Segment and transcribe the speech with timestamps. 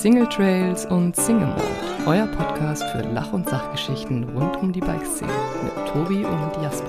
[0.00, 1.62] Single Trails und Single Mode,
[2.06, 5.30] euer Podcast für Lach- und Sachgeschichten rund um die Bikeszene
[5.62, 6.88] mit Tobi und Jasper.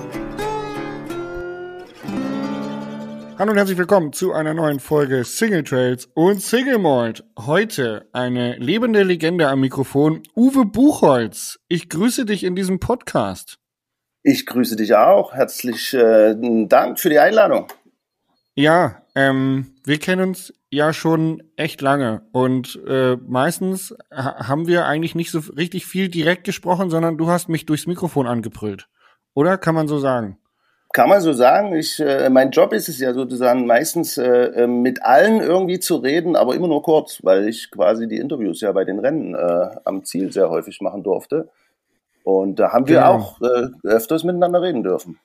[3.38, 7.22] Hallo und herzlich willkommen zu einer neuen Folge Single Trails und Single Mold.
[7.38, 11.60] Heute eine lebende Legende am Mikrofon, Uwe Buchholz.
[11.68, 13.58] Ich grüße dich in diesem Podcast.
[14.22, 15.34] Ich grüße dich auch.
[15.34, 17.66] Herzlichen äh, Dank für die Einladung.
[18.54, 24.86] Ja, ähm, wir kennen uns ja schon echt lange und äh, meistens ha haben wir
[24.86, 28.88] eigentlich nicht so richtig viel direkt gesprochen, sondern du hast mich durchs Mikrofon angebrüllt.
[29.34, 30.38] Oder kann man so sagen?
[30.94, 31.74] Kann man so sagen.
[31.74, 35.96] Ich, äh, mein Job ist es ja sozusagen meistens äh, äh, mit allen irgendwie zu
[35.96, 39.76] reden, aber immer nur kurz, weil ich quasi die Interviews ja bei den Rennen äh,
[39.84, 41.50] am Ziel sehr häufig machen durfte.
[42.24, 43.14] Und da haben wir genau.
[43.14, 45.18] auch äh, öfters miteinander reden dürfen.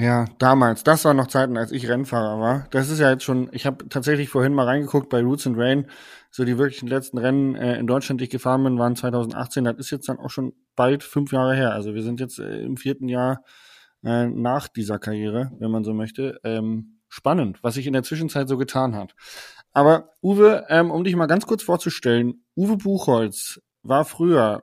[0.00, 0.84] Ja, damals.
[0.84, 2.68] Das waren noch Zeiten, als ich Rennfahrer war.
[2.70, 5.86] Das ist ja jetzt schon, ich habe tatsächlich vorhin mal reingeguckt bei Roots and Rain.
[6.30, 9.64] So die wirklichen letzten Rennen äh, in Deutschland, die ich gefahren bin, waren 2018.
[9.64, 11.72] Das ist jetzt dann auch schon bald fünf Jahre her.
[11.72, 13.42] Also wir sind jetzt äh, im vierten Jahr
[14.04, 16.38] äh, nach dieser Karriere, wenn man so möchte.
[16.44, 19.16] Ähm, spannend, was sich in der Zwischenzeit so getan hat.
[19.72, 24.62] Aber Uwe, ähm, um dich mal ganz kurz vorzustellen, Uwe Buchholz war früher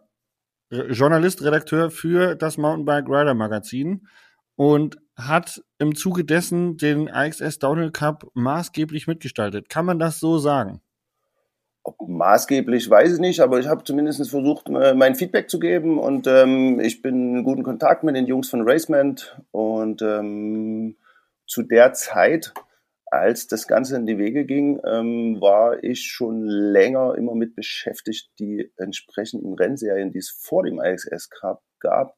[0.69, 4.07] Journalist, Redakteur für das Mountainbike Rider Magazin
[4.55, 9.69] und hat im Zuge dessen den AXS Downhill Cup maßgeblich mitgestaltet.
[9.69, 10.81] Kann man das so sagen?
[12.07, 16.25] Maßgeblich weiß ich nicht, aber ich habe zumindest versucht, äh, mein Feedback zu geben und
[16.25, 20.95] ähm, ich bin in guten Kontakt mit den Jungs von Racement und ähm,
[21.45, 22.53] zu der Zeit,
[23.05, 28.31] als das Ganze in die Wege ging, ähm, war ich schon länger immer mit beschäftigt,
[28.39, 32.17] die entsprechenden Rennserien, die es vor dem AXS Cup gab,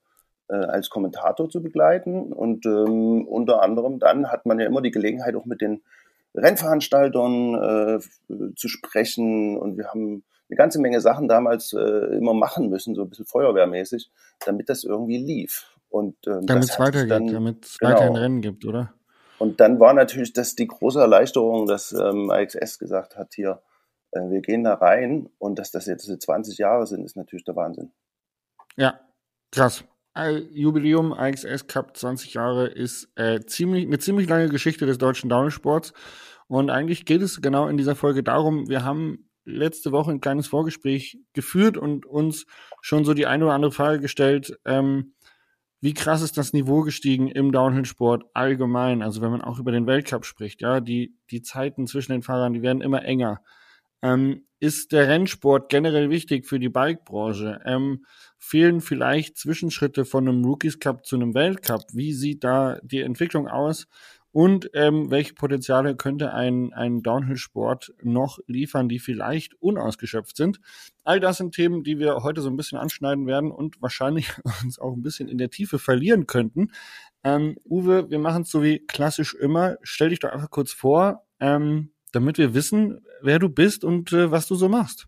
[0.53, 2.31] als Kommentator zu begleiten.
[2.33, 5.81] Und ähm, unter anderem dann hat man ja immer die Gelegenheit, auch mit den
[6.35, 9.57] Rennveranstaltern äh, zu sprechen.
[9.57, 13.25] Und wir haben eine ganze Menge Sachen damals äh, immer machen müssen, so ein bisschen
[13.25, 14.09] feuerwehrmäßig,
[14.45, 15.73] damit das irgendwie lief.
[15.89, 17.93] Und ähm, damit es weitergeht, damit es genau.
[17.93, 18.93] weiterhin Rennen gibt, oder?
[19.39, 23.61] Und dann war natürlich das die große Erleichterung, dass ähm, AXS gesagt hat, hier,
[24.11, 27.55] äh, wir gehen da rein und dass das jetzt 20 Jahre sind, ist natürlich der
[27.55, 27.91] Wahnsinn.
[28.75, 28.99] Ja,
[29.51, 29.83] krass.
[30.51, 35.93] Jubiläum AXS Cup 20 Jahre ist äh, ziemlich, eine ziemlich lange Geschichte des deutschen Downsports.
[36.47, 40.47] Und eigentlich geht es genau in dieser Folge darum, wir haben letzte Woche ein kleines
[40.47, 42.45] Vorgespräch geführt und uns
[42.81, 45.13] schon so die eine oder andere Frage gestellt, ähm,
[45.79, 49.03] wie krass ist das Niveau gestiegen im Downhill-Sport allgemein?
[49.03, 52.53] Also wenn man auch über den Weltcup spricht, ja, die, die Zeiten zwischen den Fahrern,
[52.53, 53.41] die werden immer enger.
[54.01, 57.61] Ähm, ist der Rennsport generell wichtig für die Bikebranche?
[57.65, 58.05] Ähm,
[58.37, 61.83] fehlen vielleicht Zwischenschritte von einem Rookies Cup zu einem Weltcup?
[61.93, 63.87] Wie sieht da die Entwicklung aus?
[64.31, 70.59] Und ähm, welche Potenziale könnte ein, ein Downhill-Sport noch liefern, die vielleicht unausgeschöpft sind?
[71.03, 74.29] All das sind Themen, die wir heute so ein bisschen anschneiden werden und wahrscheinlich
[74.63, 76.71] uns auch ein bisschen in der Tiefe verlieren könnten.
[77.23, 79.77] Ähm, Uwe, wir machen es so wie klassisch immer.
[79.81, 81.25] Stell dich doch einfach kurz vor.
[81.39, 85.07] Ähm, damit wir wissen, wer du bist und äh, was du so machst.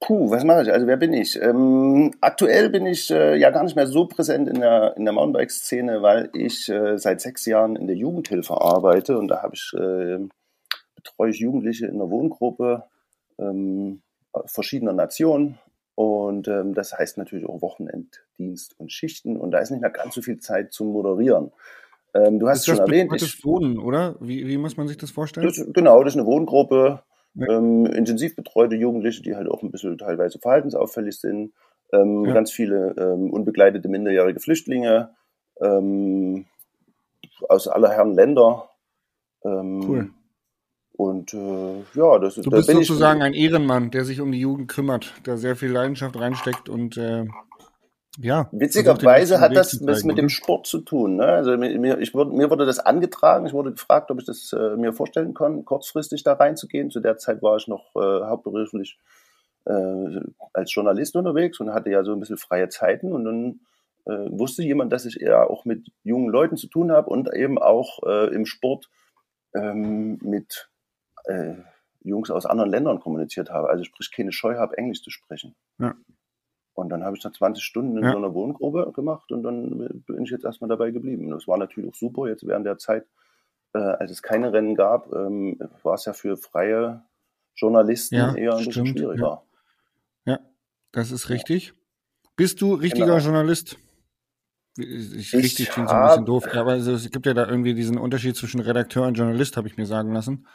[0.00, 0.72] Puh, was mache ich?
[0.72, 1.40] Also wer bin ich?
[1.40, 5.14] Ähm, aktuell bin ich äh, ja gar nicht mehr so präsent in der, in der
[5.14, 9.72] Mountainbike-Szene, weil ich äh, seit sechs Jahren in der Jugendhilfe arbeite und da habe ich
[9.74, 10.18] äh,
[10.96, 12.84] betreue ich Jugendliche in einer Wohngruppe
[13.38, 14.02] ähm,
[14.44, 15.58] verschiedener Nationen
[15.94, 20.14] und ähm, das heißt natürlich auch Wochenenddienst und Schichten und da ist nicht mehr ganz
[20.14, 21.52] so viel Zeit zum Moderieren.
[22.16, 23.12] Ähm, du hast es schon erwähnt.
[23.12, 24.16] Das ist Wohnen, oder?
[24.20, 25.46] Wie, wie muss man sich das vorstellen?
[25.46, 27.02] Das, genau, das ist eine Wohngruppe,
[27.34, 27.46] ja.
[27.48, 31.52] ähm, intensiv betreute Jugendliche, die halt auch ein bisschen teilweise verhaltensauffällig sind.
[31.92, 32.32] Ähm, ja.
[32.32, 35.10] Ganz viele ähm, unbegleitete minderjährige Flüchtlinge
[35.60, 36.46] ähm,
[37.48, 38.70] aus aller Herren Länder.
[39.44, 40.10] Ähm, cool.
[40.92, 42.46] Und äh, ja, das ist.
[42.46, 46.18] Du bist sozusagen ein Ehrenmann, der sich um die Jugend kümmert, der sehr viel Leidenschaft
[46.18, 47.26] reinsteckt und äh,
[48.18, 48.48] ja.
[48.52, 51.16] Witzigerweise hat das was mit dem Sport zu tun.
[51.16, 51.26] Ne?
[51.26, 53.46] Also mir, ich wurde, mir wurde das angetragen.
[53.46, 56.90] Ich wurde gefragt, ob ich das äh, mir vorstellen kann, kurzfristig da reinzugehen.
[56.90, 58.98] Zu der Zeit war ich noch äh, hauptberuflich
[59.64, 60.20] äh,
[60.52, 63.12] als Journalist unterwegs und hatte ja so ein bisschen freie Zeiten.
[63.12, 63.60] Und dann
[64.06, 67.58] äh, wusste jemand, dass ich eher auch mit jungen Leuten zu tun habe und eben
[67.58, 68.88] auch äh, im Sport
[69.54, 70.70] ähm, mit
[71.24, 71.54] äh,
[72.02, 73.68] Jungs aus anderen Ländern kommuniziert habe.
[73.68, 75.54] Also sprich keine Scheu habe, Englisch zu sprechen.
[75.78, 75.94] Ja.
[76.76, 78.12] Und dann habe ich da 20 Stunden in ja.
[78.12, 81.30] so einer Wohngrube gemacht und dann bin ich jetzt erstmal dabei geblieben.
[81.30, 82.28] Das war natürlich auch super.
[82.28, 83.06] Jetzt während der Zeit,
[83.72, 87.02] äh, als es keine Rennen gab, ähm, war es ja für freie
[87.54, 88.74] Journalisten ja, eher ein stimmt.
[88.74, 89.42] bisschen schwieriger.
[90.26, 90.32] Ja.
[90.34, 90.38] ja.
[90.92, 91.72] das ist richtig.
[92.36, 93.18] Bist du richtiger genau.
[93.18, 93.78] Journalist?
[94.76, 98.36] Ich, richtig klingt so ein bisschen doof, aber es gibt ja da irgendwie diesen Unterschied
[98.36, 100.46] zwischen Redakteur und Journalist, habe ich mir sagen lassen.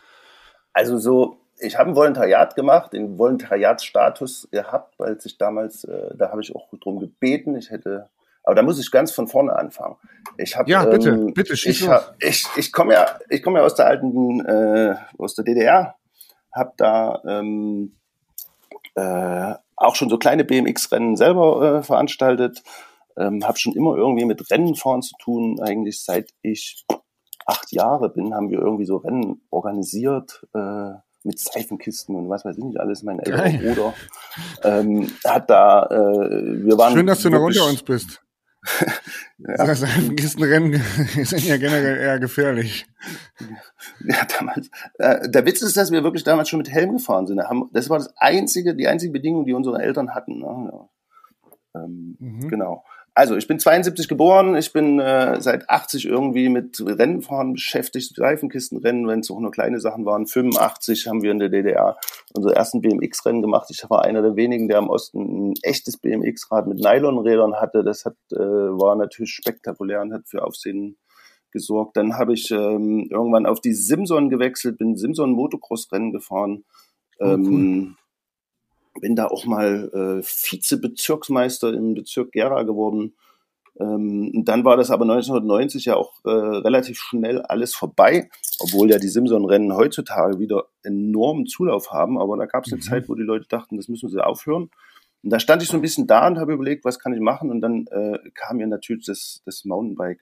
[0.74, 6.30] Also so, ich habe ein Volontariat gemacht, den Volontariatsstatus gehabt, weil ich damals, äh, da
[6.30, 8.10] habe ich auch drum gebeten, ich hätte,
[8.44, 9.96] aber da muss ich ganz von vorne anfangen.
[10.38, 13.66] Ich habe, ja, bitte, ähm, bitte, ich, hab, ich, ich komme ja, ich komme ja
[13.66, 15.96] aus der alten, äh, aus der DDR,
[16.54, 17.96] habe da ähm,
[18.96, 22.63] äh, auch schon so kleine BMX-Rennen selber äh, veranstaltet,
[23.18, 26.86] ähm, habe schon immer irgendwie mit Rennenfahren zu tun, eigentlich seit ich
[27.46, 30.46] acht Jahre bin, haben wir irgendwie so Rennen organisiert.
[30.54, 30.94] Äh,
[31.24, 33.04] mit Seifenkisten und was weiß ich nicht alles.
[33.04, 33.94] Mein älterer Bruder
[34.64, 36.94] ähm, hat da, äh, wir waren.
[36.94, 38.22] Schön, dass du noch unter uns bist.
[39.40, 39.76] ja.
[39.76, 40.74] Seifenkistenrennen
[41.24, 42.86] sind ja generell eher gefährlich.
[44.06, 44.70] Ja, damals.
[45.00, 47.42] Äh, der Witz ist, dass wir wirklich damals schon mit Helm gefahren sind.
[47.74, 50.40] Das war das einzige, die einzige Bedingung, die unsere Eltern hatten.
[50.40, 50.72] Ne?
[50.72, 51.82] Ja.
[51.82, 52.50] Ähm, mhm.
[52.50, 52.84] Genau.
[53.13, 59.06] Also, ich bin 72 geboren, ich bin äh, seit 80 irgendwie mit Rennenfahren beschäftigt, Reifenkistenrennen,
[59.08, 60.28] wenn es auch nur kleine Sachen waren.
[60.28, 61.98] 85 haben wir in der DDR
[62.34, 63.68] unsere ersten BMX-Rennen gemacht.
[63.69, 67.84] Ich war einer der wenigen, der im Osten ein echtes BMX-Rad mit Nylonrädern hatte.
[67.84, 70.98] Das hat, äh, war natürlich spektakulär und hat für Aufsehen
[71.52, 71.98] gesorgt.
[71.98, 76.63] Dann habe ich ähm, irgendwann auf die Simson gewechselt, bin Simson Motocross-Rennen gefahren.
[77.19, 77.34] Oh, cool.
[77.36, 77.98] ähm,
[79.00, 83.16] bin da auch mal äh, Vize-Bezirksmeister im Bezirk Gera geworden.
[83.80, 88.30] Ähm, dann war das aber 1990 ja auch äh, relativ schnell alles vorbei,
[88.60, 92.20] obwohl ja die Simson-Rennen heutzutage wieder enormen Zulauf haben.
[92.20, 92.86] Aber da gab es eine mhm.
[92.86, 94.70] Zeit, wo die Leute dachten, das müssen sie aufhören.
[95.24, 97.50] Und da stand ich so ein bisschen da und habe überlegt, was kann ich machen?
[97.50, 100.22] Und dann äh, kam mir natürlich das, das Mountainbike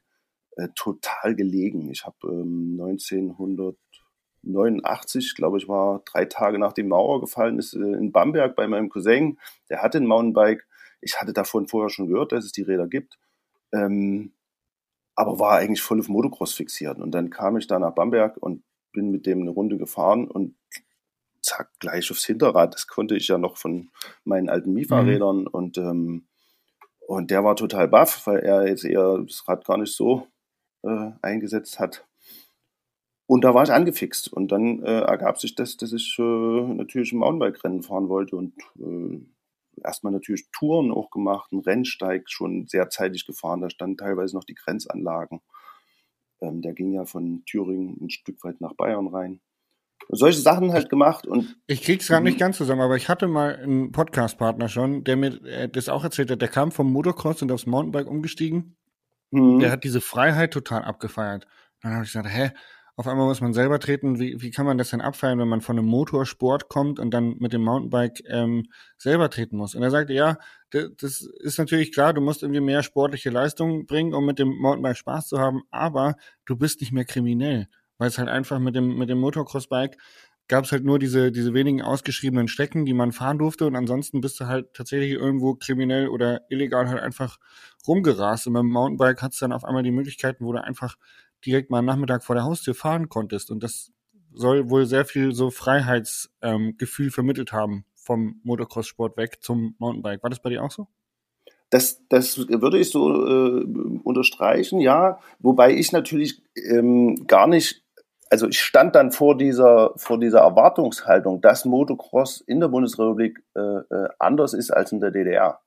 [0.57, 1.89] äh, total gelegen.
[1.89, 3.77] Ich habe ähm, 1900
[4.43, 8.67] 89, glaube ich, war drei Tage nach die Mauer gefallen ist, äh, in Bamberg bei
[8.67, 9.39] meinem Cousin.
[9.69, 10.67] Der hatte ein Mountainbike.
[11.01, 13.17] Ich hatte davon vorher schon gehört, dass es die Räder gibt.
[13.73, 14.33] Ähm,
[15.15, 16.99] aber war eigentlich voll auf Motocross fixiert.
[16.99, 18.63] Und dann kam ich da nach Bamberg und
[18.93, 20.55] bin mit dem eine Runde gefahren und
[21.41, 22.73] zack, gleich aufs Hinterrad.
[22.73, 23.89] Das konnte ich ja noch von
[24.23, 25.41] meinen alten Mifa-Rädern.
[25.41, 25.47] Mhm.
[25.47, 26.27] Und, ähm,
[27.07, 30.27] und der war total baff, weil er jetzt eher das Rad gar nicht so
[30.83, 32.07] äh, eingesetzt hat.
[33.29, 34.33] Und da war ich angefixt.
[34.33, 36.23] Und dann äh, ergab sich das, dass ich äh,
[36.73, 39.19] natürlich ein Mountainbike-Rennen fahren wollte und äh,
[39.83, 43.61] erstmal natürlich Touren auch gemacht, einen Rennsteig schon sehr zeitig gefahren.
[43.61, 45.41] Da standen teilweise noch die Grenzanlagen.
[46.41, 49.41] Ähm, der ging ja von Thüringen ein Stück weit nach Bayern rein.
[50.07, 53.27] Und solche Sachen halt gemacht und ich krieg's gerade nicht ganz zusammen, aber ich hatte
[53.27, 56.41] mal einen Podcast-Partner schon, der mir äh, das auch erzählt hat.
[56.41, 58.75] Der kam vom Motocross und aufs Mountainbike umgestiegen.
[59.29, 59.59] Mhm.
[59.59, 61.45] Der hat diese Freiheit total abgefeiert.
[61.83, 62.49] Dann habe ich gesagt, hä,
[62.99, 64.19] auf einmal muss man selber treten.
[64.19, 67.37] Wie, wie kann man das denn abfeiern, wenn man von einem Motorsport kommt und dann
[67.39, 68.65] mit dem Mountainbike ähm,
[68.97, 69.73] selber treten muss?
[69.73, 70.37] Und er sagte, ja,
[70.69, 74.97] das ist natürlich klar, du musst irgendwie mehr sportliche Leistung bringen, um mit dem Mountainbike
[74.97, 77.69] Spaß zu haben, aber du bist nicht mehr kriminell,
[77.99, 79.95] weil es halt einfach mit dem, mit dem Motocrossbike
[80.49, 84.19] gab es halt nur diese, diese wenigen ausgeschriebenen Strecken, die man fahren durfte und ansonsten
[84.19, 87.37] bist du halt tatsächlich irgendwo kriminell oder illegal halt einfach
[87.87, 90.97] rumgerast und beim Mountainbike hat es dann auf einmal die Möglichkeiten, wo du einfach
[91.45, 93.51] direkt mal am Nachmittag vor der Haustür fahren konntest.
[93.51, 93.91] Und das
[94.33, 100.23] soll wohl sehr viel so Freiheitsgefühl ähm, vermittelt haben vom Motocross-Sport weg zum Mountainbike.
[100.23, 100.87] War das bei dir auch so?
[101.69, 103.63] Das, das würde ich so äh,
[104.03, 105.19] unterstreichen, ja.
[105.39, 107.83] Wobei ich natürlich ähm, gar nicht,
[108.31, 113.59] also ich stand dann vor dieser, vor dieser Erwartungshaltung, dass Motocross in der Bundesrepublik äh,
[113.59, 115.61] äh, anders ist als in der DDR.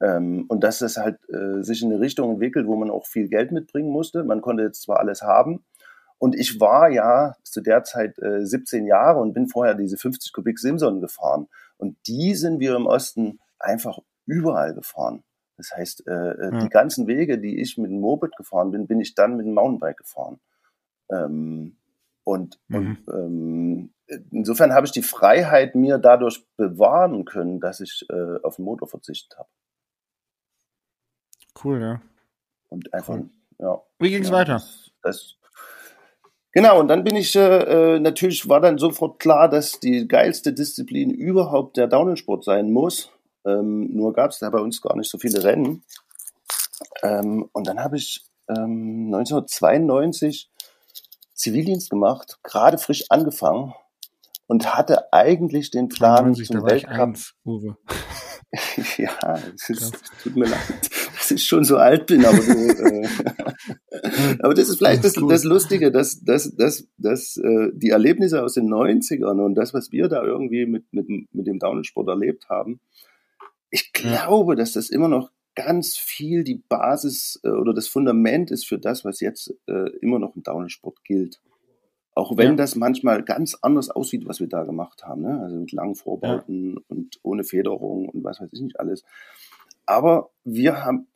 [0.00, 3.28] Ähm, und dass es halt äh, sich in eine Richtung entwickelt, wo man auch viel
[3.28, 4.24] Geld mitbringen musste.
[4.24, 5.64] Man konnte jetzt zwar alles haben.
[6.18, 10.32] Und ich war ja zu der Zeit äh, 17 Jahre und bin vorher diese 50
[10.32, 11.48] Kubik Simson gefahren.
[11.76, 15.22] Und die sind wir im Osten einfach überall gefahren.
[15.56, 16.58] Das heißt, äh, ja.
[16.58, 19.54] die ganzen Wege, die ich mit dem Moped gefahren bin, bin ich dann mit dem
[19.54, 20.38] Mountainbike gefahren.
[21.10, 21.76] Ähm,
[22.24, 22.76] und, mhm.
[22.76, 23.90] und ähm,
[24.30, 28.88] insofern habe ich die Freiheit mir dadurch bewahren können, dass ich äh, auf den Motor
[28.88, 29.48] verzichtet habe.
[31.62, 32.00] Cool, ja.
[32.68, 33.30] Und einfach, cool.
[33.58, 33.80] ja.
[33.98, 34.54] Wie ging es ja, weiter?
[34.54, 35.34] Das, das,
[36.52, 40.52] genau, und dann bin ich, äh, äh, natürlich war dann sofort klar, dass die geilste
[40.52, 43.10] Disziplin überhaupt der Downhill-Sport sein muss.
[43.44, 45.84] Ähm, nur gab es da bei uns gar nicht so viele Rennen.
[47.02, 50.50] Ähm, und dann habe ich ähm, 1992
[51.34, 53.74] Zivildienst gemacht, gerade frisch angefangen
[54.46, 57.00] und hatte eigentlich den Plan 92, zum Weltcup.
[57.00, 57.34] Eins,
[58.96, 60.90] ja, es ist, tut mir leid,
[61.38, 63.08] schon so alt bin, aber, äh,
[64.40, 68.54] aber das ist vielleicht das, das Lustige, dass, dass, dass, dass äh, die Erlebnisse aus
[68.54, 72.80] den 90ern und das, was wir da irgendwie mit, mit, mit dem Downhill-Sport erlebt haben,
[73.70, 78.66] ich glaube, dass das immer noch ganz viel die Basis äh, oder das Fundament ist
[78.66, 81.40] für das, was jetzt äh, immer noch im Downhill-Sport gilt.
[82.14, 82.56] Auch wenn ja.
[82.56, 85.22] das manchmal ganz anders aussieht, was wir da gemacht haben.
[85.22, 85.40] Ne?
[85.42, 86.80] Also mit langen Vorbauten ja.
[86.88, 89.04] und ohne Federung und was weiß ich nicht alles.
[89.84, 91.08] Aber wir haben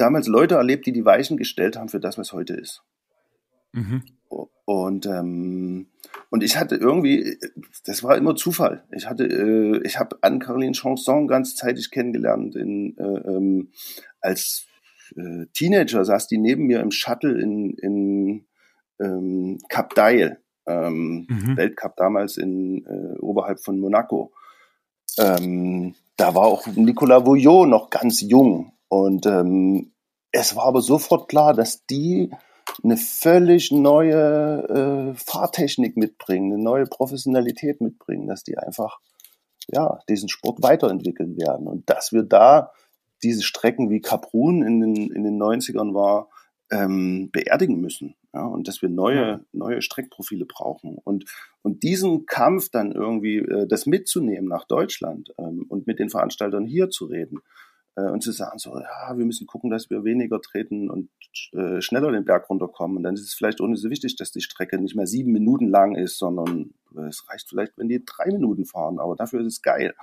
[0.00, 2.82] damals Leute erlebt, die die Weichen gestellt haben für das, was heute ist.
[3.72, 4.02] Mhm.
[4.64, 5.88] Und, ähm,
[6.30, 7.38] und ich hatte irgendwie,
[7.84, 8.84] das war immer Zufall.
[8.90, 12.54] Ich hatte, äh, ich habe Anne-Caroline Chanson ganz zeitig kennengelernt.
[12.54, 13.70] In, äh, ähm,
[14.20, 14.66] als
[15.16, 18.46] äh, Teenager saß die neben mir im Shuttle in, in
[19.00, 20.36] ähm, Cap d'Aille,
[20.66, 21.56] ähm, mhm.
[21.56, 24.32] Weltcup damals in äh, oberhalb von Monaco.
[25.18, 28.72] Ähm, da war auch Nicolas Vouillot noch ganz jung.
[28.88, 29.92] Und ähm,
[30.32, 32.30] es war aber sofort klar, dass die
[32.82, 39.00] eine völlig neue äh, Fahrtechnik mitbringen, eine neue Professionalität mitbringen, dass die einfach
[39.70, 41.66] ja, diesen Sport weiterentwickeln werden.
[41.66, 42.72] Und dass wir da
[43.22, 46.28] diese Strecken wie Kaprun in den, in den 90ern war,
[46.70, 48.14] ähm, beerdigen müssen.
[48.34, 50.98] Ja, und dass wir neue, neue Streckprofile brauchen.
[51.02, 51.24] Und,
[51.62, 56.66] und diesen Kampf dann irgendwie, äh, das mitzunehmen nach Deutschland ähm, und mit den Veranstaltern
[56.66, 57.38] hier zu reden,
[58.06, 61.10] und zu sagen, so, ja, wir müssen gucken, dass wir weniger treten und
[61.52, 62.98] äh, schneller den Berg runterkommen.
[62.98, 65.32] Und dann ist es vielleicht auch nicht so wichtig, dass die Strecke nicht mehr sieben
[65.32, 69.40] Minuten lang ist, sondern äh, es reicht vielleicht, wenn die drei Minuten fahren, aber dafür
[69.40, 69.94] ist es geil.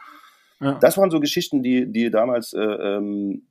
[0.59, 0.79] Ja.
[0.79, 3.47] Das waren so Geschichten, die, die damals äh, ähm,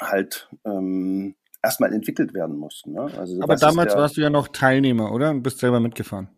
[0.00, 2.92] halt ähm, erstmal entwickelt werden mussten.
[2.92, 3.10] Ne?
[3.18, 5.30] Also, aber damals der, warst du ja noch Teilnehmer, oder?
[5.30, 6.28] Und bist selber mitgefahren.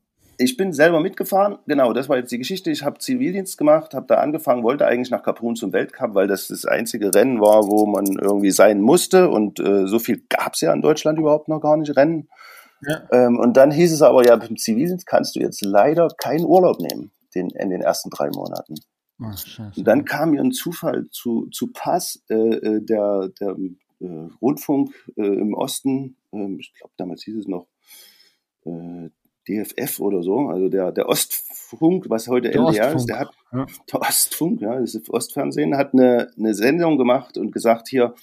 [0.40, 2.70] Ich bin selber mitgefahren, genau, das war jetzt die Geschichte.
[2.70, 6.46] Ich habe Zivildienst gemacht, habe da angefangen, wollte eigentlich nach Kaprun zum Weltcup, weil das
[6.46, 9.30] das einzige Rennen war, wo man irgendwie sein musste.
[9.30, 12.28] Und äh, so viel gab es ja in Deutschland überhaupt noch gar nicht Rennen.
[12.82, 13.02] Ja.
[13.10, 16.78] Ähm, und dann hieß es aber, ja, beim Zivildienst kannst du jetzt leider keinen Urlaub
[16.78, 18.76] nehmen den, in den ersten drei Monaten.
[19.20, 19.44] Ach,
[19.76, 23.56] und dann kam mir ein Zufall zu, zu Pass, äh, äh der, der
[24.00, 27.66] äh, Rundfunk äh, im Osten, ähm, ich glaube damals hieß es noch
[28.64, 29.10] äh,
[29.48, 33.66] DFF oder so, also der, der Ostfunk, was heute der LDR ist, der hat, ja.
[33.90, 38.14] der Ostfunk, ja, das Ostfernsehen, hat eine, eine Sendung gemacht und gesagt, hier,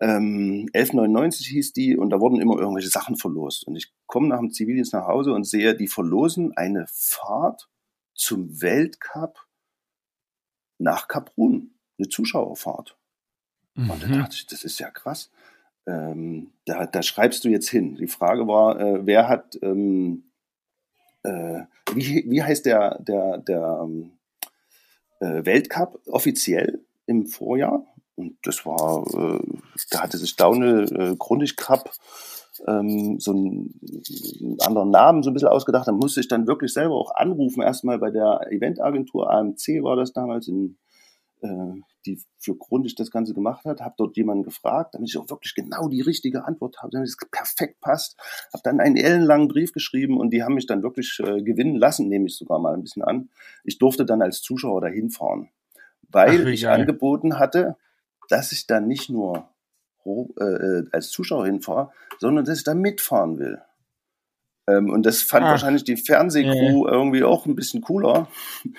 [0.00, 3.66] ähm, 1199 hieß die und da wurden immer irgendwelche Sachen verlost.
[3.66, 7.68] Und ich komme nach dem Zivildienst nach Hause und sehe, die verlosen eine Fahrt
[8.14, 9.46] zum Weltcup
[10.78, 12.96] nach Kaprun, eine Zuschauerfahrt.
[13.74, 13.90] Mhm.
[13.90, 15.30] Und da dachte ich, das ist ja krass.
[15.86, 17.96] Ähm, da, da, schreibst du jetzt hin.
[17.96, 20.29] Die Frage war, äh, wer hat ähm,
[21.22, 21.62] äh,
[21.94, 24.12] wie, wie heißt der, der, der ähm,
[25.20, 27.84] äh, Weltcup offiziell im Vorjahr?
[28.16, 29.58] Und das war, äh,
[29.90, 31.90] da hatte sich Daune äh, Grundig Cup
[32.66, 33.80] ähm, so einen,
[34.42, 35.88] einen, anderen Namen so ein bisschen ausgedacht.
[35.88, 40.12] Da musste ich dann wirklich selber auch anrufen, erstmal bei der Eventagentur AMC war das
[40.12, 40.76] damals in
[41.42, 45.28] äh, die für Grundig das Ganze gemacht hat, habe dort jemanden gefragt, damit ich auch
[45.28, 48.16] wirklich genau die richtige Antwort habe, damit es perfekt passt.
[48.52, 52.08] Habe dann einen ellenlangen Brief geschrieben und die haben mich dann wirklich äh, gewinnen lassen,
[52.08, 53.30] nehme ich sogar mal ein bisschen an.
[53.64, 55.50] Ich durfte dann als Zuschauer dahin fahren,
[56.08, 56.80] weil Ach, ich geil.
[56.80, 57.76] angeboten hatte,
[58.28, 59.48] dass ich dann nicht nur
[60.04, 63.60] äh, als Zuschauer hinfahre, sondern dass ich da mitfahren will.
[64.66, 65.50] Ähm, und das fand Ach.
[65.50, 66.92] wahrscheinlich die Fernsehcrew ja.
[66.92, 68.28] irgendwie auch ein bisschen cooler.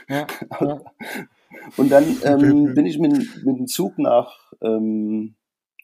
[0.08, 0.28] Ja.
[1.78, 3.14] Und dann ähm, bin ich mit,
[3.46, 5.36] mit dem Zug nach, ähm,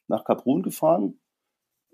[0.07, 1.19] nach Kaprun gefahren.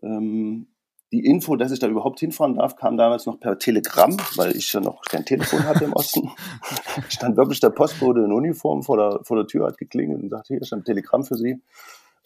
[0.01, 0.67] Ähm,
[1.11, 4.73] die Info, dass ich da überhaupt hinfahren darf, kam damals noch per Telegramm, weil ich
[4.73, 6.31] ja noch kein Telefon hatte im Osten.
[7.07, 10.55] stand wirklich der Postbote in Uniform vor der, vor der Tür, hat geklingelt und sagte,
[10.55, 11.61] hier stand ein Telegramm für Sie.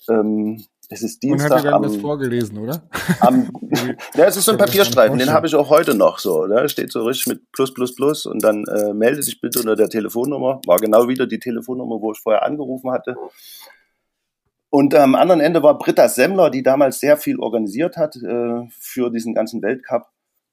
[0.10, 1.51] Ähm, es ist Dienstag.
[1.51, 2.84] Und hat er dann am, das vorgelesen, oder?
[3.20, 3.51] Am,
[4.15, 6.46] ja, es ist so ein Papierstreifen, den habe ich auch heute noch so.
[6.46, 6.70] Ne?
[6.70, 9.89] Steht so richtig mit plus, plus, plus und dann äh, melde sich bitte unter der
[9.89, 10.62] Telefonnummer.
[10.65, 13.15] War genau wieder die Telefonnummer, wo ich vorher angerufen hatte.
[14.70, 19.10] Und am anderen Ende war Britta Semmler, die damals sehr viel organisiert hat äh, für
[19.10, 20.08] diesen ganzen Weltcup.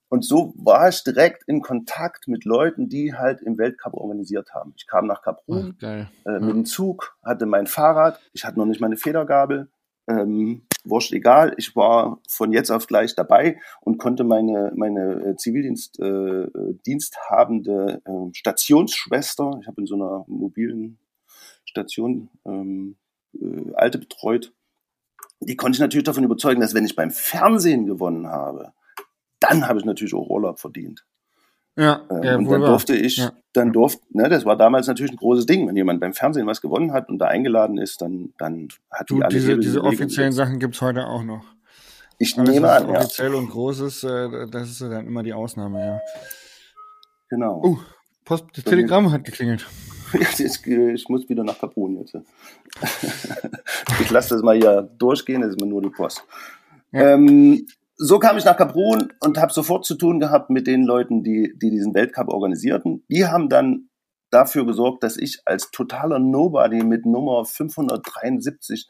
[0.09, 4.73] Und so war ich direkt in Kontakt mit Leuten, die halt im Weltcup organisiert haben.
[4.76, 8.81] Ich kam nach Kaprun äh, mit dem Zug, hatte mein Fahrrad, ich hatte noch nicht
[8.81, 9.69] meine Federgabel,
[10.06, 11.54] ähm, wurscht egal.
[11.56, 18.32] Ich war von jetzt auf gleich dabei und konnte meine, meine äh, Zivildienst äh, äh,
[18.32, 20.99] Stationsschwester, ich habe in so einer mobilen
[21.64, 22.96] Station ähm,
[23.40, 24.52] äh, Alte betreut,
[25.40, 28.73] die konnte ich natürlich davon überzeugen, dass wenn ich beim Fernsehen gewonnen habe,
[29.40, 31.04] dann habe ich natürlich auch Urlaub verdient.
[31.76, 33.33] Ja, äh, ja und dann durfte ich, ja.
[33.52, 36.61] dann durfte, ne, das war damals natürlich ein großes Ding, wenn jemand beim Fernsehen was
[36.61, 40.33] gewonnen hat und da eingeladen ist, dann, dann hat du, die alle diese, diese offiziellen
[40.33, 41.45] Sachen gibt's heute auch noch.
[42.19, 42.99] Ich Alles, nehme an, ja.
[43.00, 46.00] offiziell und großes, äh, das ist dann immer die Ausnahme, ja.
[47.28, 47.61] Genau.
[47.64, 47.78] Oh,
[48.25, 49.66] Post, das Telegramm hat geklingelt.
[50.12, 52.14] Jetzt, ich muss wieder nach Kaprun jetzt.
[54.00, 56.25] ich lasse das mal hier durchgehen, das ist immer nur die Post.
[56.93, 57.14] Ja.
[57.14, 57.66] Ähm,
[57.97, 61.55] so kam ich nach Kaprun und habe sofort zu tun gehabt mit den Leuten, die,
[61.57, 63.05] die diesen Weltcup organisierten.
[63.09, 63.89] Die haben dann
[64.31, 68.89] dafür gesorgt, dass ich als totaler Nobody mit Nummer 573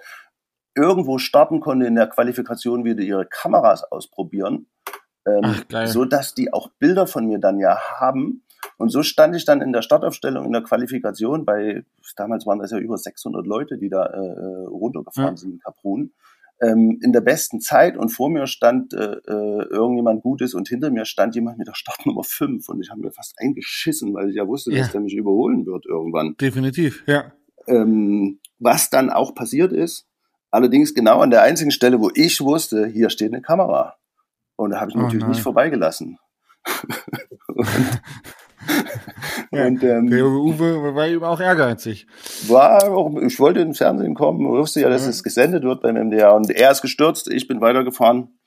[0.74, 4.66] irgendwo starten konnte in der Qualifikation wieder ihre Kameras ausprobieren,
[5.26, 8.42] ähm, Ach, so dass die auch Bilder von mir dann ja haben.
[8.78, 11.84] Und so stand ich dann in der Startaufstellung in der Qualifikation bei,
[12.16, 15.36] damals waren das ja über 600 Leute, die da äh, runtergefahren ja.
[15.36, 16.12] sind in Kaprun
[16.60, 20.90] ähm, in der besten Zeit und vor mir stand äh, äh, irgendjemand Gutes und hinter
[20.90, 24.36] mir stand jemand mit der Startnummer 5 und ich habe mir fast eingeschissen, weil ich
[24.36, 24.80] ja wusste, ja.
[24.80, 26.36] dass der mich überholen wird irgendwann.
[26.40, 27.32] Definitiv, ja.
[27.66, 30.06] Ähm, was dann auch passiert ist,
[30.50, 33.96] allerdings genau an der einzigen Stelle, wo ich wusste, hier steht eine Kamera.
[34.56, 35.30] Und da habe ich oh natürlich nein.
[35.30, 36.18] nicht vorbeigelassen.
[37.58, 38.43] Ja,
[39.50, 42.06] und, ähm, der Uwe war eben auch ehrgeizig.
[42.48, 45.10] War auch, ich wollte ins Fernsehen kommen, wusste ja, dass ja.
[45.10, 48.38] es gesendet wird beim MDR und er ist gestürzt, ich bin weitergefahren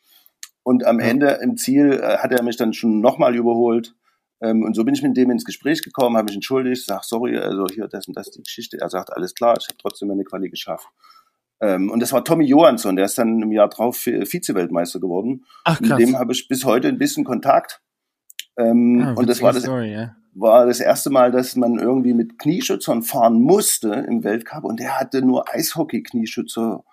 [0.63, 1.05] und am ja.
[1.05, 3.95] Ende im Ziel äh, hat er mich dann schon nochmal überholt.
[4.41, 7.37] Ähm, und so bin ich mit dem ins Gespräch gekommen, habe mich entschuldigt, sag sorry,
[7.37, 8.77] also hier das und das die Geschichte.
[8.79, 10.87] Er sagt alles klar, ich habe trotzdem meine Quali geschafft.
[11.59, 15.45] Ähm, und das war Tommy Johansson, der ist dann im Jahr drauf Vize-Weltmeister geworden.
[15.63, 15.97] Ach, krass.
[15.97, 17.81] Mit dem habe ich bis heute ein bisschen Kontakt.
[18.57, 20.15] Ähm, ah, und das war das, Story, ja.
[20.33, 24.99] war das erste Mal, dass man irgendwie mit Knieschützern fahren musste im Weltcup und der
[24.99, 26.83] hatte nur Eishockey-Knieschützer,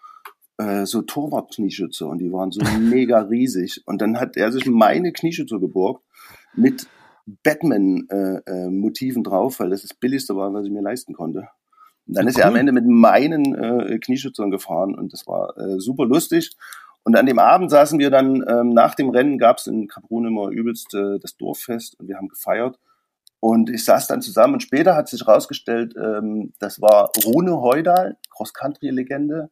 [0.58, 3.82] äh, so Torwart-Knieschützer und die waren so mega riesig.
[3.86, 6.04] Und dann hat er sich meine Knieschützer geborgt
[6.54, 6.86] mit
[7.26, 11.48] Batman-Motiven äh, äh, drauf, weil das das billigste war, was ich mir leisten konnte.
[12.06, 15.80] Und dann ist er am Ende mit meinen äh, Knieschützern gefahren und das war äh,
[15.80, 16.54] super lustig.
[17.04, 20.26] Und an dem Abend saßen wir dann, ähm, nach dem Rennen gab es in Kaprun
[20.26, 22.80] immer übelst äh, das Dorffest und wir haben gefeiert.
[23.40, 28.16] Und ich saß dann zusammen und später hat sich herausgestellt, ähm, das war Rune Heudal,
[28.30, 29.50] Cross-Country-Legende.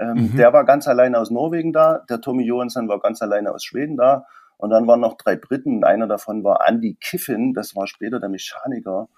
[0.00, 0.36] Ähm, mhm.
[0.36, 3.98] Der war ganz alleine aus Norwegen da, der Tommy Johansson war ganz alleine aus Schweden
[3.98, 4.26] da.
[4.56, 8.18] Und dann waren noch drei Briten und einer davon war Andy Kiffin, das war später
[8.18, 9.08] der Mechaniker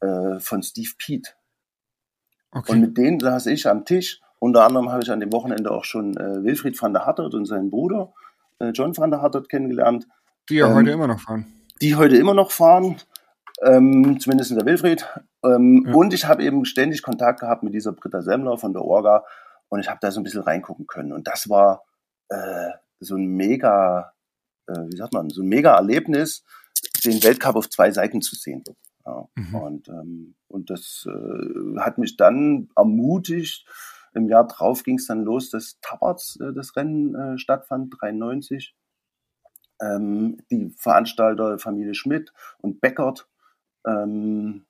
[0.00, 1.32] äh, von Steve Pete.
[2.52, 2.70] Okay.
[2.70, 5.84] Und mit denen saß ich am Tisch unter anderem habe ich an dem Wochenende auch
[5.84, 8.12] schon äh, Wilfried van der Hartert und seinen Bruder
[8.58, 10.08] äh, John van der Hartert kennengelernt.
[10.48, 11.46] Die ja ähm, heute immer noch fahren.
[11.80, 12.96] Die heute immer noch fahren,
[13.62, 15.06] ähm, zumindest in der Wilfried.
[15.44, 15.94] Ähm, ja.
[15.94, 19.24] Und ich habe eben ständig Kontakt gehabt mit dieser Britta Semmler von der Orga
[19.68, 21.12] und ich habe da so ein bisschen reingucken können.
[21.12, 21.84] Und das war
[22.28, 24.12] äh, so ein mega,
[24.66, 26.44] äh, wie sagt man, so ein mega Erlebnis,
[27.04, 28.64] den Weltcup auf zwei Seiten zu sehen.
[29.06, 29.28] Ja.
[29.36, 29.54] Mhm.
[29.54, 33.64] Und, ähm, und das äh, hat mich dann ermutigt,
[34.14, 38.74] im Jahr drauf ging es dann los, dass Tabarts äh, das Rennen äh, stattfand, 93.
[39.80, 43.28] Ähm, die Veranstalter Familie Schmidt und Beckert,
[43.86, 44.64] ähm,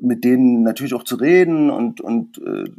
[0.00, 2.70] mit denen natürlich auch zu reden und, und, äh,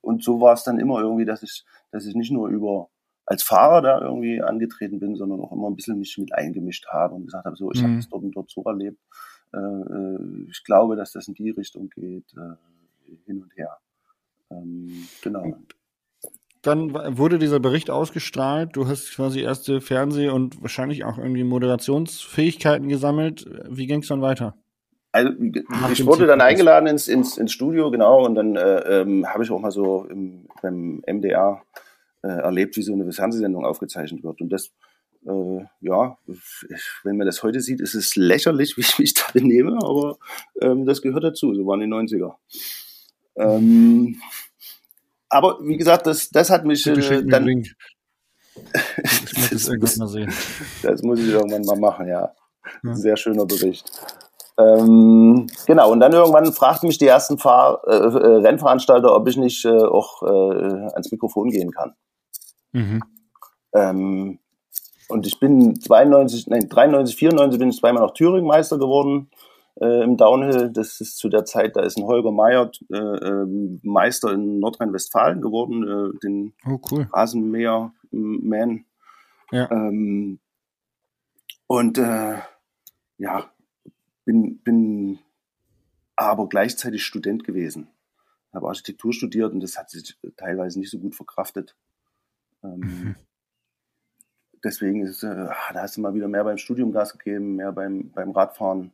[0.00, 2.88] und so war es dann immer irgendwie, dass ich, dass ich nicht nur über
[3.26, 7.14] als Fahrer da irgendwie angetreten bin, sondern auch immer ein bisschen mich mit eingemischt habe
[7.14, 7.84] und gesagt habe, so, ich mhm.
[7.84, 8.98] habe das dort und dort so erlebt.
[9.52, 13.76] Äh, äh, ich glaube, dass das in die Richtung geht, äh, hin und her.
[14.50, 15.54] Ähm, genau.
[16.62, 18.74] Dann wurde dieser Bericht ausgestrahlt.
[18.74, 23.48] Du hast quasi erste Fernseh- und wahrscheinlich auch irgendwie Moderationsfähigkeiten gesammelt.
[23.68, 24.56] Wie ging es dann weiter?
[25.12, 25.30] Also,
[25.92, 29.50] ich wurde dann eingeladen ins, ins, ins Studio, genau, und dann äh, ähm, habe ich
[29.50, 31.62] auch mal so im, beim MDR
[32.22, 34.40] äh, erlebt, wie so eine Fernsehsendung aufgezeichnet wird.
[34.40, 34.70] Und das,
[35.26, 36.18] äh, ja,
[37.04, 40.18] wenn man das heute sieht, ist es lächerlich, wie ich mich da benehme, aber
[40.60, 41.54] ähm, das gehört dazu.
[41.54, 42.34] So waren die 90er.
[43.38, 44.20] Ähm,
[45.28, 47.64] aber wie gesagt, das, das hat mich äh, dann.
[48.74, 50.34] Ich muss das irgendwann mal sehen.
[50.82, 52.32] Das muss ich irgendwann mal machen, ja.
[52.82, 52.94] ja.
[52.96, 53.88] Sehr schöner Bericht.
[54.58, 59.36] Ähm, genau, und dann irgendwann fragten mich die ersten Fahr äh, äh, Rennveranstalter, ob ich
[59.36, 61.94] nicht äh, auch äh, ans Mikrofon gehen kann.
[62.72, 63.02] Mhm.
[63.72, 64.38] Ähm,
[65.08, 69.30] und ich bin 92, nein, 93, 94 bin ich zweimal noch Thüringen-Meister geworden
[69.80, 70.70] äh, im Downhill.
[70.70, 73.46] Das ist zu der Zeit, da ist ein Holger Meyer äh, äh,
[73.82, 77.08] Meister in Nordrhein-Westfalen geworden, äh, den oh, cool.
[77.12, 78.84] Rasenmäher-Man.
[79.50, 79.70] Ja.
[79.70, 80.40] Ähm,
[81.66, 82.38] und äh,
[83.18, 83.50] ja,
[84.24, 85.18] bin, bin
[86.16, 87.88] aber gleichzeitig Student gewesen.
[88.52, 91.76] Habe Architektur studiert und das hat sich teilweise nicht so gut verkraftet.
[92.64, 93.16] Ähm, mhm.
[94.64, 95.34] Deswegen ist, äh,
[95.72, 98.92] da hast du mal wieder mehr beim Studium Gas gegeben, mehr beim, beim Radfahren.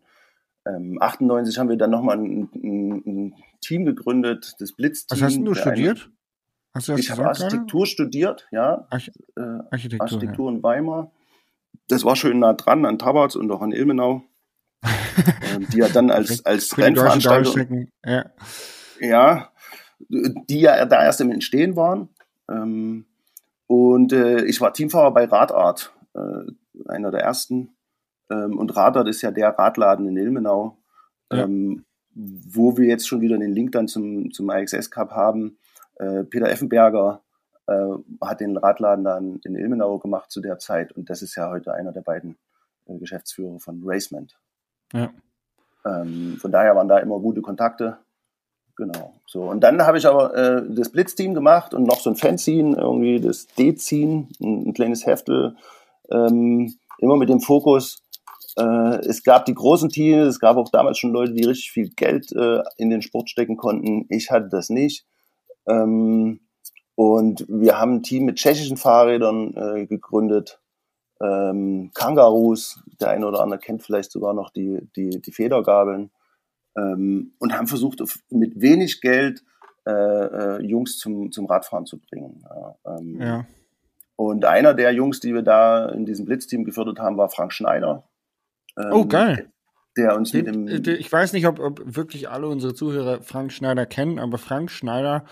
[0.67, 5.21] Ähm, 98 haben wir dann nochmal ein, ein, ein Team gegründet, das Blitzteam.
[5.21, 6.11] Was hast du studiert?
[6.75, 7.91] Hast du ich habe Architektur gerade?
[7.91, 8.87] studiert, ja.
[8.91, 10.57] Arch äh, Architektur, Architektur ja.
[10.57, 11.13] in Weimar.
[11.89, 14.23] Das war schön nah dran an Tabarz und auch an Ilmenau.
[15.55, 17.87] ähm, die ja dann als, als Rennveranstalter.
[18.05, 18.25] Ja.
[19.01, 19.53] ja,
[20.09, 22.09] die ja da erst im Entstehen waren.
[22.51, 23.07] Ähm,
[23.67, 27.71] und äh, ich war Teamfahrer bei Radart äh, einer der ersten.
[28.31, 30.79] Ähm, und Radart ist ja der Radladen in Ilmenau,
[31.33, 31.45] ja.
[31.45, 31.85] ähm,
[32.15, 35.59] wo wir jetzt schon wieder den Link dann zum, zum IXS Cup haben.
[35.97, 37.23] Äh, Peter Effenberger
[37.67, 37.89] äh,
[38.21, 41.75] hat den Radladen dann in Ilmenau gemacht zu der Zeit und das ist ja heute
[41.75, 42.37] einer der beiden
[42.87, 44.37] äh, Geschäftsführer von Racement.
[44.93, 45.11] Ja.
[45.85, 47.99] Ähm, von daher waren da immer gute Kontakte.
[48.77, 49.15] Genau.
[49.27, 49.43] So.
[49.43, 53.21] Und dann habe ich aber äh, das Blitzteam gemacht und noch so ein Fanzine, irgendwie
[53.21, 55.57] das D-Ziehen, ein, ein, kleines Heftel,
[56.11, 58.03] ähm, immer mit dem Fokus.
[58.57, 61.91] Äh, es gab die großen Teams, es gab auch damals schon Leute, die richtig viel
[61.91, 64.07] Geld äh, in den Sport stecken konnten.
[64.09, 65.07] Ich hatte das nicht.
[65.67, 66.41] Ähm,
[66.95, 70.61] und wir haben ein Team mit tschechischen Fahrrädern äh, gegründet.
[71.21, 76.11] Ähm, Kangaroos, der eine oder andere kennt vielleicht sogar noch die, die, die Federgabeln
[76.77, 79.43] ähm, und haben versucht, mit wenig Geld
[79.87, 82.45] äh, äh, Jungs zum, zum Radfahren zu bringen.
[82.45, 83.47] Ja, ähm, ja.
[84.17, 88.05] Und einer der Jungs, die wir da in diesem Blitzteam gefördert haben, war Frank Schneider.
[88.79, 89.51] Ähm, oh, geil.
[89.97, 90.67] Der uns mit dem.
[90.67, 95.25] Ich weiß nicht, ob, ob wirklich alle unsere Zuhörer Frank Schneider kennen, aber Frank Schneider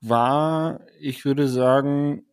[0.00, 2.24] war, ich würde sagen,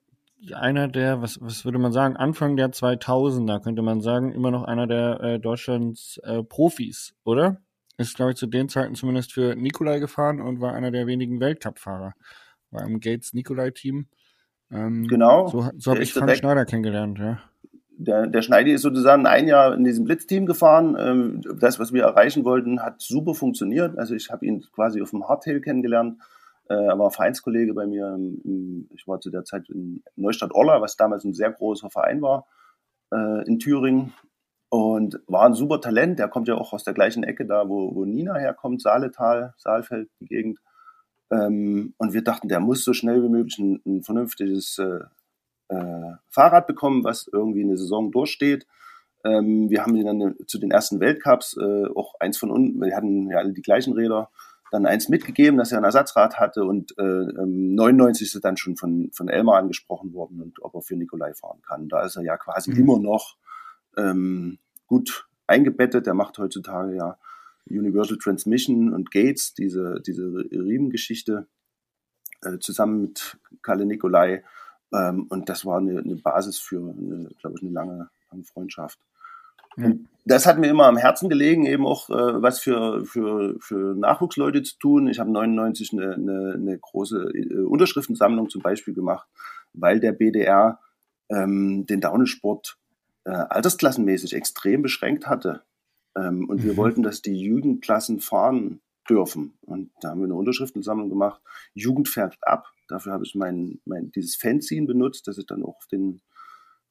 [0.54, 4.64] einer der, was, was würde man sagen, Anfang der 2000er könnte man sagen, immer noch
[4.64, 7.62] einer der äh, Deutschlands äh, Profis, oder?
[7.98, 11.40] Ist, glaube ich, zu den Zeiten zumindest für Nikolai gefahren und war einer der wenigen
[11.40, 12.14] Weltcup-Fahrer.
[12.72, 14.08] War im Gates-Nikolai-Team.
[14.70, 15.48] Ähm, genau.
[15.48, 17.40] So, so habe ich Frank Schneider kennengelernt, ja.
[17.98, 20.98] Der, der Schneidi ist sozusagen ein Jahr in diesem Blitzteam gefahren.
[21.00, 23.98] Ähm, das, was wir erreichen wollten, hat super funktioniert.
[23.98, 26.22] Also ich habe ihn quasi auf dem Hardtail kennengelernt.
[26.70, 28.18] Äh, er war Vereinskollege bei mir.
[28.96, 32.48] Ich war zu der Zeit in Neustadt-Orla, was damals ein sehr großer Verein war,
[33.14, 34.14] äh, in Thüringen
[34.70, 36.20] und war ein super Talent.
[36.20, 40.10] Der kommt ja auch aus der gleichen Ecke da, wo, wo Nina herkommt, Saaletal, Saalfeld,
[40.20, 40.60] die Gegend.
[41.32, 44.80] Ähm, und wir dachten, der muss so schnell wie möglich ein, ein vernünftiges
[45.70, 48.68] äh, äh, Fahrrad bekommen, was irgendwie eine Saison durchsteht.
[49.24, 52.96] Ähm, wir haben ihn dann zu den ersten Weltcups äh, auch eins von uns, wir
[52.96, 54.30] hatten ja alle die gleichen Räder,
[54.72, 58.58] dann eins mitgegeben, dass er ein Ersatzrad hatte und äh, 99 ähm, ist er dann
[58.58, 61.88] schon von, von Elmar angesprochen worden und ob er für Nikolai fahren kann.
[61.88, 62.80] Da ist er ja quasi mhm.
[62.80, 63.38] immer noch
[63.98, 66.08] ähm, gut eingebettet.
[66.08, 67.18] Der macht heutzutage ja
[67.70, 71.48] Universal Transmission und Gates, diese, diese Riemengeschichte,
[72.42, 74.44] äh, zusammen mit Kalle Nikolai.
[74.94, 76.80] Ähm, und das war eine, eine Basis für,
[77.40, 79.00] glaube ich, eine lange, lange Freundschaft.
[79.78, 83.96] Und das hat mir immer am Herzen gelegen, eben auch äh, was für, für, für
[83.96, 85.08] Nachwuchsleute zu tun.
[85.08, 89.28] Ich habe 99 eine, eine, eine große äh, Unterschriftensammlung zum Beispiel gemacht,
[89.74, 90.80] weil der BDR
[91.30, 92.78] ähm, den Downhill-Sport
[93.26, 95.64] äh, altersklassenmäßig extrem beschränkt hatte.
[96.16, 96.64] Ähm, und mhm.
[96.64, 99.58] wir wollten, dass die Jugendklassen fahren dürfen.
[99.62, 101.42] Und da haben wir eine Unterschriftensammlung gemacht.
[101.74, 102.72] Jugend fährt ab.
[102.88, 106.22] Dafür habe ich mein, mein, dieses Fanzine benutzt, das ich dann auch auf den,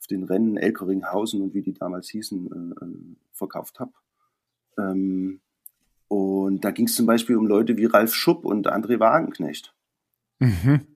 [0.01, 3.93] auf den Rennen Elkeringhausen und wie die damals hießen, äh, äh verkauft habe.
[4.79, 5.41] Ähm,
[6.09, 9.75] und da ging es zum Beispiel um Leute wie Ralf Schupp und André Wagenknecht.
[10.39, 10.87] Mhm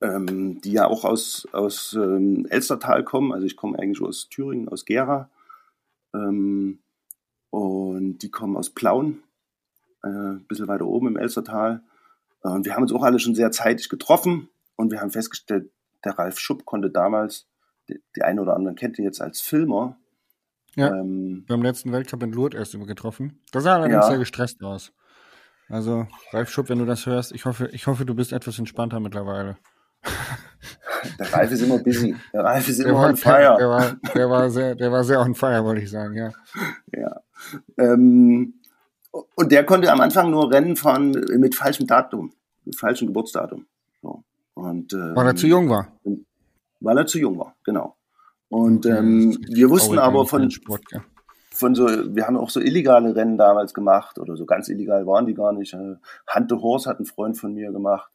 [0.00, 3.32] ähm, die ja auch aus, aus ähm, Elstertal kommen.
[3.32, 5.30] Also ich komme eigentlich aus Thüringen, aus Gera.
[6.14, 6.78] Ähm,
[7.50, 9.22] und die kommen aus Plauen,
[10.02, 11.82] äh, ein bisschen weiter oben im Elstertal.
[12.42, 15.70] Und wir haben uns auch alle schon sehr zeitig getroffen und wir haben festgestellt,
[16.04, 17.48] der Ralf Schupp konnte damals,
[17.88, 19.96] die, die eine oder andere kennt ihn jetzt als Filmer.
[20.76, 23.40] Ja, ähm, beim letzten Weltcup in Lourdes erst immer getroffen.
[23.50, 24.08] Da sah er allerdings ja.
[24.10, 24.92] sehr gestresst aus.
[25.68, 29.00] Also, Ralf Schupp, wenn du das hörst, ich hoffe, ich hoffe, du bist etwas entspannter
[29.00, 29.58] mittlerweile.
[31.18, 32.16] Der Ralf ist immer busy.
[32.32, 33.56] Der Ralf ist immer war, on fire.
[33.58, 36.32] Der, war, der, war sehr, der war sehr on fire, wollte ich sagen, ja.
[36.92, 37.20] Ja.
[37.76, 38.57] Ähm,
[39.34, 42.32] und der konnte am Anfang nur Rennen fahren mit falschem Datum,
[42.64, 43.66] mit falschem Geburtsdatum.
[44.02, 44.22] So.
[44.54, 45.92] Und, ähm, weil er zu jung war.
[46.80, 47.96] Weil er zu jung war, genau.
[48.48, 51.04] Und okay, ähm, wir wussten aber von, Sport, ja.
[51.50, 55.26] von so, wir haben auch so illegale Rennen damals gemacht oder so ganz illegal waren
[55.26, 55.76] die gar nicht.
[56.26, 58.10] Hante Horst hat ein Freund von mir gemacht.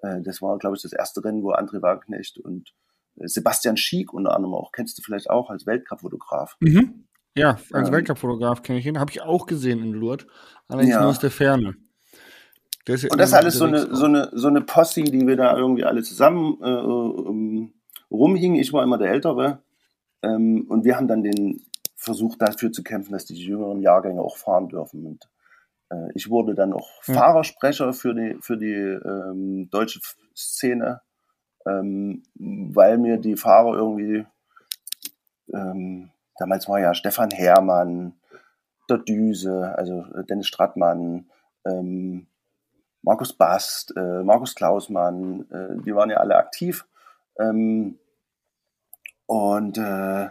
[0.00, 2.74] Äh, das war, glaube ich, das erste Rennen, wo André Wagenknecht und
[3.16, 6.56] äh, Sebastian Schiek unter anderem auch, kennst du vielleicht auch als Weltcup-Fotograf.
[6.60, 7.04] Mhm.
[7.36, 8.98] Ja, als ähm, Weltcup-Fotograf kenne ich ihn.
[8.98, 10.26] Habe ich auch gesehen in Lourdes,
[10.68, 11.00] allerdings ja.
[11.00, 11.76] nur aus der Ferne.
[12.84, 15.56] Das und das ist alles so eine, so, eine, so eine Posse, die wir da
[15.56, 17.74] irgendwie alle zusammen äh, um,
[18.10, 18.58] rumhingen.
[18.58, 19.62] Ich war immer der Ältere.
[20.22, 21.60] Ähm, und wir haben dann den
[21.96, 25.04] versucht, dafür zu kämpfen, dass die jüngeren Jahrgänge auch fahren dürfen.
[25.04, 25.28] Und
[25.90, 27.14] äh, ich wurde dann auch ja.
[27.14, 30.00] Fahrersprecher für die, für die ähm, deutsche
[30.34, 31.02] Szene,
[31.66, 34.24] ähm, weil mir die Fahrer irgendwie,
[35.52, 38.14] ähm, damals war ja Stefan Herrmann,
[38.88, 41.30] der Düse, also äh, Dennis Strattmann,
[41.66, 42.26] ähm,
[43.02, 46.86] Markus Bast, äh, Markus Klausmann, äh, die waren ja alle aktiv.
[47.38, 47.98] Ähm,
[49.26, 50.28] und äh,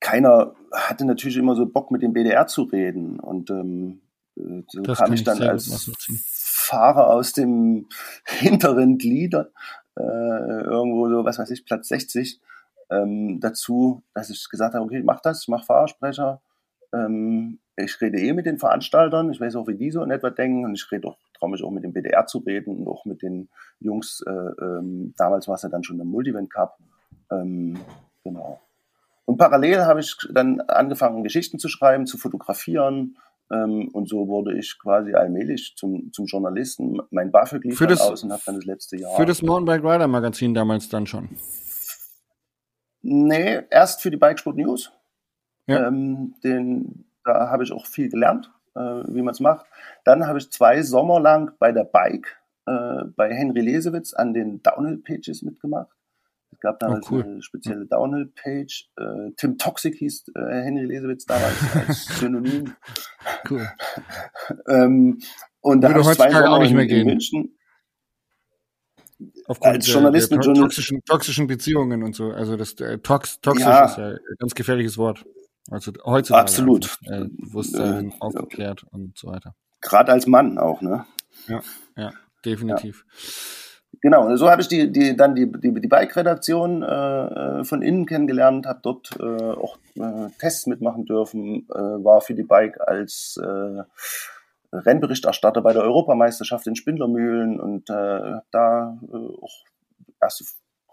[0.00, 3.18] keiner hatte natürlich immer so Bock mit dem BDR zu reden.
[3.18, 4.02] Und ähm,
[4.36, 5.90] äh, so das kam ich dann als
[6.22, 7.88] Fahrer aus dem
[8.24, 9.50] hinteren Glieder
[9.96, 12.40] äh, irgendwo so, was weiß ich, Platz 60
[12.90, 16.40] ähm, dazu, dass ich gesagt habe, okay, ich mach das, ich mach Fahrersprecher,
[16.92, 20.30] ähm, ich rede eh mit den Veranstaltern, ich weiß auch, wie die so in etwa
[20.30, 23.04] denken und ich rede auch, traue mich auch mit dem BDR zu reden und auch
[23.04, 23.48] mit den
[23.78, 26.78] Jungs, äh, ähm, damals war es ja dann schon der Multivent Cup,
[27.30, 27.78] ähm,
[28.24, 28.60] genau.
[29.24, 33.16] Und parallel habe ich dann angefangen, Geschichten zu schreiben, zu fotografieren,
[33.52, 37.00] ähm, und so wurde ich quasi allmählich zum, zum Journalisten.
[37.10, 39.16] Mein BAföG lief für das, aus und habe dann das letzte Jahr.
[39.16, 41.28] Für das Mountainbike Rider Magazin damals dann schon?
[43.02, 44.92] Nee, erst für die Bikesport News.
[45.66, 45.86] Ja.
[45.86, 49.66] Ähm, den, da habe ich auch viel gelernt, äh, wie man es macht.
[50.04, 54.62] Dann habe ich zwei Sommer lang bei der Bike äh, bei Henry Lesewitz an den
[54.62, 55.88] Downhill-Pages mitgemacht.
[56.52, 57.22] Es gab damals oh, cool.
[57.22, 58.90] eine spezielle Downhill-Page.
[58.96, 61.56] Äh, Tim Toxic hieß äh, Henry Lesewitz damals
[61.88, 62.74] als Synonym.
[63.48, 63.68] Cool.
[64.68, 65.20] ähm,
[65.60, 67.56] und da habe ich zwei Sommer auch nicht mehr in München
[69.46, 72.30] Aufgrund als Journalist der, der to toxischen, toxischen Beziehungen und so.
[72.30, 73.84] Also das äh, tox, toxisch ja.
[73.84, 75.24] ist ja ein ganz gefährliches Wort.
[75.70, 76.42] Also heutzutage.
[76.42, 76.98] Absolut.
[77.06, 79.54] Einfach, äh, Bewusstsein äh, aufgeklärt und so weiter.
[79.80, 81.06] Gerade als Mann auch, ne?
[81.48, 81.60] Ja,
[81.96, 82.12] ja,
[82.44, 83.04] definitiv.
[83.06, 83.60] Ja.
[84.02, 88.66] Genau, so habe ich die, die, dann die, die, die Bike-Redaktion äh, von innen kennengelernt,
[88.66, 93.82] habe dort äh, auch äh, Tests mitmachen dürfen, äh, war für die Bike als äh,
[94.72, 99.64] Rennberichterstatter bei der Europameisterschaft in Spindlermühlen und äh, da äh, auch
[100.20, 100.44] erste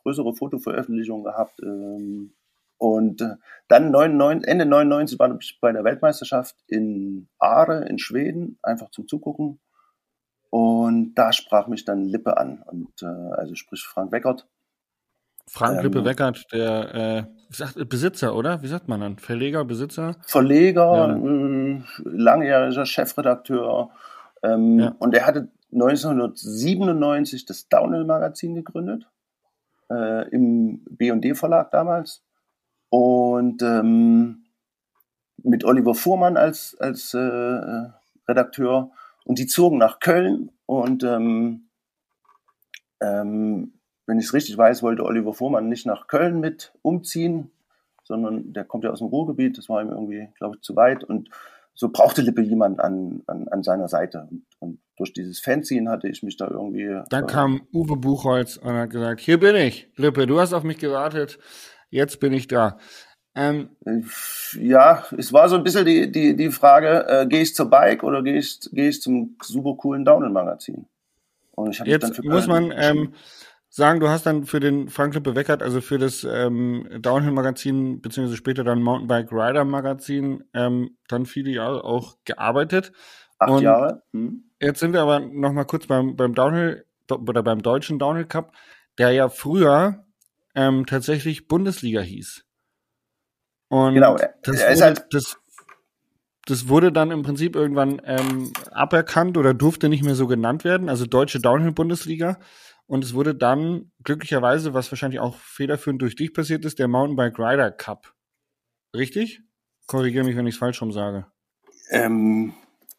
[0.02, 1.60] größere Fotoveröffentlichungen gehabt.
[1.62, 2.34] Ähm,
[2.78, 3.36] und äh,
[3.68, 9.08] dann 99, Ende 99 war ich bei der Weltmeisterschaft in Aare in Schweden, einfach zum
[9.08, 9.60] Zugucken.
[10.50, 12.64] Und da sprach mich dann Lippe an.
[12.66, 14.48] Und äh, also sprich Frank Weckert,
[15.50, 18.62] Frank Lippe ähm, Weckert, der äh, sagt, Besitzer, oder?
[18.62, 19.18] Wie sagt man dann?
[19.18, 20.16] Verleger, Besitzer?
[20.22, 21.06] Verleger, ja.
[21.06, 23.90] ein langjähriger Chefredakteur.
[24.44, 24.96] Ähm, ja.
[25.00, 29.08] Und er hatte 1997 das Downhill-Magazin gegründet,
[29.90, 32.24] äh, im B&D-Verlag damals.
[32.90, 34.46] Und ähm,
[35.44, 37.90] mit Oliver Fuhrmann als, als äh,
[38.28, 38.92] Redakteur.
[39.26, 41.70] Und die zogen nach Köln und ähm,
[43.02, 43.74] ähm,
[44.08, 47.52] wenn ich es richtig weiß, wollte Oliver Fuhrmann nicht nach Köln mit umziehen,
[48.04, 51.04] sondern der kommt ja aus dem Ruhrgebiet, das war ihm irgendwie, glaube ich, zu weit.
[51.04, 51.30] Und
[51.76, 54.28] so brauchte Lippe jemand an, an, an seiner Seite.
[54.32, 57.02] Und, und durch dieses Fanziehen hatte ich mich da irgendwie.
[57.10, 60.64] Dann äh, kam Uwe Buchholz und hat gesagt: Hier bin ich, Lippe, du hast auf
[60.64, 61.38] mich gewartet,
[61.90, 62.80] jetzt bin ich da.
[63.36, 63.70] Ähm,
[64.60, 68.04] ja, es war so ein bisschen die, die, die Frage, äh, gehe ich zur Bike
[68.04, 70.88] oder gehe ich, geh ich zum super coolen Downhill-Magazin?
[71.52, 73.14] Und ich habe Jetzt dann für muss man ähm,
[73.70, 78.64] sagen, du hast dann für den Franklin Beweckert, also für das ähm, Downhill-Magazin, beziehungsweise später
[78.64, 82.92] dann Mountainbike Rider-Magazin, ähm, dann viele Jahre auch gearbeitet.
[83.40, 84.04] Acht Und Jahre.
[84.14, 84.46] Hm.
[84.60, 88.54] Jetzt sind wir aber noch mal kurz beim, beim Downhill oder beim deutschen Downhill Cup,
[88.98, 90.06] der ja früher
[90.56, 92.44] ähm, tatsächlich Bundesliga hieß.
[93.70, 95.38] Und genau, das, wurde, halt das,
[96.46, 100.90] das wurde dann im Prinzip irgendwann ähm, aberkannt oder durfte nicht mehr so genannt werden,
[100.90, 102.40] also deutsche Downhill-Bundesliga.
[102.88, 107.38] Und es wurde dann glücklicherweise, was wahrscheinlich auch federführend durch dich passiert ist, der Mountainbike
[107.38, 108.14] Rider Cup.
[108.96, 109.42] Richtig?
[109.88, 111.28] Korrigiere mich, wenn ich es falsch rum sage.
[111.90, 112.54] Ähm,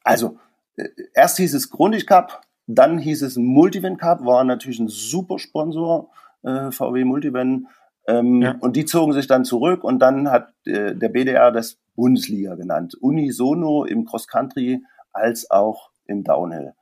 [0.04, 0.38] also,
[0.76, 5.38] äh, erst hieß es Grundig Cup, dann hieß es Multivan Cup, war natürlich ein super
[5.38, 6.10] Sponsor,
[6.42, 7.68] äh, VW Multivan.
[8.06, 8.56] Ähm, ja.
[8.60, 12.94] Und die zogen sich dann zurück und dann hat äh, der BDR das Bundesliga genannt.
[12.94, 16.74] Unisono im Cross Country als auch im Downhill.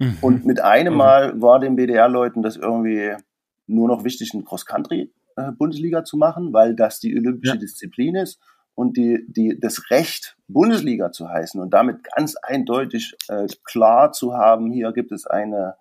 [0.00, 0.18] Mhm.
[0.22, 0.98] Und mit einem mhm.
[0.98, 3.14] Mal war den BDR-Leuten das irgendwie
[3.66, 7.60] nur noch wichtig, eine Cross-Country-Bundesliga zu machen, weil das die olympische ja.
[7.60, 8.40] Disziplin ist
[8.74, 14.34] und die, die, das Recht, Bundesliga zu heißen und damit ganz eindeutig äh, klar zu
[14.34, 15.76] haben, hier gibt es eine,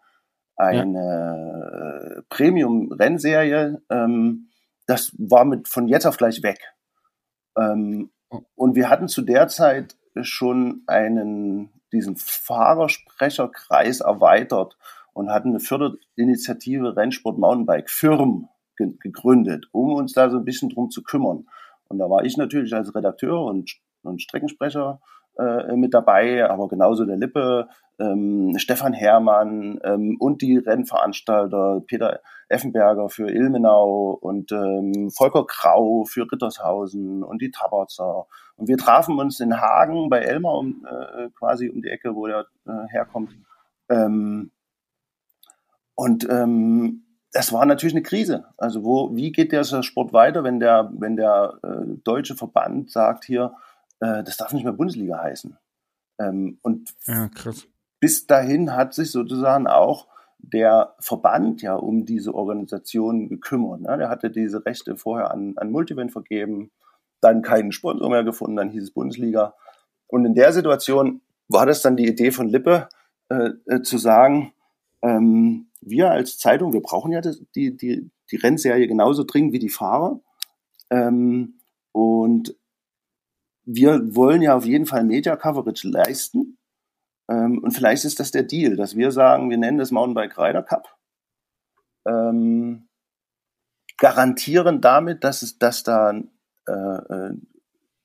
[0.56, 2.22] eine ja.
[2.30, 4.50] Premium-Rennserie, ähm,
[4.86, 6.60] das war mit von jetzt auf gleich weg.
[7.58, 8.42] Ähm, oh.
[8.56, 14.78] und wir hatten zu der Zeit schon einen diesen Fahrersprecherkreis erweitert
[15.14, 20.70] und hatten eine Förderinitiative Rennsport Mountainbike Firm ge gegründet, um uns da so ein bisschen
[20.70, 21.48] drum zu kümmern.
[21.88, 23.72] Und da war ich natürlich als Redakteur und,
[24.04, 25.02] und Streckensprecher
[25.38, 27.68] äh, mit dabei, aber genauso der Lippe,
[28.00, 36.06] ähm, Stefan Herrmann ähm, und die Rennveranstalter Peter Effenberger für Ilmenau und ähm, Volker Grau
[36.06, 38.26] für Rittershausen und die Tabarzer.
[38.60, 42.28] Und wir trafen uns in Hagen bei Elmar um, äh, quasi um die Ecke, wo
[42.28, 43.34] er äh, herkommt.
[43.88, 44.52] Ähm,
[45.96, 48.46] und ähm, das war natürlich eine Krise.
[48.58, 53.24] Also wo, wie geht der Sport weiter, wenn der, wenn der äh, deutsche Verband sagt
[53.24, 53.54] hier,
[54.02, 55.58] äh, das darf nicht mehr Bundesliga heißen.
[56.20, 57.30] Ähm, und ja,
[58.02, 63.82] bis dahin hat sich sozusagen auch der Verband ja um diese Organisation gekümmert.
[63.82, 63.98] Ne?
[63.98, 66.72] Der hatte diese Rechte vorher an, an Multivent vergeben,
[67.22, 69.56] dann keinen Sponsor mehr gefunden, dann hieß es Bundesliga.
[70.08, 72.90] Und in der Situation war das dann die Idee von Lippe,
[73.30, 74.54] äh, äh, zu sagen,
[75.02, 79.60] ähm, wir als Zeitung, wir brauchen ja das, die, die, die Rennserie genauso dringend wie
[79.60, 80.20] die Fahrer.
[80.90, 81.60] Ähm,
[81.92, 82.56] und
[83.66, 86.58] wir wollen ja auf jeden Fall Media Coverage leisten.
[87.30, 90.64] Ähm, und vielleicht ist das der Deal, dass wir sagen, wir nennen das Mountainbike Rider
[90.64, 90.98] Cup.
[92.08, 92.88] Ähm,
[93.98, 96.24] garantieren damit, dass es, dass da äh,
[96.70, 97.34] äh,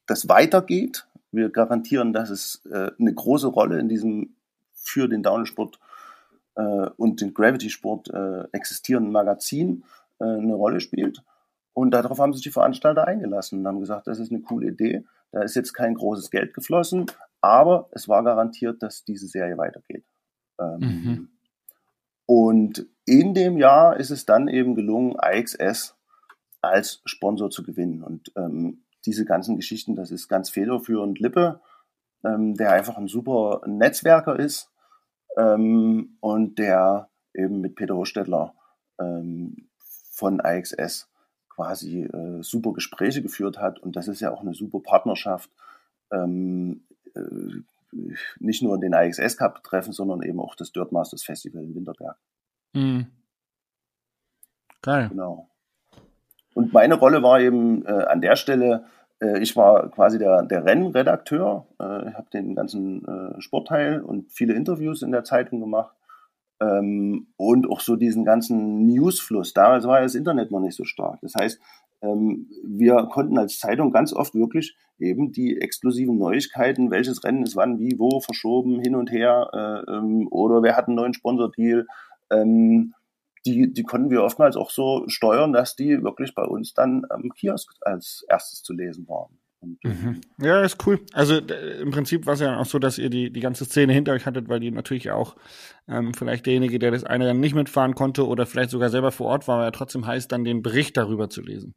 [0.07, 1.07] das weitergeht.
[1.33, 4.37] Wir garantieren, dass es äh, eine große Rolle in diesem
[4.73, 5.79] für den Downhill-Sport
[6.57, 9.85] äh, und den Gravity-Sport äh, existierenden Magazin
[10.21, 11.23] äh, eine Rolle spielt.
[11.73, 15.05] Und darauf haben sich die Veranstalter eingelassen und haben gesagt, das ist eine coole Idee.
[15.33, 17.07] Da ist jetzt kein großes Geld geflossen,
[17.41, 20.05] aber es war garantiert, dass diese Serie weitergeht.
[20.61, 21.29] Ähm, mhm.
[22.27, 25.97] Und in dem Jahr ist es dann eben gelungen, IXS
[26.69, 28.03] als Sponsor zu gewinnen.
[28.03, 31.61] Und ähm, diese ganzen Geschichten, das ist ganz federführend Lippe,
[32.25, 34.71] ähm, der einfach ein super Netzwerker ist
[35.37, 38.55] ähm, und der eben mit Peter Hochstädtler
[38.99, 39.69] ähm,
[40.13, 41.09] von IXS
[41.49, 43.79] quasi äh, super Gespräche geführt hat.
[43.79, 45.51] Und das ist ja auch eine super Partnerschaft,
[46.11, 47.63] ähm, äh,
[48.39, 52.17] nicht nur den IXS Cup betreffen, sondern eben auch das Dirt Masters Festival in Winterberg.
[52.73, 53.07] Mhm.
[54.83, 55.09] Geil.
[55.09, 55.49] Genau.
[56.55, 58.85] Und meine Rolle war eben äh, an der Stelle,
[59.21, 64.55] äh, ich war quasi der, der Rennredakteur, äh, habe den ganzen äh, Sportteil und viele
[64.55, 65.95] Interviews in der Zeitung gemacht
[66.61, 69.53] ähm, und auch so diesen ganzen Newsfluss.
[69.53, 71.19] Damals war ja das Internet noch nicht so stark.
[71.23, 71.61] Das heißt,
[72.03, 77.57] ähm, wir konnten als Zeitung ganz oft wirklich eben die exklusiven Neuigkeiten, welches Rennen ist
[77.57, 81.87] wann, wie, wo verschoben, hin und her äh, ähm, oder wer hat einen neuen Sponsordeal.
[82.31, 82.95] Ähm,
[83.47, 87.31] die, die konnten wir oftmals auch so steuern, dass die wirklich bei uns dann am
[87.31, 89.39] Kiosk als erstes zu lesen waren.
[89.83, 90.21] Mhm.
[90.39, 91.01] Ja, ist cool.
[91.13, 94.13] Also im Prinzip war es ja auch so, dass ihr die, die ganze Szene hinter
[94.13, 95.37] euch hattet, weil die natürlich auch
[95.89, 99.29] ähm, vielleicht derjenige, der das eine dann nicht mitfahren konnte oder vielleicht sogar selber vor
[99.29, 101.75] Ort war, aber ja trotzdem heißt, dann den Bericht darüber zu lesen.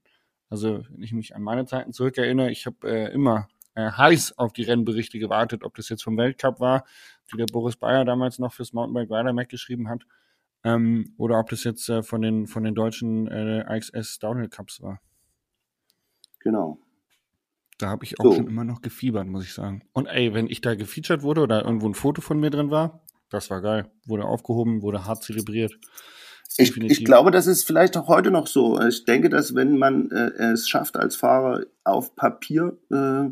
[0.49, 4.53] Also wenn ich mich an meine Zeiten zurückerinnere, ich habe äh, immer äh, heiß auf
[4.53, 6.85] die Rennberichte gewartet, ob das jetzt vom Weltcup war,
[7.31, 10.03] wie der Boris Bayer damals noch fürs Mountainbike Rider Mac geschrieben hat,
[10.67, 14.81] ähm, oder ob das jetzt äh, von den von den deutschen äh, IXS Downhill Cups
[14.81, 14.99] war.
[16.39, 16.79] Genau.
[17.77, 18.33] Da habe ich auch so.
[18.33, 19.83] schon immer noch gefiebert, muss ich sagen.
[19.93, 23.03] Und ey, wenn ich da gefeatured wurde oder irgendwo ein Foto von mir drin war,
[23.29, 23.91] das war geil.
[24.05, 25.73] Wurde aufgehoben, wurde hart zelebriert.
[26.57, 28.81] Ich, ich, glaube, das ist vielleicht auch heute noch so.
[28.81, 33.29] Ich denke, dass wenn man äh, es schafft, als Fahrer auf Papier äh,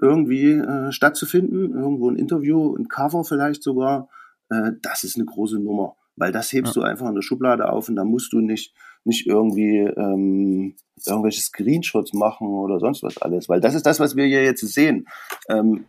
[0.00, 4.08] irgendwie äh, stattzufinden, irgendwo ein Interview, ein Cover vielleicht sogar,
[4.48, 5.94] äh, das ist eine große Nummer.
[6.18, 6.82] Weil das hebst ja.
[6.82, 10.76] du einfach in der Schublade auf und da musst du nicht, nicht irgendwie ähm,
[11.06, 13.48] irgendwelche Screenshots machen oder sonst was alles.
[13.48, 15.06] Weil das ist das, was wir hier jetzt sehen.
[15.48, 15.84] Ähm,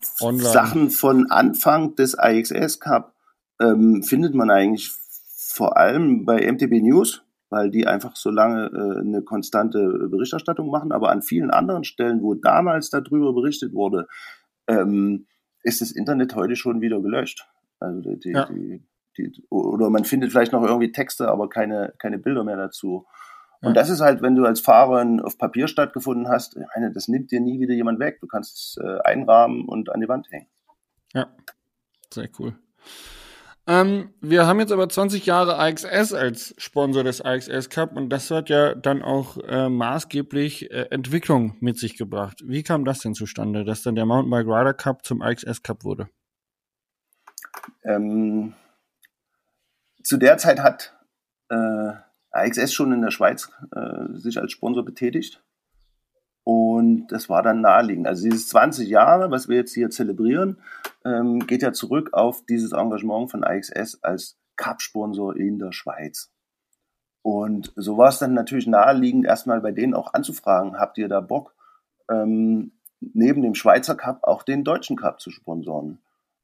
[0.00, 3.14] Sachen von Anfang des IXS Cup
[3.60, 4.90] ähm, findet man eigentlich
[5.36, 10.92] vor allem bei MTB News, weil die einfach so lange äh, eine konstante Berichterstattung machen.
[10.92, 14.06] Aber an vielen anderen Stellen, wo damals darüber berichtet wurde,
[14.68, 15.26] ähm,
[15.62, 17.46] ist das Internet heute schon wieder gelöscht.
[17.80, 18.46] Also die, ja.
[18.46, 18.82] die,
[19.28, 23.06] die, oder man findet vielleicht noch irgendwie Texte, aber keine, keine Bilder mehr dazu.
[23.62, 23.72] Und ja.
[23.74, 27.40] das ist halt, wenn du als Fahrer auf Papier stattgefunden hast, eine, das nimmt dir
[27.40, 28.18] nie wieder jemand weg.
[28.20, 30.46] Du kannst es äh, einrahmen und an die Wand hängen.
[31.12, 31.28] Ja,
[32.12, 32.54] sehr cool.
[33.66, 38.30] Ähm, wir haben jetzt aber 20 Jahre AXS als Sponsor des AXS Cup und das
[38.30, 42.42] hat ja dann auch äh, maßgeblich äh, Entwicklung mit sich gebracht.
[42.44, 46.08] Wie kam das denn zustande, dass dann der Mountainbike Rider Cup zum AXS Cup wurde?
[47.84, 48.54] Ähm,
[50.02, 50.96] zu der Zeit hat
[51.48, 51.92] äh,
[52.30, 55.42] AXS schon in der Schweiz äh, sich als Sponsor betätigt.
[56.44, 58.06] Und das war dann naheliegend.
[58.06, 60.58] Also dieses 20 Jahre, was wir jetzt hier zelebrieren,
[61.04, 66.32] ähm, geht ja zurück auf dieses Engagement von AXS als Cup-Sponsor in der Schweiz.
[67.22, 71.20] Und so war es dann natürlich naheliegend, erstmal bei denen auch anzufragen, habt ihr da
[71.20, 71.54] Bock,
[72.10, 75.98] ähm, neben dem Schweizer Cup auch den deutschen Cup zu sponsoren?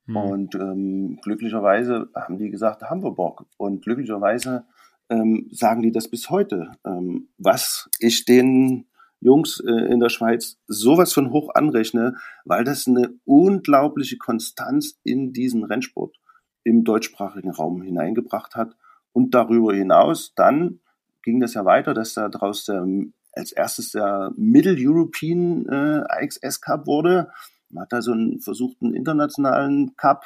[0.06, 0.16] Mhm.
[0.16, 3.46] Und ähm, glücklicherweise haben die gesagt, haben wir Bock.
[3.56, 4.64] Und glücklicherweise
[5.08, 6.72] ähm, sagen die das bis heute.
[6.84, 8.86] Ähm, was ich den
[9.20, 15.32] Jungs äh, in der Schweiz sowas von hoch anrechne, weil das eine unglaubliche Konstanz in
[15.32, 16.16] diesen Rennsport
[16.64, 18.76] im deutschsprachigen Raum hineingebracht hat
[19.12, 20.80] und darüber hinaus, dann
[21.22, 22.86] ging das ja weiter, dass da daraus der,
[23.32, 27.30] als erstes der Middle European äh, IXS Cup wurde.
[27.76, 30.24] Man hat da so einen versuchten internationalen Cup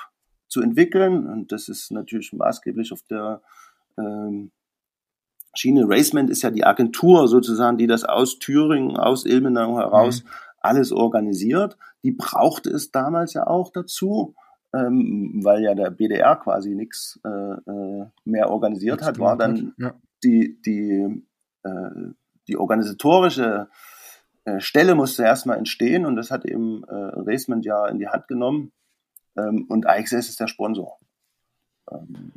[0.49, 3.43] zu entwickeln und das ist natürlich maßgeblich auf der
[3.99, 4.51] ähm,
[5.55, 5.85] Schiene.
[5.87, 10.29] Racement ist ja die Agentur sozusagen, die das aus Thüringen, aus Ilmenau heraus mhm.
[10.61, 11.77] alles organisiert.
[12.03, 14.35] Die brauchte es damals ja auch dazu
[14.73, 19.95] ähm, weil ja der BDR quasi nichts äh, äh, mehr organisiert hat, war dann ja.
[20.23, 21.25] die, die,
[21.63, 21.91] äh,
[22.47, 23.69] die organisatorische
[24.45, 28.29] äh, Stelle musste erstmal entstehen und das hat eben äh, Racement ja in die Hand
[28.29, 28.73] genommen
[29.37, 30.99] ähm, und AXS ist der Sponsor.
[31.91, 32.33] Ähm,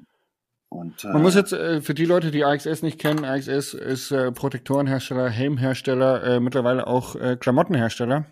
[0.70, 4.12] und, Man muss äh, jetzt äh, für die Leute, die AXS nicht kennen, AXS ist
[4.12, 8.26] äh, Protektorenhersteller, Helmhersteller, äh, mittlerweile auch äh, Klamottenhersteller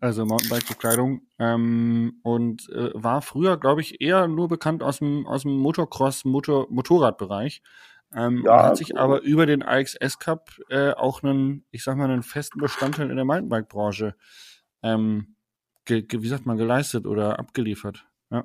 [0.00, 5.42] also Mountainbike-Bekleidung, ähm, und äh, war früher, glaube ich, eher nur bekannt aus dem, aus
[5.42, 7.62] dem Motocross, Motor, Motorradbereich.
[8.16, 8.98] Ähm, ja, hat sich cool.
[8.98, 13.16] aber über den AXS Cup äh, auch einen, ich sag mal, einen festen Bestandteil in
[13.16, 14.14] der Mountainbike-Branche,
[14.82, 15.36] ähm,
[15.86, 18.06] wie sagt man, geleistet oder abgeliefert.
[18.30, 18.44] Ja.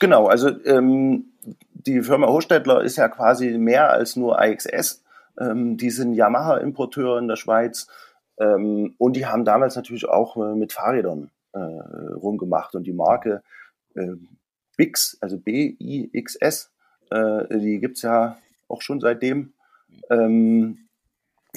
[0.00, 1.32] Genau, also ähm,
[1.72, 5.04] die Firma Hochstädtler ist ja quasi mehr als nur AXS.
[5.38, 7.86] Ähm, die sind Yamaha-Importeur in der Schweiz
[8.38, 13.42] ähm, und die haben damals natürlich auch äh, mit Fahrrädern äh, rumgemacht und die Marke
[13.94, 14.16] äh,
[14.76, 16.72] Bix, also B-I-X-S,
[17.10, 18.36] äh, die gibt's ja
[18.68, 19.52] auch schon seitdem.
[20.10, 20.88] Ähm,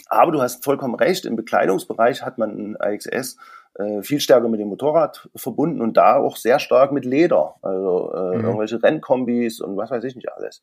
[0.10, 3.38] aber du hast vollkommen recht, im Bekleidungsbereich hat man AXS
[3.76, 8.12] äh, viel stärker mit dem Motorrad verbunden und da auch sehr stark mit Leder, also
[8.14, 8.45] äh, mhm.
[8.45, 10.62] irgendwelche Rennkombis und was weiß ich nicht alles.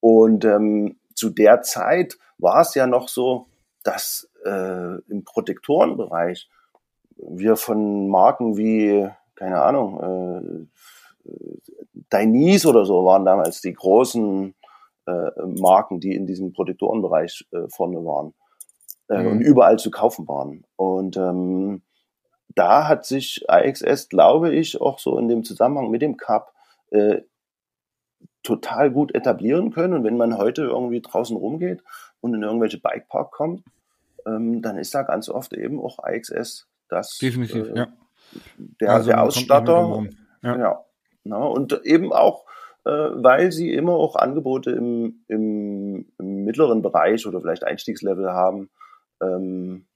[0.00, 3.46] Und ähm, zu der Zeit war es ja noch so,
[3.82, 6.48] dass äh, im Protektorenbereich
[7.16, 10.68] wir von Marken wie, keine Ahnung,
[11.26, 11.32] äh,
[12.10, 14.54] Dainese oder so waren damals die großen
[15.08, 18.34] äh, Marken, die in diesem Protektorenbereich äh, vorne waren
[19.08, 19.28] äh, mhm.
[19.28, 20.64] und überall zu kaufen waren.
[20.76, 21.82] Und ähm,
[22.54, 26.52] da hat sich IXS, glaube ich, auch so in dem Zusammenhang mit dem Cup
[26.90, 27.22] äh,
[28.42, 29.94] total gut etablieren können.
[29.94, 31.82] Und wenn man heute irgendwie draußen rumgeht
[32.20, 33.64] und in irgendwelche Bikepark kommt,
[34.26, 37.88] ähm, dann ist da ganz oft eben auch IXS das Definitiv, äh, ja.
[38.56, 40.06] der, also, der Ausstatter.
[40.42, 40.58] Ja.
[40.58, 40.84] ja.
[41.24, 42.46] Na, und eben auch,
[42.90, 48.70] weil sie immer auch Angebote im, im, im, mittleren Bereich oder vielleicht Einstiegslevel haben.
[49.22, 49.86] Ähm,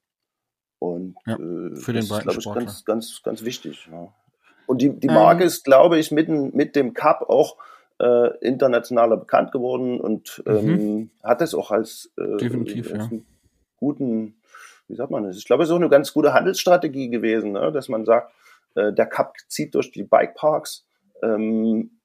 [0.78, 3.88] und ja, äh, für den das ist, glaube ich, ganz, ganz, ganz wichtig.
[3.90, 4.12] Ja.
[4.66, 5.49] Und die, die Marke ähm.
[5.49, 7.57] ist, glaube ich, mit, mit dem Cup auch
[8.01, 10.53] äh, internationaler bekannt geworden und mhm.
[10.55, 13.18] ähm, hat es auch als, äh, Definitiv, als ja
[13.82, 14.36] guten,
[14.86, 15.36] wie sagt man das?
[15.36, 17.72] Ich glaube, es ist auch eine ganz gute Handelsstrategie gewesen, ne?
[17.72, 18.32] dass man sagt,
[18.76, 20.86] äh, der Cup zieht durch die Bikeparks,
[21.22, 21.99] ähm,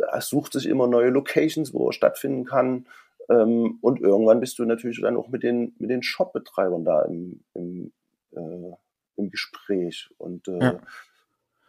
[0.00, 2.86] er sucht sich immer neue Locations, wo er stattfinden kann.
[3.28, 7.44] Ähm, und irgendwann bist du natürlich dann auch mit den, mit den Shop-Betreibern da im,
[7.54, 7.92] im,
[8.32, 8.72] äh,
[9.16, 10.10] im Gespräch.
[10.18, 10.80] Und äh, ja.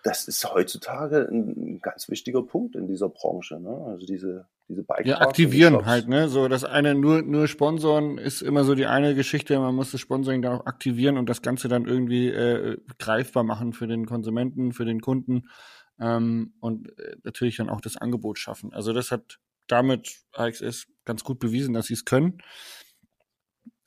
[0.04, 3.60] das ist heutzutage ein, ganz wichtiger Punkt in dieser Branche.
[3.60, 3.86] Ne?
[3.88, 6.30] Also diese, diese Bike Ja, aktivieren halt, ne?
[6.30, 10.02] So das eine nur nur sponsoren ist immer so die eine Geschichte, man muss das
[10.02, 14.72] Sponsoring dann auch aktivieren und das Ganze dann irgendwie äh, greifbar machen für den Konsumenten,
[14.72, 15.44] für den Kunden
[16.02, 18.74] ähm, und äh, natürlich dann auch das Angebot schaffen.
[18.74, 22.42] Also das hat damit AXS ganz gut bewiesen, dass sie es können.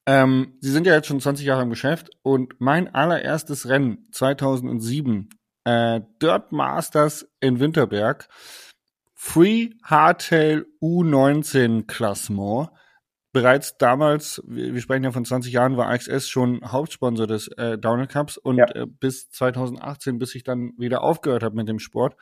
[0.07, 5.31] Ähm, sie sind ja jetzt schon 20 Jahre im Geschäft und mein allererstes Rennen 2007,
[5.65, 8.29] äh, Dirt Masters in Winterberg,
[9.15, 12.69] Free Hardtail U19 Klassement.
[13.35, 17.77] Bereits damals, wir, wir, sprechen ja von 20 Jahren, war AXS schon Hauptsponsor des äh,
[17.77, 18.67] Downhill Cups und ja.
[18.67, 22.17] äh, bis 2018, bis ich dann wieder aufgehört habe mit dem Sport,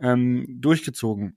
[0.00, 1.36] ähm, durchgezogen.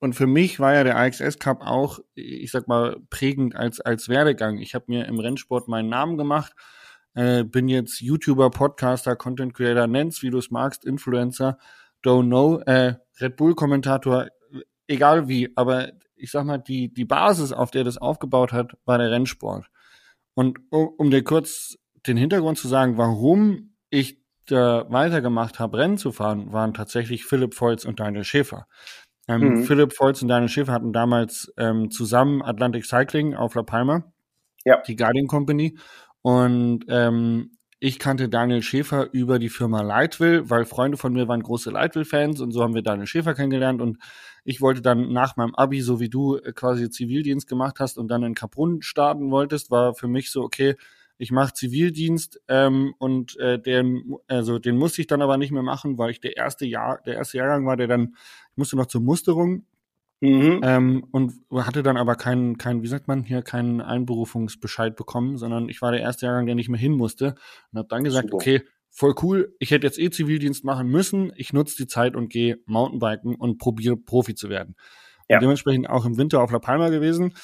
[0.00, 4.10] Und für mich war ja der AXS Cup auch, ich sag mal, prägend als, als
[4.10, 4.58] Werdegang.
[4.58, 6.52] Ich habe mir im Rennsport meinen Namen gemacht,
[7.14, 11.56] äh, bin jetzt YouTuber, Podcaster, Content Creator, nenn's, wie du es magst, Influencer
[12.04, 14.26] don't know, äh, Red Bull-Kommentator,
[14.88, 15.92] egal wie, aber
[16.22, 19.66] ich sag mal, die, die Basis, auf der das aufgebaut hat, war der Rennsport.
[20.34, 25.98] Und um, um dir kurz den Hintergrund zu sagen, warum ich da weitergemacht habe, Rennen
[25.98, 28.66] zu fahren, waren tatsächlich Philipp Volz und Daniel Schäfer.
[29.28, 29.64] Ähm, mhm.
[29.64, 34.12] Philipp Volz und Daniel Schäfer hatten damals ähm, zusammen Atlantic Cycling auf La Palma,
[34.64, 34.80] ja.
[34.86, 35.76] die Guardian Company.
[36.22, 37.52] Und ähm,
[37.84, 42.40] ich kannte Daniel Schäfer über die Firma Lightwill, weil Freunde von mir waren große Lightwill-Fans
[42.40, 43.98] und so haben wir Daniel Schäfer kennengelernt und
[44.44, 48.06] ich wollte dann nach meinem Abi, so wie du äh, quasi Zivildienst gemacht hast und
[48.06, 50.76] dann in Kaprun starten wolltest, war für mich so, okay,
[51.18, 55.64] ich mache Zivildienst ähm, und äh, den, also den musste ich dann aber nicht mehr
[55.64, 58.14] machen, weil ich der erste Jahr, der erste Jahrgang war, der dann,
[58.52, 59.66] ich musste noch zur Musterung
[60.22, 60.60] Mhm.
[60.62, 65.68] Ähm, und hatte dann aber keinen, keinen, wie sagt man hier, keinen Einberufungsbescheid bekommen, sondern
[65.68, 67.34] ich war der erste Jahrgang, der nicht mehr hin musste
[67.72, 68.36] und habe dann gesagt, Super.
[68.36, 72.28] okay, voll cool, ich hätte jetzt eh Zivildienst machen müssen, ich nutze die Zeit und
[72.28, 74.76] gehe Mountainbiken und probiere Profi zu werden.
[75.28, 75.38] Ja.
[75.38, 77.34] Und dementsprechend auch im Winter auf La Palma gewesen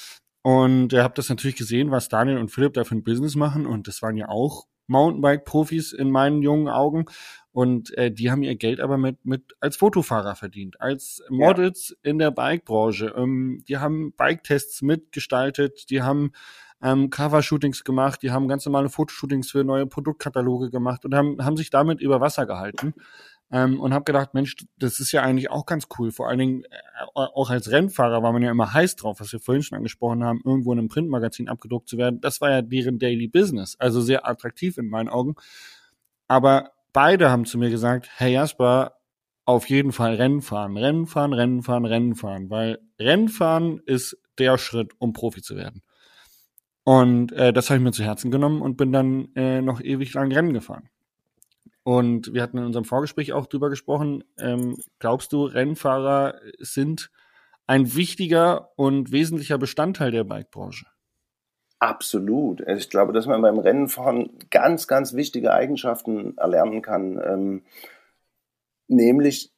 [0.41, 3.65] und ihr habt das natürlich gesehen, was Daniel und Philipp da für ein Business machen
[3.65, 7.05] und das waren ja auch Mountainbike-Profis in meinen jungen Augen
[7.51, 12.11] und äh, die haben ihr Geld aber mit, mit als Fotofahrer verdient, als Models ja.
[12.11, 13.13] in der Bike-Branche.
[13.15, 16.31] Ähm, die haben Bike-Tests mitgestaltet, die haben
[16.81, 21.57] ähm, Cover-Shootings gemacht, die haben ganz normale Fotoshootings für neue Produktkataloge gemacht und haben, haben
[21.57, 22.93] sich damit über Wasser gehalten.
[23.51, 26.11] Ähm, und habe gedacht, Mensch, das ist ja eigentlich auch ganz cool.
[26.11, 26.69] Vor allen Dingen äh,
[27.15, 30.41] auch als Rennfahrer war man ja immer heiß drauf, was wir vorhin schon angesprochen haben,
[30.45, 32.21] irgendwo in einem Printmagazin abgedruckt zu werden.
[32.21, 35.35] Das war ja deren Daily Business, also sehr attraktiv in meinen Augen.
[36.27, 38.93] Aber beide haben zu mir gesagt, Herr Jasper,
[39.45, 44.59] auf jeden Fall Rennen fahren, Rennen fahren, Rennen fahren, Rennen fahren, weil Rennfahren ist der
[44.59, 45.81] Schritt, um Profi zu werden.
[46.83, 50.13] Und äh, das habe ich mir zu Herzen genommen und bin dann äh, noch ewig
[50.13, 50.89] lang Rennen gefahren.
[51.89, 54.23] Und wir hatten in unserem Vorgespräch auch drüber gesprochen.
[54.37, 57.09] Ähm, glaubst du, Rennfahrer sind
[57.65, 60.85] ein wichtiger und wesentlicher Bestandteil der Bikebranche?
[61.79, 62.61] Absolut.
[62.67, 67.63] Also ich glaube, dass man beim Rennenfahren ganz, ganz wichtige Eigenschaften erlernen kann, ähm,
[68.87, 69.51] nämlich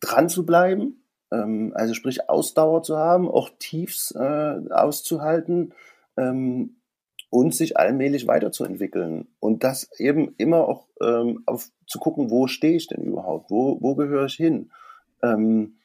[0.00, 5.74] dran zu bleiben, ähm, also sprich Ausdauer zu haben, auch Tiefs äh, auszuhalten
[6.16, 6.75] ähm,
[7.36, 9.28] und sich allmählich weiterzuentwickeln.
[9.40, 13.76] Und das eben immer auch ähm, auf, zu gucken, wo stehe ich denn überhaupt, wo,
[13.82, 14.70] wo gehöre ich hin.
[15.22, 15.76] Ähm,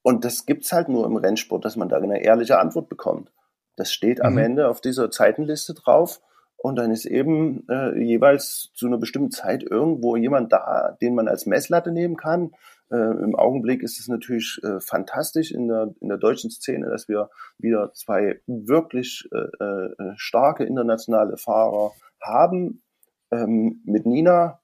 [0.00, 3.30] und das gibt's halt nur im Rennsport, dass man da eine ehrliche Antwort bekommt.
[3.76, 4.24] Das steht mhm.
[4.24, 6.22] am Ende auf dieser Zeitenliste drauf.
[6.56, 11.28] Und dann ist eben äh, jeweils zu einer bestimmten Zeit irgendwo jemand da, den man
[11.28, 12.52] als Messlatte nehmen kann.
[12.90, 17.08] Äh, Im Augenblick ist es natürlich äh, fantastisch in der, in der deutschen Szene, dass
[17.08, 22.82] wir wieder zwei wirklich äh, äh, starke internationale Fahrer haben.
[23.30, 24.60] Ähm, mit Nina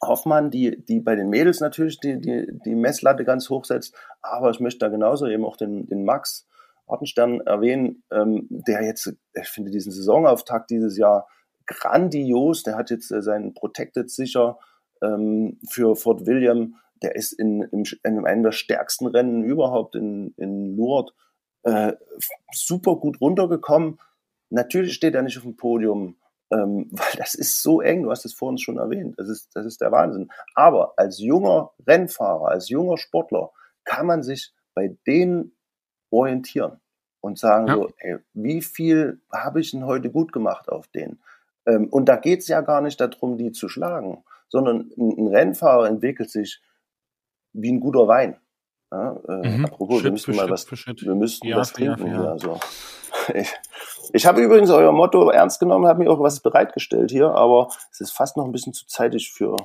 [0.00, 3.96] Hoffmann, die, die bei den Mädels natürlich die, die, die Messlatte ganz hoch setzt.
[4.22, 6.46] Aber ich möchte da genauso eben auch den, den Max
[6.86, 11.26] Ortenstern erwähnen, ähm, der jetzt, ich finde diesen Saisonauftakt dieses Jahr
[11.66, 12.62] grandios.
[12.62, 14.58] Der hat jetzt äh, seinen Protected sicher
[15.02, 16.76] ähm, für Fort William.
[17.04, 21.12] Der ist in, in, in einem der stärksten Rennen überhaupt in, in Lourdes
[21.62, 21.92] äh,
[22.52, 23.98] super gut runtergekommen.
[24.50, 26.16] Natürlich steht er nicht auf dem Podium,
[26.50, 28.02] ähm, weil das ist so eng.
[28.02, 29.18] Du hast es vorhin schon erwähnt.
[29.18, 30.30] Das ist, das ist der Wahnsinn.
[30.54, 33.50] Aber als junger Rennfahrer, als junger Sportler
[33.84, 35.52] kann man sich bei den
[36.10, 36.80] orientieren
[37.20, 37.74] und sagen ja.
[37.74, 41.18] so, ey, wie viel habe ich denn heute gut gemacht auf den?
[41.66, 45.28] Ähm, und da geht es ja gar nicht darum, die zu schlagen, sondern ein, ein,
[45.28, 46.60] Rennfahrer entwickelt sich
[47.54, 48.36] wie ein guter Wein.
[48.92, 49.64] Ja, äh, mhm.
[49.64, 52.30] Apropos, Schritt wir müssten mal was, wir müssten ja, was trinken hier.
[52.30, 52.60] Also.
[53.32, 53.48] Ich,
[54.12, 58.00] ich habe übrigens euer Motto ernst genommen, habe mir auch was bereitgestellt hier, aber es
[58.00, 59.56] ist fast noch ein bisschen zu zeitig für,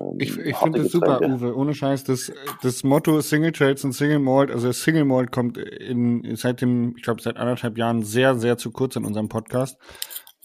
[0.00, 1.56] ähm, ich, ich finde das super, Uwe.
[1.56, 6.36] Ohne Scheiß, das, das Motto Single Trades und Single Malt, also Single Malt kommt in,
[6.36, 9.78] seit dem, ich glaube, seit anderthalb Jahren sehr, sehr zu kurz in unserem Podcast.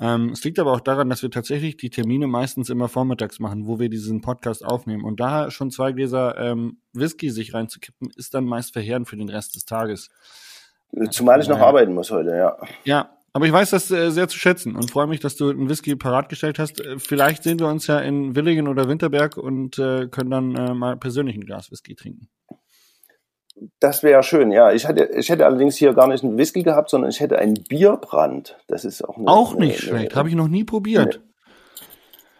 [0.01, 3.67] Ähm, es liegt aber auch daran, dass wir tatsächlich die Termine meistens immer vormittags machen,
[3.67, 5.03] wo wir diesen Podcast aufnehmen.
[5.03, 9.29] Und da schon zwei Gläser ähm, Whisky sich reinzukippen, ist dann meist verheerend für den
[9.29, 10.09] Rest des Tages.
[11.11, 12.57] Zumal ich noch arbeiten muss heute, ja.
[12.83, 15.69] Ja, aber ich weiß das äh, sehr zu schätzen und freue mich, dass du einen
[15.69, 16.79] Whisky parat gestellt hast.
[16.79, 20.73] Äh, vielleicht sehen wir uns ja in Willingen oder Winterberg und äh, können dann äh,
[20.73, 22.29] mal persönlich ein Glas Whisky trinken.
[23.79, 24.71] Das wäre schön, ja.
[24.71, 27.55] Ich hätte, ich hätte allerdings hier gar nicht einen Whisky gehabt, sondern ich hätte einen
[27.55, 28.57] Bierbrand.
[28.67, 31.21] Das ist auch eine, Auch nicht eine, schlecht, habe ich noch nie probiert.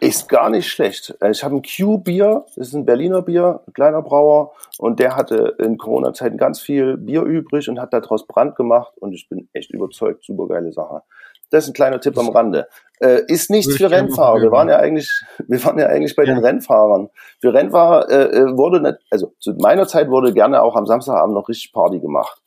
[0.02, 1.14] Ist gar nicht schlecht.
[1.20, 5.14] Äh, ich habe ein Q-Bier, das ist ein Berliner Bier, ein kleiner Brauer, und der
[5.14, 9.50] hatte in Corona-Zeiten ganz viel Bier übrig und hat daraus Brand gemacht und ich bin
[9.52, 11.02] echt überzeugt, super geile Sache.
[11.50, 12.68] Das ist ein kleiner Tipp am Rande.
[13.00, 14.40] Äh, ist nichts für Rennfahrer.
[14.40, 15.10] Wir waren ja eigentlich,
[15.48, 16.34] wir waren ja eigentlich bei ja.
[16.34, 17.10] den Rennfahrern.
[17.40, 21.34] Für Rennfahrer äh, äh, wurde nicht, also zu meiner Zeit wurde gerne auch am Samstagabend
[21.34, 22.40] noch richtig Party gemacht.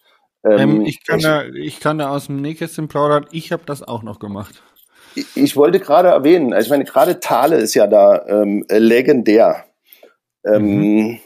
[0.46, 3.26] Ähm, ähm, ich, kann ich, da, ich kann da aus dem Nähkästchen plaudern.
[3.32, 4.62] Ich habe das auch noch gemacht
[5.36, 9.66] ich wollte gerade erwähnen, also ich meine, gerade Thale ist ja da ähm, legendär.
[10.46, 11.20] Ähm, mhm.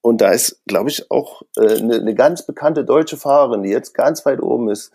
[0.00, 3.70] Und da ist, glaube ich, auch eine äh, ne, ne ganz bekannte deutsche Fahrerin, die
[3.70, 4.92] jetzt ganz weit oben ist,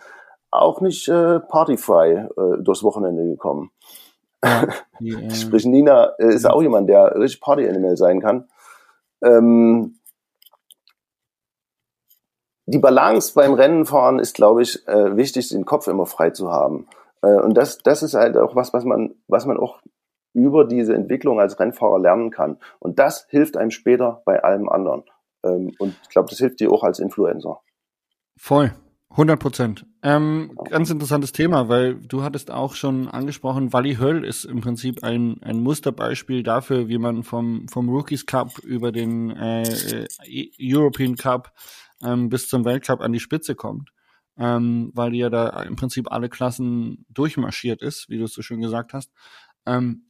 [0.51, 3.71] auch nicht äh, partyfrei äh, durchs Wochenende gekommen.
[4.43, 4.67] Ja,
[4.99, 8.47] die, äh, Sprich, Nina äh, ist auch jemand, der richtig Party-Animal sein kann.
[9.23, 9.99] Ähm,
[12.65, 16.87] die Balance beim Rennenfahren ist, glaube ich, äh, wichtig, den Kopf immer frei zu haben.
[17.21, 19.79] Äh, und das, das ist halt auch was, was man, was man auch
[20.33, 22.57] über diese Entwicklung als Rennfahrer lernen kann.
[22.79, 25.03] Und das hilft einem später bei allem anderen.
[25.43, 27.59] Ähm, und ich glaube, das hilft dir auch als Influencer.
[28.37, 28.71] Voll.
[29.11, 29.85] 100 Prozent.
[30.03, 35.03] Ähm, ganz interessantes Thema, weil du hattest auch schon angesprochen, Wally Höll ist im Prinzip
[35.03, 40.07] ein, ein Musterbeispiel dafür, wie man vom, vom Rookies Cup über den äh,
[40.61, 41.53] European Cup
[42.03, 43.89] ähm, bis zum Weltcup an die Spitze kommt.
[44.37, 48.41] Ähm, weil die ja da im Prinzip alle Klassen durchmarschiert ist, wie du es so
[48.41, 49.11] schön gesagt hast.
[49.65, 50.08] Ähm,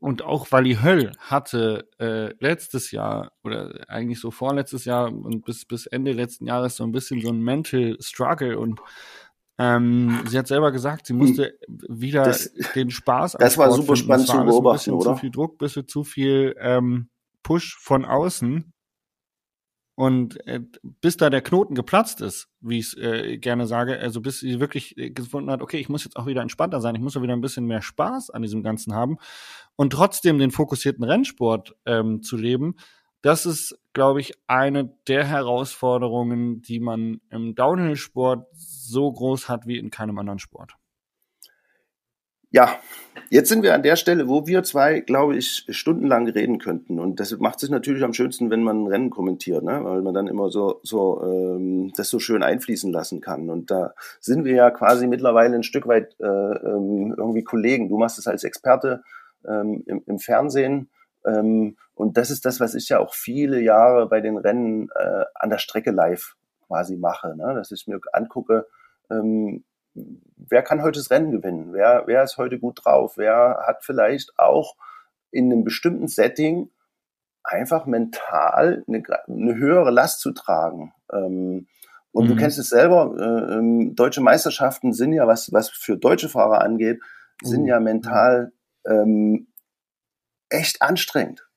[0.00, 5.64] und auch Wally Höll hatte äh, letztes Jahr oder eigentlich so vorletztes Jahr und bis,
[5.64, 8.80] bis Ende letzten Jahres so ein bisschen so ein Mental Struggle und
[9.58, 11.80] ähm, sie hat selber gesagt, sie musste hm.
[11.88, 15.14] wieder das, den Spaß Das war super spannend zu beobachten, oder?
[15.14, 17.08] Zu viel Druck, bisschen zu viel ähm,
[17.42, 18.72] Push von außen.
[19.98, 20.60] Und äh,
[21.00, 24.60] bis da der Knoten geplatzt ist, wie ich es äh, gerne sage, also bis sie
[24.60, 27.22] wirklich äh, gefunden hat, okay, ich muss jetzt auch wieder entspannter sein, ich muss auch
[27.22, 29.16] wieder ein bisschen mehr Spaß an diesem Ganzen haben
[29.74, 32.76] und trotzdem den fokussierten Rennsport ähm, zu leben,
[33.22, 39.78] das ist, glaube ich, eine der Herausforderungen, die man im Downhill-Sport so groß hat wie
[39.78, 40.74] in keinem anderen Sport.
[42.50, 42.78] Ja,
[43.28, 46.98] jetzt sind wir an der Stelle, wo wir zwei, glaube ich, stundenlang reden könnten.
[46.98, 49.84] Und das macht sich natürlich am schönsten, wenn man ein Rennen kommentiert, ne?
[49.84, 53.50] weil man dann immer so, so ähm, das so schön einfließen lassen kann.
[53.50, 57.90] Und da sind wir ja quasi mittlerweile ein Stück weit äh, ähm, irgendwie Kollegen.
[57.90, 59.02] Du machst es als Experte
[59.46, 60.88] ähm, im, im Fernsehen.
[61.26, 65.24] Ähm, und das ist das, was ich ja auch viele Jahre bei den Rennen äh,
[65.34, 66.34] an der Strecke live
[66.66, 67.52] quasi mache, ne?
[67.54, 68.66] dass ich mir angucke,
[69.10, 69.64] ähm,
[69.94, 71.72] wer kann heute das Rennen gewinnen?
[71.72, 73.14] Wer, wer ist heute gut drauf?
[73.16, 74.76] Wer hat vielleicht auch
[75.30, 76.70] in einem bestimmten Setting
[77.42, 80.92] einfach mental eine, eine höhere Last zu tragen?
[81.12, 81.66] Ähm,
[82.12, 82.28] und mhm.
[82.28, 86.62] du kennst es selber, äh, ähm, deutsche Meisterschaften sind ja, was, was für deutsche Fahrer
[86.62, 87.00] angeht,
[87.42, 87.68] sind mhm.
[87.68, 88.52] ja mental
[88.86, 89.48] ähm,
[90.48, 91.47] echt anstrengend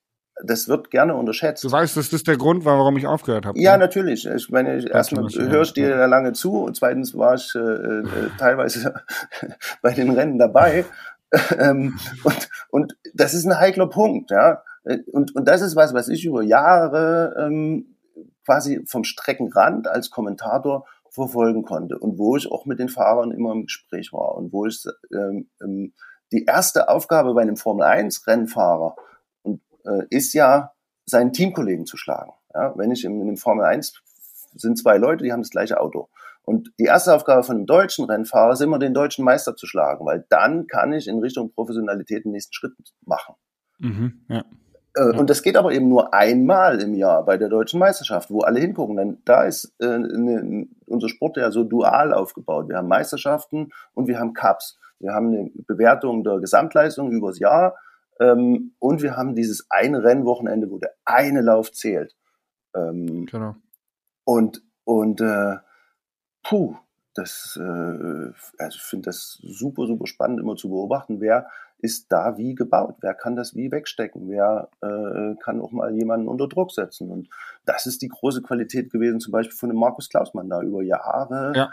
[0.43, 1.63] das wird gerne unterschätzt.
[1.63, 3.59] Du weißt, das ist der Grund, warum ich aufgehört habe.
[3.59, 3.79] Ja, ne?
[3.79, 4.25] natürlich.
[4.25, 6.05] Ich meine, erstmal hörst du dir ja.
[6.05, 8.03] lange zu und zweitens war ich äh, äh,
[8.37, 8.95] teilweise
[9.81, 10.85] bei den Rennen dabei.
[11.57, 14.63] ähm, und, und das ist ein heikler Punkt, ja.
[15.11, 17.95] Und, und das ist was, was ich über Jahre ähm,
[18.45, 23.51] quasi vom Streckenrand als Kommentator verfolgen konnte und wo ich auch mit den Fahrern immer
[23.51, 24.83] im Gespräch war und wo ich
[25.13, 25.93] ähm, ähm
[26.31, 28.95] die erste Aufgabe bei einem Formel 1 Rennfahrer
[29.85, 30.71] äh, ist ja,
[31.05, 32.31] seinen Teamkollegen zu schlagen.
[32.53, 34.01] Ja, wenn ich in, in dem Formel 1
[34.55, 36.09] sind zwei Leute, die haben das gleiche Auto.
[36.43, 40.05] Und die erste Aufgabe von einem deutschen Rennfahrer ist immer, den deutschen Meister zu schlagen,
[40.05, 42.73] weil dann kann ich in Richtung Professionalität den nächsten Schritt
[43.05, 43.35] machen.
[43.79, 44.43] Mhm, ja.
[44.95, 48.41] Äh, und das geht aber eben nur einmal im Jahr bei der deutschen Meisterschaft, wo
[48.41, 48.97] alle hingucken.
[48.97, 52.69] Denn da ist äh, ne, unser Sport ja so dual aufgebaut.
[52.69, 54.79] Wir haben Meisterschaften und wir haben Cups.
[54.99, 57.75] Wir haben eine Bewertung der Gesamtleistung übers Jahr
[58.21, 62.15] ähm, und wir haben dieses eine Rennwochenende, wo der eine Lauf zählt.
[62.75, 63.55] Ähm, genau.
[64.23, 65.57] Und, und äh,
[66.43, 66.75] puh,
[67.15, 71.47] das, äh, also ich finde das super, super spannend, immer zu beobachten, wer
[71.79, 76.27] ist da wie gebaut, wer kann das wie wegstecken, wer äh, kann auch mal jemanden
[76.27, 77.09] unter Druck setzen.
[77.09, 77.27] Und
[77.65, 81.53] das ist die große Qualität gewesen, zum Beispiel von dem Markus Klausmann da über Jahre.
[81.55, 81.71] Ja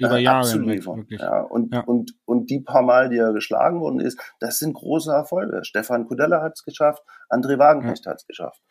[0.00, 1.06] über äh, Jahre abzuliefern.
[1.08, 1.80] Ja, und, ja.
[1.80, 5.64] Und, und die paar Mal, die er geschlagen worden ist, das sind große Erfolge.
[5.64, 8.12] Stefan Kudella hat es geschafft, André Wagenknecht ja.
[8.12, 8.62] hat es geschafft.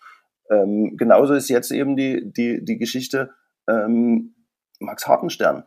[0.49, 3.31] Ähm, genauso ist jetzt eben die, die, die Geschichte
[3.67, 4.35] ähm,
[4.79, 5.63] Max Hartenstern.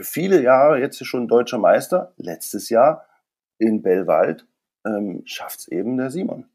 [0.00, 3.06] Viele Jahre jetzt schon deutscher Meister, letztes Jahr
[3.58, 4.46] in Bellwald
[4.84, 6.46] ähm, schafft es eben der Simon.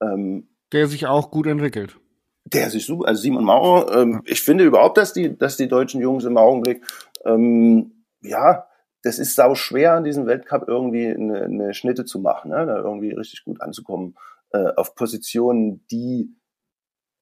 [0.00, 1.98] Ähm, der sich auch gut entwickelt.
[2.44, 6.00] Der sich super, also Simon Mauer, ähm, ich finde überhaupt, dass die, dass die deutschen
[6.00, 6.82] Jungs im Augenblick
[7.26, 8.66] ähm, ja,
[9.02, 12.66] das ist sau schwer, an diesem Weltcup irgendwie eine, eine Schnitte zu machen, ne?
[12.66, 14.16] da irgendwie richtig gut anzukommen
[14.50, 16.34] äh, auf Positionen, die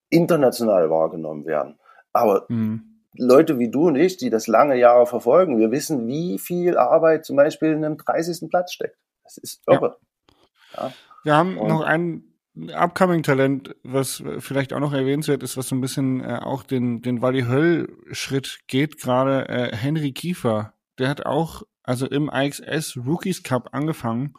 [0.09, 1.79] international wahrgenommen werden.
[2.13, 3.03] Aber mhm.
[3.17, 7.25] Leute wie du und ich, die das lange Jahre verfolgen, wir wissen, wie viel Arbeit
[7.25, 8.49] zum Beispiel in einem 30.
[8.49, 8.99] Platz steckt.
[9.23, 9.97] Das ist irre.
[10.77, 10.87] Ja.
[10.87, 10.93] Ja.
[11.23, 15.81] Wir haben und noch ein Upcoming-Talent, was vielleicht auch noch erwähnenswert ist, was so ein
[15.81, 20.75] bisschen äh, auch den, den Wally Höll-Schritt geht, gerade äh, Henry Kiefer.
[20.99, 24.35] Der hat auch, also im IXS Rookies Cup angefangen,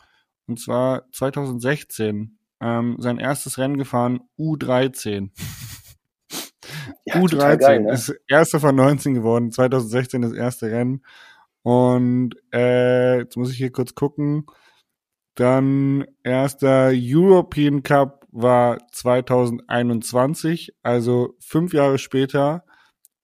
[0.47, 2.37] und zwar 2016.
[2.61, 5.31] Ähm, sein erstes Rennen gefahren, U13.
[7.07, 7.93] Ja, U13 geil, ne?
[7.93, 11.03] ist erster von 19 geworden, 2016 das erste Rennen.
[11.61, 14.45] Und äh, jetzt muss ich hier kurz gucken.
[15.35, 22.63] Dann erster European Cup war 2021, also fünf Jahre später.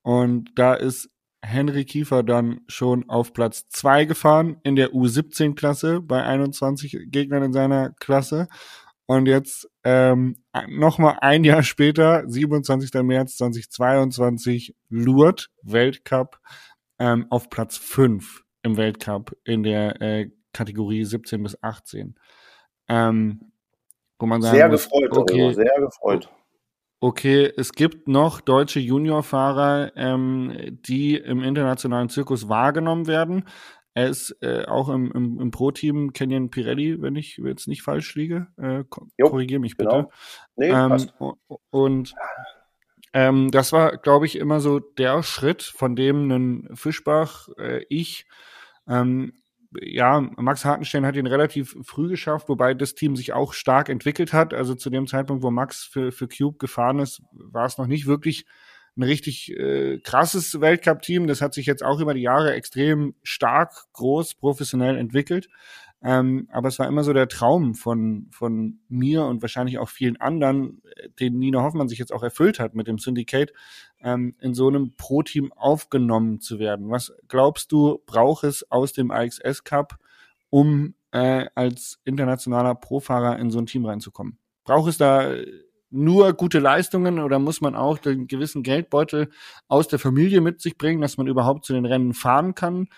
[0.02, 1.10] Und da ist
[1.44, 7.52] Henry Kiefer dann schon auf Platz zwei gefahren in der U17-Klasse bei 21 Gegnern in
[7.52, 8.48] seiner Klasse.
[9.06, 10.36] Und jetzt ähm,
[10.68, 12.92] nochmal ein Jahr später, 27.
[13.02, 16.38] März 2022, Lourdes Weltcup
[16.98, 22.14] ähm, auf Platz 5 im Weltcup in der äh, Kategorie 17 bis 18.
[22.88, 23.52] Ähm,
[24.18, 26.28] wo man sagen sehr muss, gefreut, okay, sehr gefreut.
[27.00, 33.48] Okay, es gibt noch deutsche Juniorfahrer, ähm, die im internationalen Zirkus wahrgenommen werden.
[33.94, 38.14] Er ist äh, auch im, im, im Pro-Team Kenyon Pirelli, wenn ich jetzt nicht falsch
[38.14, 38.46] liege.
[38.56, 39.90] Äh, Korrigiere mich bitte.
[39.90, 40.12] Genau.
[40.56, 41.34] Nee, ähm,
[41.70, 42.14] und
[43.12, 48.26] ähm, das war, glaube ich, immer so der Schritt, von dem ein Fischbach, äh, ich,
[48.88, 49.34] ähm,
[49.80, 54.32] ja, Max Hartenstein hat ihn relativ früh geschafft, wobei das Team sich auch stark entwickelt
[54.32, 54.54] hat.
[54.54, 58.06] Also zu dem Zeitpunkt, wo Max für, für Cube gefahren ist, war es noch nicht
[58.06, 58.46] wirklich
[58.96, 61.26] ein richtig äh, krasses Weltcup-Team.
[61.26, 65.48] Das hat sich jetzt auch über die Jahre extrem stark, groß, professionell entwickelt.
[66.04, 70.20] Ähm, aber es war immer so der Traum von, von mir und wahrscheinlich auch vielen
[70.20, 73.52] anderen, äh, den Nina Hoffmann sich jetzt auch erfüllt hat mit dem Syndicate,
[74.00, 76.90] ähm, in so einem Pro-Team aufgenommen zu werden.
[76.90, 79.96] Was glaubst du, braucht es aus dem AXS Cup,
[80.50, 84.38] um äh, als internationaler Profahrer in so ein Team reinzukommen?
[84.64, 85.32] Braucht es da
[85.90, 89.28] nur gute Leistungen oder muss man auch den gewissen Geldbeutel
[89.68, 92.88] aus der Familie mit sich bringen, dass man überhaupt zu den Rennen fahren kann?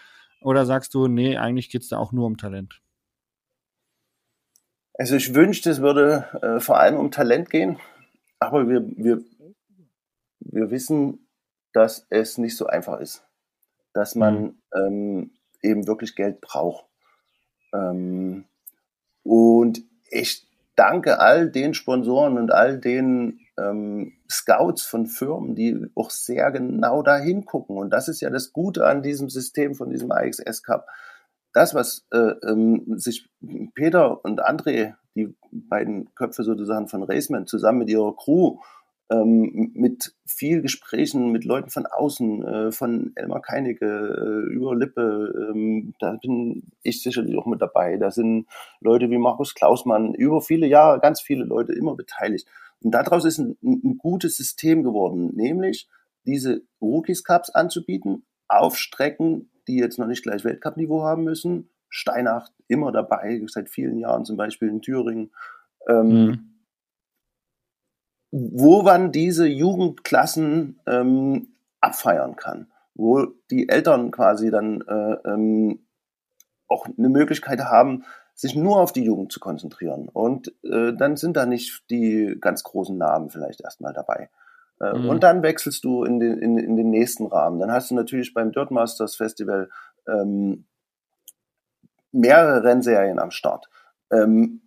[0.40, 2.80] Oder sagst du, nee, eigentlich geht's da auch nur um Talent?
[4.94, 7.78] Also ich wünschte, es würde äh, vor allem um Talent gehen,
[8.38, 9.22] aber wir, wir,
[10.38, 11.26] wir wissen,
[11.72, 13.26] dass es nicht so einfach ist,
[13.92, 14.54] dass man mhm.
[14.74, 15.30] ähm,
[15.62, 16.86] eben wirklich Geld braucht.
[17.72, 18.44] Ähm,
[19.24, 26.10] und ich danke all den Sponsoren und all den ähm, Scouts von Firmen, die auch
[26.10, 27.76] sehr genau da hingucken.
[27.76, 30.86] Und das ist ja das Gute an diesem System von diesem AXS Cup
[31.54, 33.28] das, was äh, ähm, sich
[33.74, 38.58] Peter und André, die beiden Köpfe sozusagen von Raceman, zusammen mit ihrer Crew,
[39.10, 45.52] ähm, mit viel Gesprächen mit Leuten von außen, äh, von Elmar Keinecke äh, über Lippe,
[45.52, 47.96] ähm, da bin ich sicherlich auch mit dabei.
[47.98, 48.46] Da sind
[48.80, 52.48] Leute wie Markus Klausmann, über viele Jahre ganz viele Leute immer beteiligt.
[52.82, 55.88] Und daraus ist ein, ein gutes System geworden, nämlich
[56.26, 61.70] diese Rookies Cups anzubieten auf Strecken, die jetzt noch nicht gleich Weltcup-Niveau haben müssen.
[61.88, 65.32] Steinacht immer dabei, seit vielen Jahren zum Beispiel in Thüringen.
[65.88, 66.50] Ähm, mhm.
[68.30, 75.86] Wo man diese Jugendklassen ähm, abfeiern kann, wo die Eltern quasi dann äh, ähm,
[76.66, 78.04] auch eine Möglichkeit haben,
[78.34, 80.08] sich nur auf die Jugend zu konzentrieren.
[80.08, 84.30] Und äh, dann sind da nicht die ganz großen Namen vielleicht erstmal dabei.
[84.80, 85.08] Äh, mhm.
[85.08, 87.60] Und dann wechselst du in den, in, in den nächsten Rahmen.
[87.60, 89.70] Dann hast du natürlich beim Dirt Masters Festival
[90.08, 90.66] ähm,
[92.12, 93.66] mehrere Rennserien am Start.
[94.12, 94.62] Ähm,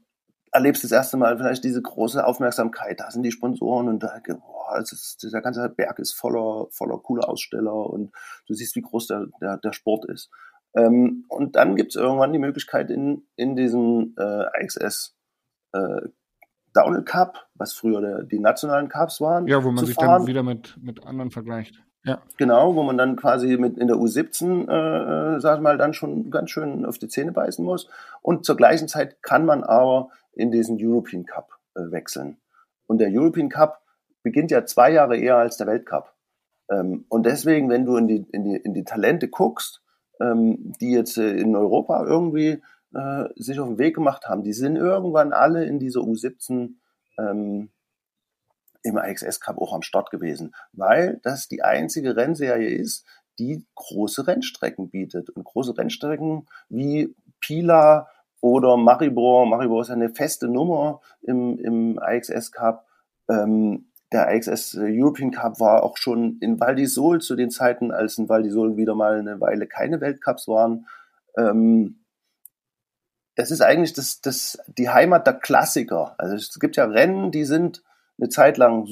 [0.52, 3.00] erlebst das erste Mal vielleicht diese große Aufmerksamkeit.
[3.00, 7.30] Da sind die Sponsoren und da, boah, ist, dieser ganze Berg ist voller, voller cooler
[7.30, 8.12] Aussteller und
[8.48, 10.30] du siehst, wie groß der, der, der Sport ist.
[10.76, 15.16] Ähm, und dann gibt es irgendwann die Möglichkeit in, in diesen äh, IXS
[15.74, 16.02] äh,
[16.78, 19.48] Downhill Cup, was früher die nationalen Cups waren.
[19.48, 20.20] Ja, wo man sich fahren.
[20.20, 21.84] dann wieder mit, mit anderen vergleicht.
[22.04, 22.22] Ja.
[22.38, 25.94] Genau, wo man dann quasi mit in der U17, äh, äh, sag ich mal, dann
[25.94, 27.90] schon ganz schön auf die Zähne beißen muss.
[28.22, 32.38] Und zur gleichen Zeit kann man aber in diesen European Cup äh, wechseln.
[32.86, 33.82] Und der European Cup
[34.24, 36.14] beginnt ja zwei Jahre eher als der Weltcup.
[36.72, 39.82] Ähm, und deswegen, wenn du in die, in die, in die Talente guckst,
[40.22, 42.62] ähm, die jetzt äh, in Europa irgendwie
[42.94, 46.76] äh, sich auf den Weg gemacht haben, die sind irgendwann alle in dieser U17
[47.20, 47.70] ähm,
[48.84, 53.06] im IXS Cup auch am Start gewesen, weil das die einzige Rennserie ist,
[53.40, 55.30] die große Rennstrecken bietet.
[55.30, 58.08] Und große Rennstrecken wie Pila
[58.42, 62.88] oder Maribor, Maribor ist ja eine feste Nummer im, im IXS Cup.
[63.30, 68.18] Ähm, der IXS European Cup war auch schon in Val d'Isole zu den Zeiten, als
[68.18, 70.88] in Val d'Isole wieder mal eine Weile keine Weltcups waren.
[71.38, 71.97] Ähm,
[73.38, 76.16] es ist eigentlich das, das, die Heimat der Klassiker.
[76.18, 77.84] Also es gibt ja Rennen, die sind
[78.20, 78.88] eine Zeit lang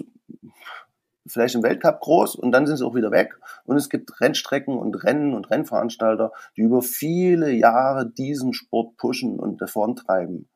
[1.27, 3.39] vielleicht im Weltcup groß und dann sind sie auch wieder weg.
[3.65, 9.39] Und es gibt Rennstrecken und Rennen und Rennveranstalter, die über viele Jahre diesen Sport pushen
[9.39, 10.47] und treiben.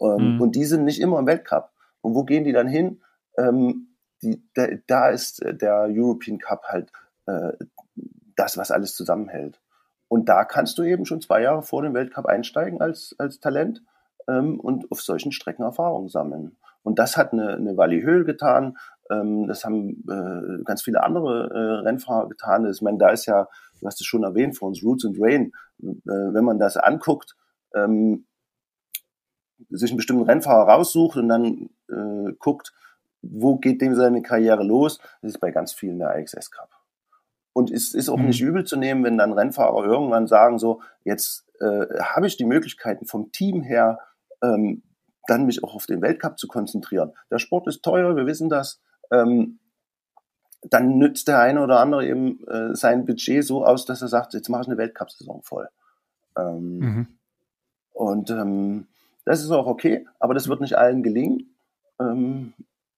[0.00, 0.40] Ähm, mhm.
[0.40, 1.70] Und die sind nicht immer im Weltcup.
[2.00, 3.02] Und wo gehen die dann hin?
[3.36, 3.88] Ähm,
[4.22, 6.90] die, da, da, ist der European Cup halt
[7.26, 7.52] äh,
[8.36, 9.60] das, was alles zusammenhält.
[10.08, 13.82] Und da kannst du eben schon zwei Jahre vor dem Weltcup einsteigen als, als Talent
[14.26, 16.56] ähm, und auf solchen Strecken Erfahrungen sammeln.
[16.82, 18.78] Und das hat eine, eine Wally Höhl getan.
[19.10, 22.66] Ähm, das haben äh, ganz viele andere äh, Rennfahrer getan.
[22.70, 23.48] Ich meine, da ist ja,
[23.80, 25.52] du hast es schon erwähnt, für uns Roots and Rain.
[25.82, 27.36] Äh, wenn man das anguckt,
[27.74, 28.26] ähm,
[29.70, 32.72] sich einen bestimmten Rennfahrer raussucht und dann äh, guckt,
[33.22, 34.98] wo geht dem seine Karriere los.
[35.20, 36.77] Das ist bei ganz vielen der IXS Cup.
[37.58, 38.26] Und es ist auch mhm.
[38.26, 42.44] nicht übel zu nehmen, wenn dann Rennfahrer irgendwann sagen, so, jetzt äh, habe ich die
[42.44, 43.98] Möglichkeiten vom Team her,
[44.44, 44.84] ähm,
[45.26, 47.14] dann mich auch auf den Weltcup zu konzentrieren.
[47.32, 48.80] Der Sport ist teuer, wir wissen das.
[49.10, 49.58] Ähm,
[50.62, 54.34] dann nützt der eine oder andere eben äh, sein Budget so aus, dass er sagt,
[54.34, 55.68] jetzt mache ich eine Weltcup-Saison voll.
[56.38, 57.06] Ähm, mhm.
[57.92, 58.86] Und ähm,
[59.24, 61.56] das ist auch okay, aber das wird nicht allen gelingen.
[61.98, 62.54] Ähm,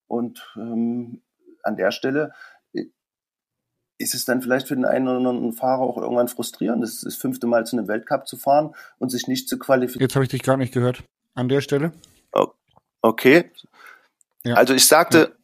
[0.06, 1.22] und ähm,
[1.62, 2.34] an der Stelle
[4.00, 7.16] ist es dann vielleicht für den einen oder anderen Fahrer auch irgendwann frustrierend, das, das
[7.16, 10.00] fünfte Mal zu einem Weltcup zu fahren und sich nicht zu qualifizieren.
[10.02, 11.04] Jetzt habe ich dich gar nicht gehört.
[11.34, 11.92] An der Stelle?
[12.32, 12.48] Oh,
[13.02, 13.50] okay.
[14.42, 14.54] Ja.
[14.54, 15.36] Also ich sagte,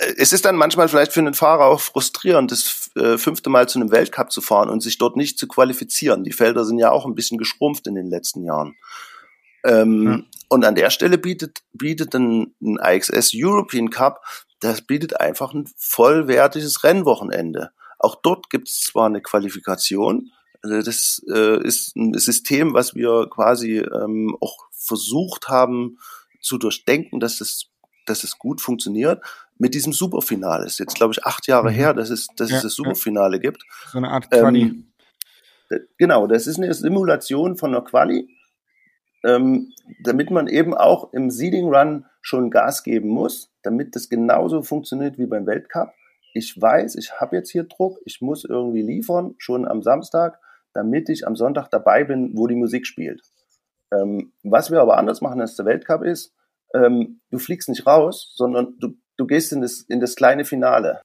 [0.00, 0.06] ja.
[0.18, 3.80] es ist dann manchmal vielleicht für einen Fahrer auch frustrierend, das äh, fünfte Mal zu
[3.80, 6.24] einem Weltcup zu fahren und sich dort nicht zu qualifizieren.
[6.24, 8.76] Die Felder sind ja auch ein bisschen geschrumpft in den letzten Jahren.
[9.64, 10.20] Ähm, ja.
[10.50, 14.22] Und an der Stelle bietet, bietet ein, ein IXS European Cup,
[14.60, 17.70] das bietet einfach ein vollwertiges Rennwochenende.
[18.04, 20.30] Auch dort gibt es zwar eine Qualifikation,
[20.62, 25.98] also das äh, ist ein System, was wir quasi ähm, auch versucht haben
[26.40, 27.70] zu durchdenken, dass es,
[28.06, 29.22] dass es gut funktioniert
[29.58, 30.64] mit diesem Superfinale.
[30.64, 31.74] Es ist jetzt, glaube ich, acht Jahre mhm.
[31.74, 33.42] her, dass es, dass ja, es das Superfinale ja.
[33.42, 33.62] gibt.
[33.92, 34.62] So eine Art Quali.
[34.62, 34.92] Ähm,
[35.98, 38.28] genau, das ist eine Simulation von einer Quali
[39.24, 44.62] ähm, damit man eben auch im Seeding Run schon Gas geben muss, damit das genauso
[44.62, 45.92] funktioniert wie beim Weltcup.
[46.34, 50.40] Ich weiß, ich habe jetzt hier Druck, ich muss irgendwie liefern, schon am Samstag,
[50.72, 53.22] damit ich am Sonntag dabei bin, wo die Musik spielt.
[53.92, 56.34] Ähm, was wir aber anders machen als der Weltcup ist,
[56.74, 61.00] ähm, du fliegst nicht raus, sondern du, du gehst in das, in das kleine Finale.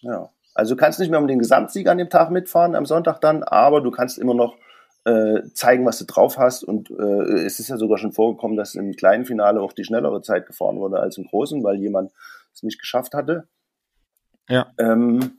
[0.00, 0.30] Ja.
[0.54, 3.44] Also du kannst nicht mehr um den Gesamtsieg an dem Tag mitfahren, am Sonntag dann,
[3.44, 4.56] aber du kannst immer noch
[5.04, 6.64] äh, zeigen, was du drauf hast.
[6.64, 10.20] Und äh, es ist ja sogar schon vorgekommen, dass im kleinen Finale auch die schnellere
[10.22, 12.10] Zeit gefahren wurde als im großen, weil jemand
[12.52, 13.46] es nicht geschafft hatte.
[14.50, 14.70] Ja.
[14.78, 15.38] Ähm,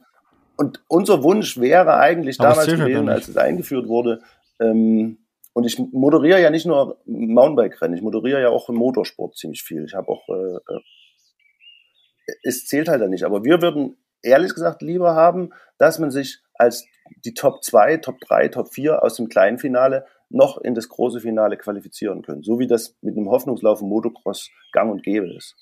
[0.57, 4.21] und unser Wunsch wäre eigentlich Aber damals gewesen, als es eingeführt wurde,
[4.59, 5.17] ähm,
[5.53, 9.83] und ich moderiere ja nicht nur Mountainbike-Rennen, ich moderiere ja auch im Motorsport ziemlich viel.
[9.83, 13.25] Ich habe auch, äh, äh, es zählt halt da nicht.
[13.25, 16.85] Aber wir würden ehrlich gesagt lieber haben, dass man sich als
[17.25, 21.19] die Top 2, Top 3, Top 4 aus dem kleinen Finale noch in das große
[21.19, 22.43] Finale qualifizieren können.
[22.43, 25.55] So wie das mit einem Hoffnungslauf im Motocross gang und gäbe ist.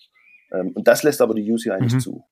[0.51, 1.83] Ähm, und das lässt aber die UCI mhm.
[1.85, 2.23] nicht zu.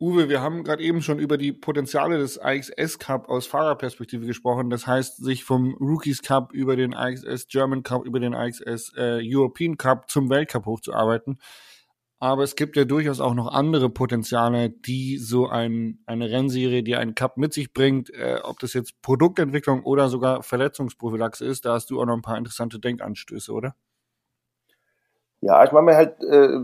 [0.00, 4.70] Uwe, wir haben gerade eben schon über die Potenziale des IXS Cup aus Fahrerperspektive gesprochen.
[4.70, 9.20] Das heißt, sich vom Rookies Cup über den IXS German Cup, über den IXS äh,
[9.22, 11.38] European Cup zum Weltcup hochzuarbeiten.
[12.18, 16.96] Aber es gibt ja durchaus auch noch andere Potenziale, die so ein, eine Rennserie, die
[16.96, 21.74] einen Cup mit sich bringt, äh, ob das jetzt Produktentwicklung oder sogar Verletzungsprophylaxe ist, da
[21.74, 23.74] hast du auch noch ein paar interessante Denkanstöße, oder?
[25.42, 26.58] Ja, ich mir halt äh,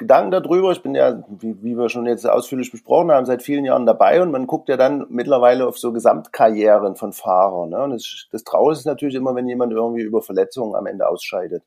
[0.00, 0.72] Gedanken darüber.
[0.72, 4.22] Ich bin ja, wie, wie, wir schon jetzt ausführlich besprochen haben, seit vielen Jahren dabei
[4.22, 7.68] und man guckt ja dann mittlerweile auf so Gesamtkarrieren von Fahrern.
[7.68, 7.82] Ne?
[7.82, 11.64] Und das, das Traurige ist natürlich immer, wenn jemand irgendwie über Verletzungen am Ende ausscheidet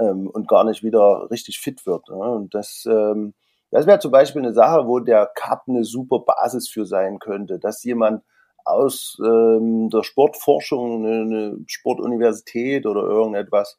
[0.00, 2.08] ähm, und gar nicht wieder richtig fit wird.
[2.08, 2.16] Ne?
[2.16, 3.34] Und das, ähm,
[3.70, 7.58] das wäre zum Beispiel eine Sache, wo der Cup eine super Basis für sein könnte,
[7.58, 8.22] dass jemand
[8.64, 13.78] aus ähm, der Sportforschung, eine, eine Sportuniversität oder irgendetwas,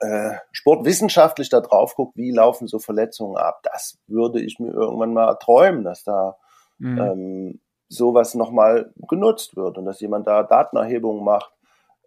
[0.00, 3.60] äh, sportwissenschaftlich da drauf guckt, wie laufen so Verletzungen ab.
[3.62, 6.36] Das würde ich mir irgendwann mal träumen, dass da
[6.78, 6.98] mhm.
[6.98, 11.52] ähm, sowas nochmal genutzt wird und dass jemand da Datenerhebungen macht.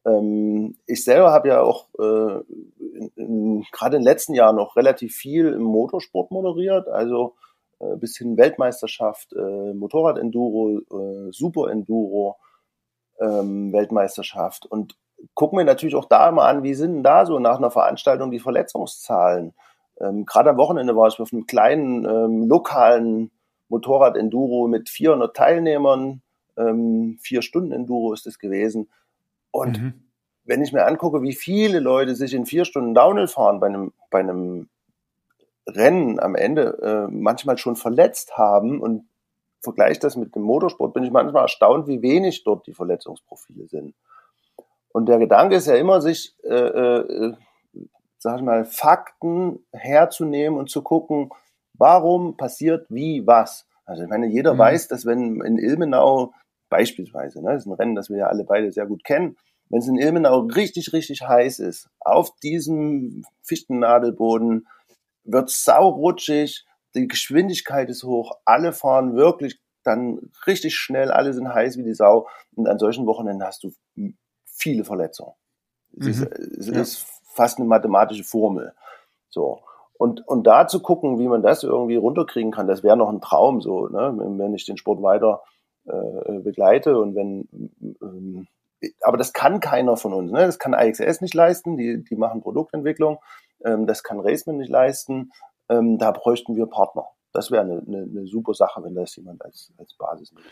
[0.06, 2.42] Ähm, ich selber habe ja auch äh,
[3.72, 7.36] gerade in den letzten Jahren noch relativ viel im Motorsport moderiert, also
[7.80, 12.38] äh, bis hin Weltmeisterschaft, äh, Motorrad-Enduro, äh, Super-Enduro,
[13.20, 14.98] ähm, Weltmeisterschaft und
[15.34, 18.32] gucken wir natürlich auch da mal an, wie sind denn da so nach einer Veranstaltung
[18.32, 19.54] die Verletzungszahlen.
[20.00, 23.32] Ähm, gerade am Wochenende war ich auf einem kleinen ähm, lokalen
[23.70, 26.22] Motorrad-Enduro mit 400 Teilnehmern,
[26.58, 28.90] ähm, vier Stunden Enduro ist es gewesen.
[29.52, 30.08] Und mhm
[30.48, 33.94] wenn ich mir angucke, wie viele Leute sich in vier Stunden Downhill fahren bei einem,
[34.10, 34.70] bei einem
[35.68, 39.08] Rennen am Ende äh, manchmal schon verletzt haben und
[39.62, 43.94] vergleiche das mit dem Motorsport, bin ich manchmal erstaunt, wie wenig dort die Verletzungsprofile sind.
[44.98, 47.34] Und der Gedanke ist ja immer, sich, äh, äh,
[48.18, 51.30] sag ich mal, Fakten herzunehmen und zu gucken,
[51.78, 53.68] warum passiert wie was.
[53.86, 54.58] Also ich meine, jeder mhm.
[54.58, 56.34] weiß, dass wenn in Ilmenau
[56.72, 59.38] beispielsweise, ne, das ist ein Rennen, das wir ja alle beide sehr gut kennen,
[59.70, 64.66] wenn es in Ilmenau richtig, richtig heiß ist, auf diesem Fichtennadelboden
[65.26, 71.78] wird saurutschig, die Geschwindigkeit ist hoch, alle fahren wirklich dann richtig schnell, alle sind heiß
[71.78, 73.72] wie die Sau und an solchen Wochenenden hast du
[74.58, 75.34] viele Verletzungen.
[76.00, 76.82] Es, ist, es ja.
[76.82, 78.74] ist fast eine mathematische Formel.
[79.30, 79.62] So.
[79.98, 83.22] Und, und da zu gucken, wie man das irgendwie runterkriegen kann, das wäre noch ein
[83.22, 84.14] Traum, so, ne?
[84.38, 85.42] wenn ich den Sport weiter
[85.86, 87.48] äh, begleite und wenn,
[88.02, 88.48] ähm,
[89.02, 90.46] aber das kann keiner von uns, ne?
[90.46, 93.18] das kann IXS nicht leisten, die, die machen Produktentwicklung,
[93.66, 95.32] ähm, das kann Raceman nicht leisten,
[95.68, 97.08] ähm, da bräuchten wir Partner.
[97.34, 100.46] Das wäre eine, eine, eine super Sache, wenn das jemand als, als Basis nimmt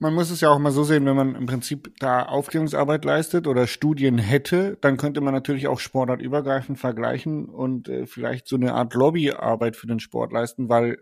[0.00, 3.46] man muss es ja auch mal so sehen, wenn man im Prinzip da Aufklärungsarbeit leistet
[3.46, 8.74] oder Studien hätte, dann könnte man natürlich auch sportartübergreifend vergleichen und äh, vielleicht so eine
[8.74, 10.98] Art Lobbyarbeit für den Sport leisten, weil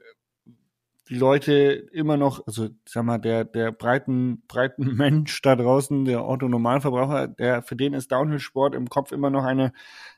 [1.08, 1.52] die Leute
[1.92, 7.62] immer noch, also sag mal, der, der breiten, breiten Mensch da draußen, der Otto-Normalverbraucher, der,
[7.62, 9.72] für den ist Downhill-Sport im Kopf immer noch eine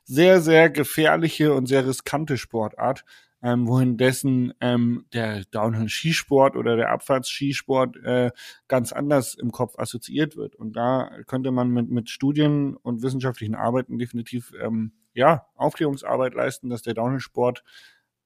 [0.04, 3.04] sehr, sehr gefährliche und sehr riskante Sportart
[3.42, 8.30] ähm, wohin dessen ähm, der Downhill-Skisport oder der Abfahrtsskisport äh,
[8.66, 10.56] ganz anders im Kopf assoziiert wird.
[10.56, 16.68] Und da könnte man mit, mit Studien und wissenschaftlichen Arbeiten definitiv ähm, ja, Aufklärungsarbeit leisten,
[16.68, 17.62] dass der Downhill-Sport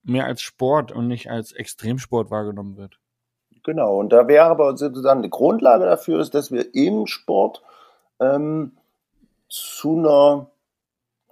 [0.02, 2.98] mehr als Sport und nicht als Extremsport wahrgenommen wird.
[3.64, 7.62] Genau, und da wäre aber sozusagen die Grundlage dafür ist, dass wir im Sport
[8.18, 8.72] ähm,
[9.48, 10.51] zu einer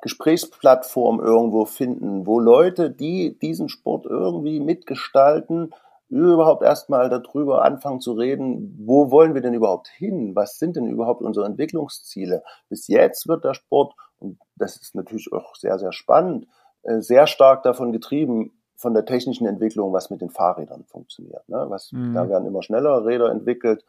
[0.02, 5.72] Gesprächsplattform irgendwo finden, wo Leute, die diesen Sport irgendwie mitgestalten,
[6.08, 10.34] überhaupt erstmal darüber anfangen zu reden, wo wollen wir denn überhaupt hin?
[10.34, 12.42] Was sind denn überhaupt unsere Entwicklungsziele?
[12.68, 16.48] Bis jetzt wird der Sport, und das ist natürlich auch sehr, sehr spannend,
[16.82, 21.46] äh, sehr stark davon getrieben, von der technischen Entwicklung, was mit den Fahrrädern funktioniert.
[21.48, 21.66] Ne?
[21.68, 22.14] Was, mhm.
[22.14, 23.84] Da werden immer schnellere Räder entwickelt.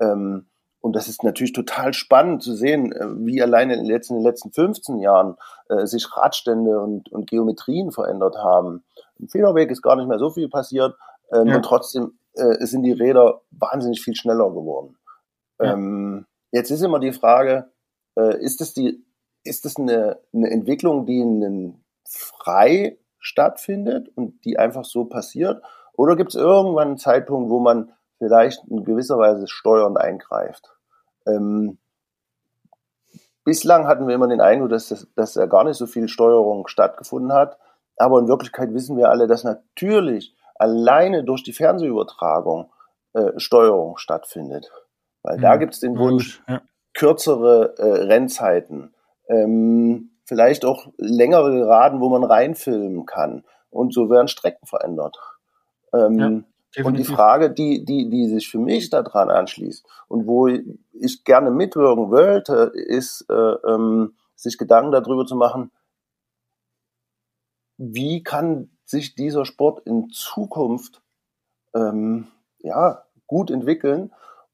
[0.00, 0.46] Ähm,
[0.80, 4.20] und das ist natürlich total spannend zu sehen, äh, wie alleine in den letzten, in
[4.20, 5.36] den letzten 15 Jahren
[5.68, 8.84] äh, sich Radstände und, und Geometrien verändert haben.
[9.18, 10.96] Im Federweg ist gar nicht mehr so viel passiert
[11.32, 11.56] ähm, ja.
[11.56, 14.96] und trotzdem äh, sind die Räder wahnsinnig viel schneller geworden.
[15.60, 15.74] Ja.
[15.74, 17.70] Ähm, jetzt ist immer die Frage,
[18.16, 19.04] äh, ist das die,
[19.44, 25.62] ist das eine, eine Entwicklung, die in frei stattfindet und die einfach so passiert?
[25.92, 30.70] Oder gibt es irgendwann einen Zeitpunkt, wo man vielleicht in gewisser Weise steuernd eingreift.
[31.26, 31.78] Ähm,
[33.44, 36.68] bislang hatten wir immer den Eindruck, dass, das, dass da gar nicht so viel Steuerung
[36.68, 37.58] stattgefunden hat.
[37.96, 42.70] Aber in Wirklichkeit wissen wir alle, dass natürlich alleine durch die Fernsehübertragung
[43.14, 44.70] äh, Steuerung stattfindet.
[45.22, 45.42] Weil mhm.
[45.42, 46.60] da gibt es den Wunsch, ja.
[46.94, 48.94] kürzere äh, Rennzeiten,
[49.28, 53.44] ähm, vielleicht auch längere Geraden, wo man reinfilmen kann.
[53.70, 55.16] Und so werden Strecken verändert.
[55.94, 56.42] Ähm, ja.
[56.76, 56.86] Definitiv.
[56.86, 61.50] Und die Frage, die, die, die sich für mich daran anschließt und wo ich gerne
[61.50, 65.72] mitwirken wollte, ist, äh, ähm, sich Gedanken darüber zu machen,
[67.76, 71.02] wie kann sich dieser Sport in Zukunft
[71.74, 74.12] ähm, ja, gut entwickeln,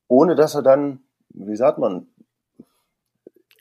[0.09, 1.01] ohne dass er dann,
[1.31, 2.07] wie sagt man,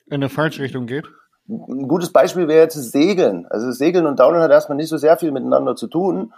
[0.05, 1.07] in eine falsche Richtung geht?
[1.47, 3.47] Ein gutes Beispiel wäre jetzt Segeln.
[3.47, 6.33] Also Segeln und Downhill hat erstmal nicht so sehr viel miteinander zu tun.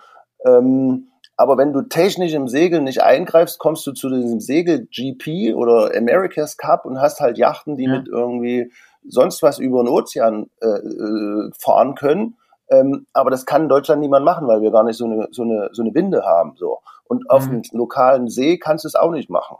[0.45, 5.91] Ähm, aber wenn du technisch im Segeln nicht eingreifst, kommst du zu diesem Segel-GP oder
[5.95, 7.99] America's Cup und hast halt Yachten, die ja.
[7.99, 8.71] mit irgendwie
[9.07, 12.37] sonst was über den Ozean äh, äh, fahren können.
[12.69, 15.43] Ähm, aber das kann in Deutschland niemand machen, weil wir gar nicht so eine, so
[15.43, 16.55] eine, so eine Winde haben.
[16.57, 16.79] So.
[17.05, 17.61] Und auf mhm.
[17.61, 19.57] dem lokalen See kannst du es auch nicht machen.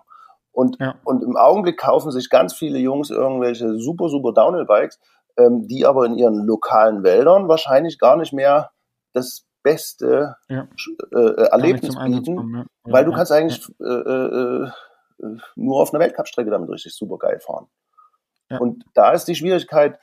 [0.52, 0.96] Und, ja.
[1.04, 5.00] und im Augenblick kaufen sich ganz viele Jungs irgendwelche super, super Downhill-Bikes,
[5.38, 8.72] ähm, die aber in ihren lokalen Wäldern wahrscheinlich gar nicht mehr
[9.14, 10.68] das beste ja.
[11.13, 12.65] äh, äh Erlebnis bieten, kommen, ja.
[12.93, 14.72] weil du kannst eigentlich äh, äh, äh,
[15.55, 17.68] nur auf einer Weltcup-Strecke damit richtig super geil fahren.
[18.49, 19.99] Und da ist die Schwierigkeit,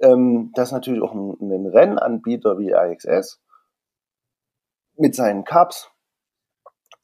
[0.00, 3.42] ähm, dass natürlich auch ein, ein Rennanbieter wie AXS
[4.96, 5.90] mit seinen Cups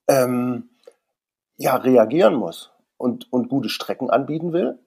[0.09, 0.71] ähm,
[1.57, 4.79] ja reagieren muss und, und gute Strecken anbieten will.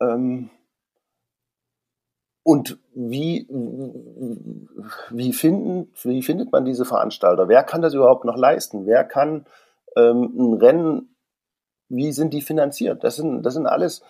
[0.00, 0.50] Ähm,
[2.42, 3.46] und wie,
[5.10, 7.48] wie, finden, wie findet man diese Veranstalter?
[7.48, 8.86] Wer kann das überhaupt noch leisten?
[8.86, 9.46] Wer kann
[9.96, 11.14] ähm, ein Rennen,
[11.88, 13.04] wie sind die finanziert?
[13.04, 14.02] Das sind, das sind alles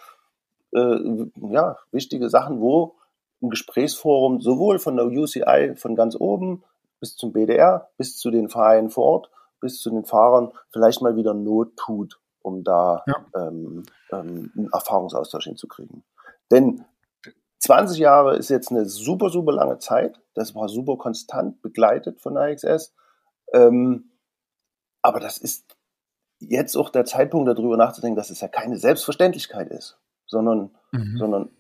[0.73, 2.97] äh, ja, wichtige Sachen, wo
[3.43, 6.65] ein Gesprächsforum sowohl von der UCI von ganz oben
[7.01, 11.17] bis zum BDR, bis zu den Vereinen vor Ort, bis zu den Fahrern vielleicht mal
[11.17, 13.15] wieder Not tut, um da ja.
[13.35, 16.05] ähm, ähm, einen Erfahrungsaustausch hinzukriegen.
[16.51, 16.85] Denn
[17.61, 20.21] 20 Jahre ist jetzt eine super, super lange Zeit.
[20.35, 22.95] Das war super konstant begleitet von AXS.
[23.53, 24.13] Ähm,
[25.03, 25.77] aber das ist
[26.39, 31.17] jetzt auch der Zeitpunkt, darüber nachzudenken, dass es ja keine Selbstverständlichkeit ist, sondern, mhm.
[31.19, 31.51] sondern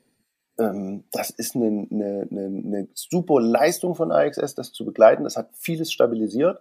[0.58, 5.24] ähm, das ist eine, eine, eine, eine, super Leistung von AXS, das zu begleiten.
[5.24, 6.60] Das hat vieles stabilisiert.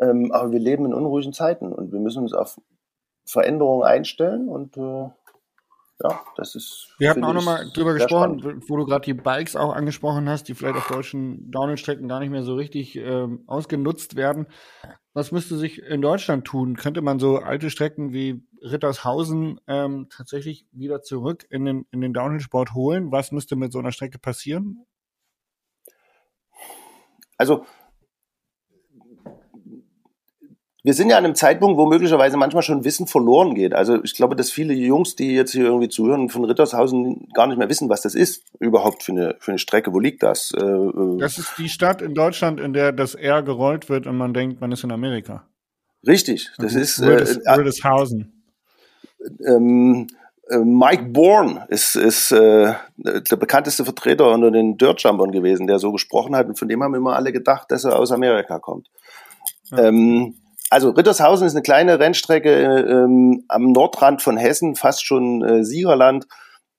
[0.00, 2.60] Ähm, aber wir leben in unruhigen Zeiten und wir müssen uns auf
[3.24, 5.08] Veränderungen einstellen und äh,
[6.04, 6.94] ja, das ist.
[6.98, 8.64] Wir hatten auch nochmal drüber gesprochen, spannend.
[8.68, 12.28] wo du gerade die Bikes auch angesprochen hast, die vielleicht auf deutschen Downhill-Strecken gar nicht
[12.28, 14.46] mehr so richtig ähm, ausgenutzt werden.
[15.14, 16.76] Was müsste sich in Deutschland tun?
[16.76, 22.12] Könnte man so alte Strecken wie Rittershausen ähm, tatsächlich wieder zurück in den, in den
[22.12, 23.10] Downhill-Sport holen?
[23.10, 24.84] Was müsste mit so einer Strecke passieren?
[27.38, 27.64] Also
[30.84, 33.74] wir sind ja an einem Zeitpunkt, wo möglicherweise manchmal schon Wissen verloren geht.
[33.74, 37.56] Also ich glaube, dass viele Jungs, die jetzt hier irgendwie zuhören, von Rittershausen gar nicht
[37.56, 39.94] mehr wissen, was das ist überhaupt für eine, für eine Strecke.
[39.94, 40.52] Wo liegt das?
[40.54, 44.18] Äh, äh das ist die Stadt in Deutschland, in der das R gerollt wird und
[44.18, 45.48] man denkt, man ist in Amerika.
[46.06, 48.44] Richtig, das ist äh, Rittershausen.
[49.46, 50.06] Ähm,
[50.50, 55.92] äh, Mike Bourne ist, ist äh, der bekannteste Vertreter unter den Dirtjumpern gewesen, der so
[55.92, 56.46] gesprochen hat.
[56.46, 58.90] Und von dem haben immer alle gedacht, dass er aus Amerika kommt.
[59.70, 59.84] Ja.
[59.84, 60.34] Ähm,
[60.70, 66.26] also Rittershausen ist eine kleine Rennstrecke ähm, am Nordrand von Hessen, fast schon äh, Siegerland.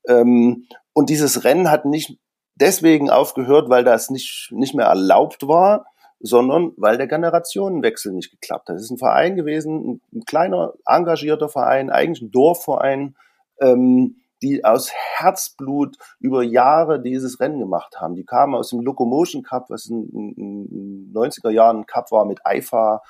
[0.07, 2.17] Ähm, und dieses Rennen hat nicht
[2.55, 5.85] deswegen aufgehört, weil das nicht, nicht mehr erlaubt war,
[6.19, 8.77] sondern weil der Generationenwechsel nicht geklappt hat.
[8.77, 13.15] Es ist ein Verein gewesen, ein, ein, kleiner, engagierter Verein, eigentlich ein Dorfverein,
[13.59, 18.15] ähm, die aus Herzblut über Jahre dieses Rennen gemacht haben.
[18.15, 22.39] Die kamen aus dem Locomotion Cup, was in den 90er Jahren ein Cup war mit
[22.47, 23.01] IFA,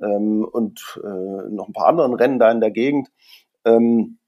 [0.00, 3.10] ähm, und äh, noch ein paar anderen Rennen da in der Gegend.
[3.64, 4.18] Ähm,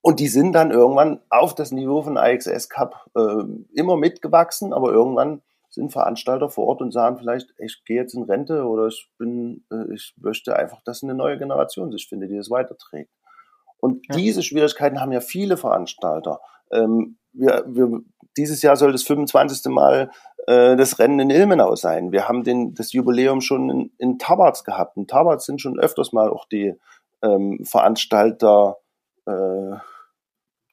[0.00, 3.42] und die sind dann irgendwann auf das Niveau von IXS Cup äh,
[3.74, 8.22] immer mitgewachsen, aber irgendwann sind Veranstalter vor Ort und sagen vielleicht, ich gehe jetzt in
[8.22, 12.36] Rente oder ich bin, äh, ich möchte einfach, dass eine neue Generation sich findet, die
[12.36, 13.10] das weiterträgt.
[13.78, 14.16] Und ja.
[14.16, 16.40] diese Schwierigkeiten haben ja viele Veranstalter.
[16.70, 18.00] Ähm, wir, wir,
[18.36, 19.70] dieses Jahr soll das 25.
[19.72, 20.10] Mal
[20.46, 22.12] äh, das Rennen in Ilmenau sein.
[22.12, 24.96] Wir haben den, das Jubiläum schon in, in Tabarz gehabt.
[24.96, 26.74] In Tabarz sind schon öfters mal auch die
[27.22, 28.78] ähm, Veranstalter
[29.26, 29.76] äh,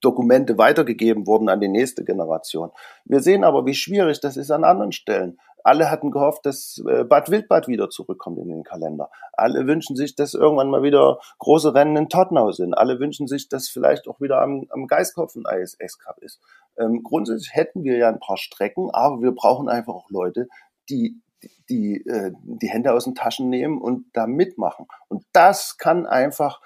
[0.01, 2.71] Dokumente weitergegeben worden an die nächste Generation.
[3.05, 5.39] Wir sehen aber, wie schwierig das ist an anderen Stellen.
[5.63, 9.09] Alle hatten gehofft, dass äh, Bad Wildbad wieder zurückkommt in den Kalender.
[9.31, 12.73] Alle wünschen sich, dass irgendwann mal wieder große Rennen in Tottenau sind.
[12.73, 16.41] Alle wünschen sich, dass vielleicht auch wieder am, am Geiskopf ein ISS Cup ist.
[16.77, 20.47] Ähm, grundsätzlich hätten wir ja ein paar Strecken, aber wir brauchen einfach auch Leute,
[20.89, 21.21] die
[21.69, 24.87] die, äh, die Hände aus den Taschen nehmen und da mitmachen.
[25.07, 26.61] Und das kann einfach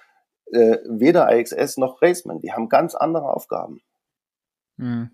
[0.51, 2.41] äh, weder IXS noch Raceman.
[2.41, 3.81] Die haben ganz andere Aufgaben.
[4.77, 5.11] Mhm.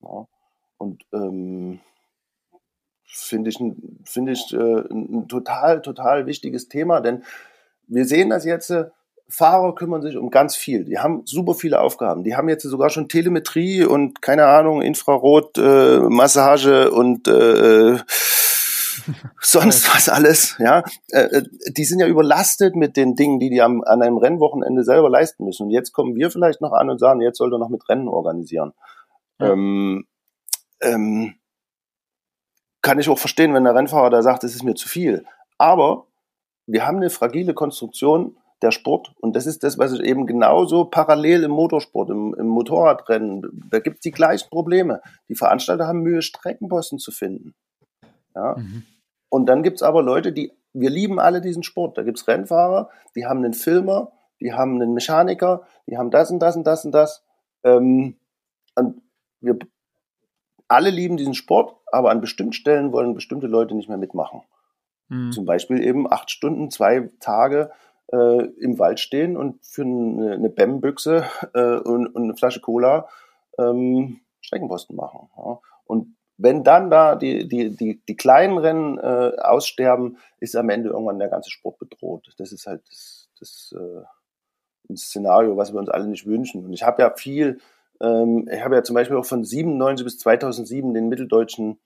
[0.00, 0.26] Ja.
[0.78, 1.80] Und ähm,
[3.04, 3.58] finde ich,
[4.04, 7.24] finde ich äh, ein total, total wichtiges Thema, denn
[7.86, 8.90] wir sehen das jetzt, äh,
[9.32, 10.84] Fahrer kümmern sich um ganz viel.
[10.84, 12.22] Die haben super viele Aufgaben.
[12.22, 17.96] Die haben jetzt sogar schon Telemetrie und keine Ahnung, Infrarot, äh, Massage und äh,
[19.40, 20.56] sonst was alles.
[20.58, 24.18] Ja, äh, äh, die sind ja überlastet mit den Dingen, die die am, an einem
[24.18, 25.64] Rennwochenende selber leisten müssen.
[25.64, 28.08] Und jetzt kommen wir vielleicht noch an und sagen, jetzt soll er noch mit Rennen
[28.08, 28.74] organisieren.
[29.40, 29.52] Ja.
[29.52, 30.06] Ähm,
[30.82, 31.36] ähm,
[32.82, 35.24] kann ich auch verstehen, wenn der Rennfahrer da sagt, das ist mir zu viel.
[35.56, 36.06] Aber
[36.66, 40.84] wir haben eine fragile Konstruktion der Sport und das ist das, was ich eben genauso
[40.84, 45.00] parallel im Motorsport, im, im Motorradrennen, da gibt es die gleichen Probleme.
[45.28, 47.54] Die Veranstalter haben Mühe, Streckenposten zu finden.
[48.34, 48.56] Ja?
[48.56, 48.84] Mhm.
[49.28, 51.98] Und dann gibt es aber Leute, die, wir lieben alle diesen Sport.
[51.98, 56.30] Da gibt es Rennfahrer, die haben einen Filmer, die haben einen Mechaniker, die haben das
[56.30, 57.24] und das und das und das.
[57.64, 58.16] Ähm,
[58.74, 59.02] und
[59.40, 59.58] wir
[60.68, 64.42] alle lieben diesen Sport, aber an bestimmten Stellen wollen bestimmte Leute nicht mehr mitmachen.
[65.08, 65.32] Mhm.
[65.32, 67.70] Zum Beispiel eben acht Stunden, zwei Tage
[68.08, 71.24] äh, im Wald stehen und für eine, eine BEM-Büchse
[71.54, 73.08] äh, und, und, eine Flasche Cola
[73.58, 75.28] ähm, Streckenposten machen.
[75.36, 75.60] Ja.
[75.86, 80.90] Und wenn dann da die, die, die, die kleinen Rennen äh, aussterben, ist am Ende
[80.90, 82.32] irgendwann der ganze Sport bedroht.
[82.38, 84.02] Das ist halt das, das äh,
[84.90, 86.64] ein Szenario, was wir uns alle nicht wünschen.
[86.64, 87.60] Und ich habe ja viel
[88.02, 91.80] ähm, ich habe ja zum Beispiel auch von 97 bis 2007 den mitteldeutschen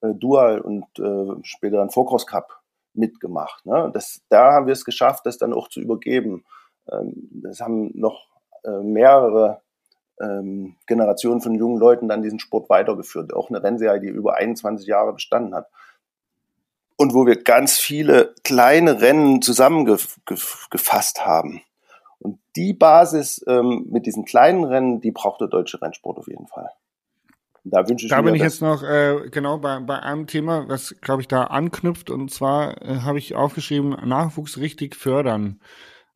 [0.00, 2.59] äh, Dual und äh, später dann Vorcross Cup
[2.94, 3.64] mitgemacht.
[3.66, 3.90] Ne?
[3.92, 6.44] Das, da haben wir es geschafft, das dann auch zu übergeben.
[6.90, 7.12] Ähm,
[7.42, 8.26] das haben noch
[8.64, 9.62] äh, mehrere
[10.20, 13.32] ähm, Generationen von jungen Leuten dann diesen Sport weitergeführt.
[13.32, 15.68] Auch eine Rennserie, die über 21 Jahre bestanden hat.
[16.96, 21.62] Und wo wir ganz viele kleine Rennen zusammengefasst haben.
[22.18, 26.46] Und die Basis ähm, mit diesen kleinen Rennen, die braucht der deutsche Rennsport auf jeden
[26.46, 26.70] Fall.
[27.64, 30.68] Da wünsche ich da mir, bin ich jetzt noch äh, genau bei, bei einem Thema,
[30.68, 32.10] was glaube ich da anknüpft.
[32.10, 35.60] Und zwar äh, habe ich aufgeschrieben, Nachwuchs richtig fördern.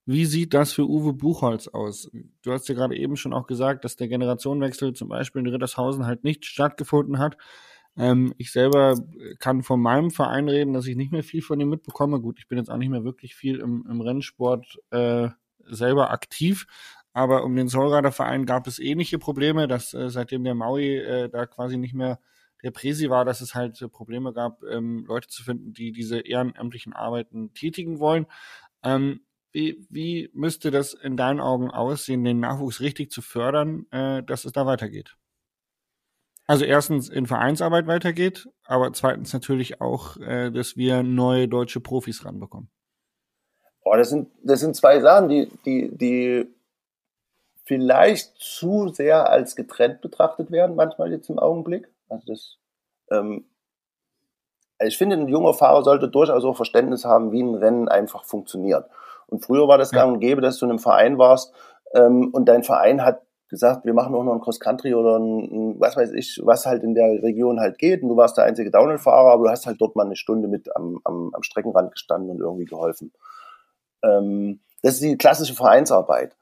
[0.06, 2.10] Wie sieht das für Uwe Buchholz aus?
[2.42, 6.06] Du hast ja gerade eben schon auch gesagt, dass der Generationenwechsel zum Beispiel in Rittershausen
[6.06, 7.36] halt nicht stattgefunden hat.
[7.96, 8.96] Ähm, ich selber
[9.38, 12.20] kann von meinem Verein reden, dass ich nicht mehr viel von ihm mitbekomme.
[12.20, 15.28] Gut, ich bin jetzt auch nicht mehr wirklich viel im, im Rennsport äh,
[15.66, 16.66] selber aktiv.
[17.14, 21.28] Aber um den Solrader Verein gab es ähnliche Probleme, dass äh, seitdem der Maui äh,
[21.30, 22.18] da quasi nicht mehr
[22.64, 26.92] der Presi war, dass es halt Probleme gab, ähm, Leute zu finden, die diese ehrenamtlichen
[26.92, 28.26] Arbeiten tätigen wollen.
[28.82, 29.20] Ähm,
[29.52, 34.44] wie, wie müsste das in deinen Augen aussehen, den Nachwuchs richtig zu fördern, äh, dass
[34.44, 35.16] es da weitergeht?
[36.46, 42.24] Also erstens in Vereinsarbeit weitergeht, aber zweitens natürlich auch, äh, dass wir neue deutsche Profis
[42.24, 42.70] ranbekommen.
[43.84, 46.54] Boah, das sind, das sind zwei Sachen, die, die, die
[47.64, 51.88] vielleicht zu sehr als getrennt betrachtet werden, manchmal jetzt im Augenblick.
[52.08, 52.58] Also das,
[53.10, 53.46] ähm,
[54.78, 58.24] also ich finde, ein junger Fahrer sollte durchaus auch Verständnis haben, wie ein Rennen einfach
[58.24, 58.86] funktioniert.
[59.26, 60.00] Und früher war das ja.
[60.00, 61.54] gang und gäbe, dass du in einem Verein warst
[61.94, 65.80] ähm, und dein Verein hat gesagt, wir machen auch noch ein Cross-Country oder ein, ein,
[65.80, 68.02] was weiß ich, was halt in der Region halt geht.
[68.02, 70.74] Und du warst der einzige Downhill-Fahrer, aber du hast halt dort mal eine Stunde mit
[70.76, 73.12] am, am, am Streckenrand gestanden und irgendwie geholfen.
[74.02, 76.36] Ähm, das ist die klassische Vereinsarbeit.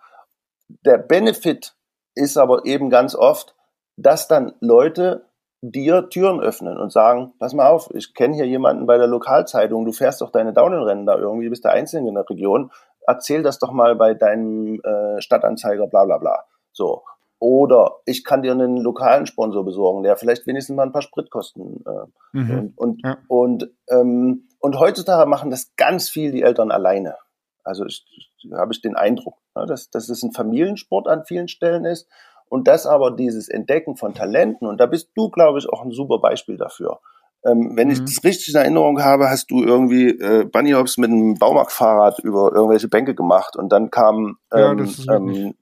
[0.84, 1.74] Der Benefit
[2.14, 3.54] ist aber eben ganz oft,
[3.96, 5.26] dass dann Leute
[5.62, 9.84] dir Türen öffnen und sagen, pass mal auf, ich kenne hier jemanden bei der Lokalzeitung,
[9.84, 12.72] du fährst doch deine Downhill-Rennen da irgendwie, bist der Einzige in der Region,
[13.06, 16.44] erzähl das doch mal bei deinem äh, Stadtanzeiger, bla bla bla.
[16.72, 17.04] So.
[17.38, 21.84] Oder ich kann dir einen lokalen Sponsor besorgen, der vielleicht wenigstens mal ein paar Spritkosten.
[21.86, 22.50] Äh, mhm.
[22.50, 23.18] Und, und, ja.
[23.28, 27.16] und, ähm, und heutzutage machen das ganz viel die Eltern alleine.
[27.64, 28.04] Also ich,
[28.38, 32.08] ich, habe ich den Eindruck, ne, dass, dass es ein Familiensport an vielen Stellen ist
[32.48, 35.90] und das aber dieses Entdecken von Talenten, und da bist du, glaube ich, auch ein
[35.90, 37.00] super Beispiel dafür.
[37.44, 37.94] Ähm, wenn mhm.
[37.94, 42.20] ich das richtig in Erinnerung habe, hast du irgendwie äh, Bunny Hops mit einem Baumarktfahrrad
[42.20, 45.54] über irgendwelche Bänke gemacht und dann kam ähm, ja, ähm,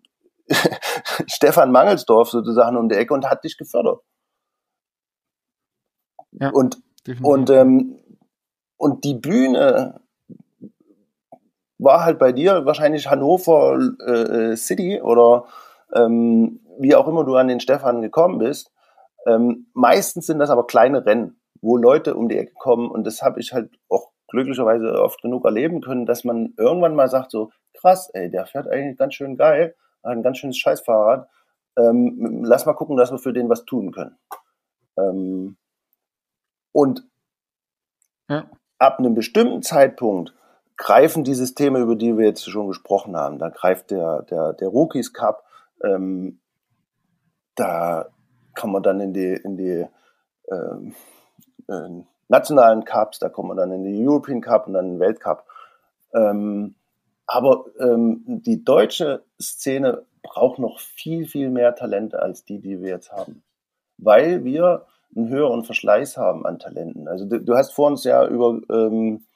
[1.26, 4.00] Stefan Mangelsdorf sozusagen um die Ecke und hat dich gefördert.
[6.32, 6.82] Ja, und
[7.22, 7.98] und ähm,
[8.76, 10.00] und die Bühne
[11.82, 15.44] war halt bei dir wahrscheinlich Hannover äh, City oder
[15.94, 18.72] ähm, wie auch immer du an den Stefan gekommen bist.
[19.26, 23.22] Ähm, meistens sind das aber kleine Rennen, wo Leute um die Ecke kommen und das
[23.22, 27.50] habe ich halt auch glücklicherweise oft genug erleben können, dass man irgendwann mal sagt so,
[27.74, 31.28] krass, ey, der fährt eigentlich ganz schön geil, ein ganz schönes Scheißfahrrad.
[31.76, 34.16] Ähm, lass mal gucken, dass wir für den was tun können.
[34.98, 35.56] Ähm,
[36.72, 37.04] und
[38.28, 38.48] ja.
[38.78, 40.32] ab einem bestimmten Zeitpunkt
[40.80, 43.38] greifen die Systeme, über die wir jetzt schon gesprochen haben.
[43.38, 45.44] Da greift der, der, der Rookies Cup,
[45.84, 46.40] ähm,
[47.54, 48.08] da
[48.54, 49.86] kann man dann in die, in die
[50.50, 50.94] ähm,
[51.68, 55.00] äh, nationalen Cups, da kommt man dann in die European Cup und dann in den
[55.00, 55.44] Weltcup.
[56.14, 56.76] Ähm,
[57.26, 62.88] aber ähm, die deutsche Szene braucht noch viel, viel mehr Talente als die, die wir
[62.88, 63.42] jetzt haben.
[63.98, 67.06] Weil wir einen höheren Verschleiß haben an Talenten.
[67.06, 69.26] Also du, du hast vor uns ja über ähm,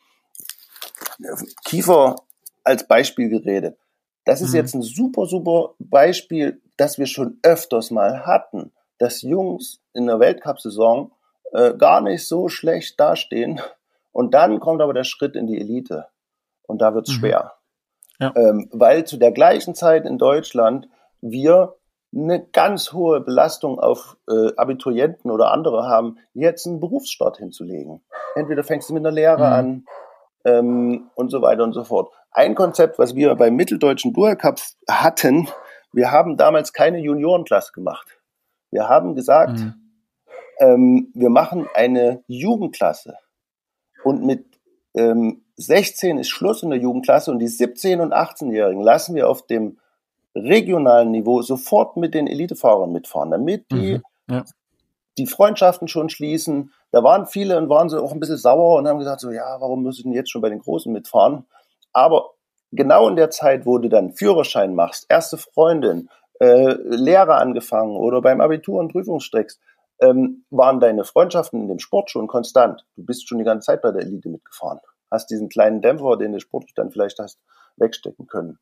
[1.65, 2.16] Kiefer
[2.62, 3.78] als Beispiel geredet.
[4.24, 4.57] Das ist mhm.
[4.57, 10.19] jetzt ein super, super Beispiel, das wir schon öfters mal hatten, dass Jungs in der
[10.19, 11.12] Weltcup-Saison
[11.53, 13.61] äh, gar nicht so schlecht dastehen.
[14.12, 16.07] Und dann kommt aber der Schritt in die Elite.
[16.66, 17.15] Und da wird's mhm.
[17.15, 17.53] schwer.
[18.20, 18.32] Ja.
[18.36, 20.89] Ähm, weil zu der gleichen Zeit in Deutschland
[21.20, 21.77] wir
[22.15, 28.03] eine ganz hohe Belastung auf äh, Abiturienten oder andere haben, jetzt einen Berufsstart hinzulegen.
[28.36, 29.53] Entweder fängst du mit einer Lehre mhm.
[29.53, 29.86] an
[30.45, 32.12] ähm, und so weiter und so fort.
[32.31, 35.49] Ein Konzept, was wir beim Mitteldeutschen Dual Cup hatten,
[35.93, 38.19] wir haben damals keine Juniorenklasse gemacht.
[38.71, 39.75] Wir haben gesagt, mhm.
[40.59, 43.16] ähm, wir machen eine Jugendklasse
[44.03, 44.45] und mit
[44.95, 49.47] ähm, 16 ist Schluss in der Jugendklasse und die 17- und 18-Jährigen lassen wir auf
[49.47, 49.79] dem
[50.35, 54.45] regionalen Niveau sofort mit den Elitefahrern mitfahren, damit die mhm, ja.
[55.16, 56.73] die Freundschaften schon schließen.
[56.95, 59.61] Da waren viele und waren so auch ein bisschen sauer und haben gesagt so, ja,
[59.61, 61.45] warum muss ich denn jetzt schon bei den Großen mitfahren?
[61.93, 62.31] Aber
[62.73, 66.09] genau in der Zeit, wo du dann Führerschein machst, erste Freundin,
[66.41, 69.61] äh, Lehre angefangen oder beim Abitur und Prüfungsstrecks,
[70.01, 72.85] ähm, waren deine Freundschaften in dem Sport schon konstant.
[72.97, 74.81] Du bist schon die ganze Zeit bei der Elite mitgefahren
[75.15, 77.41] hast diesen kleinen Dämpfer, den du sportlich dann vielleicht hast,
[77.77, 78.59] wegstecken können.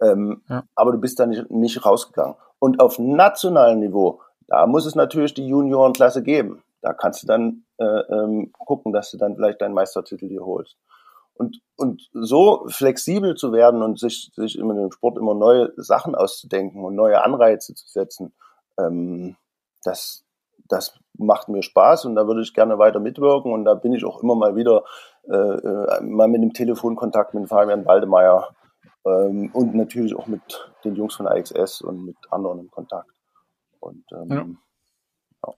[0.00, 0.64] Ähm, ja.
[0.76, 2.36] Aber du bist da nicht, nicht rausgegangen.
[2.58, 6.62] Und auf nationalem Niveau, da muss es natürlich die Juniorenklasse geben.
[6.84, 10.76] Da kannst du dann äh, ähm, gucken, dass du dann vielleicht deinen Meistertitel dir holst.
[11.32, 16.14] Und, und so flexibel zu werden und sich, sich immer im Sport immer neue Sachen
[16.14, 18.34] auszudenken und neue Anreize zu setzen,
[18.78, 19.36] ähm,
[19.82, 20.26] das,
[20.68, 24.04] das macht mir Spaß und da würde ich gerne weiter mitwirken und da bin ich
[24.04, 24.84] auch immer mal wieder
[25.22, 28.54] äh, äh, mal mit dem Telefonkontakt mit Fabian Waldemeier
[29.06, 33.10] ähm, und natürlich auch mit den Jungs von AXS und mit anderen in Kontakt.
[33.80, 34.46] Und, ähm, ja.
[35.46, 35.54] Ja.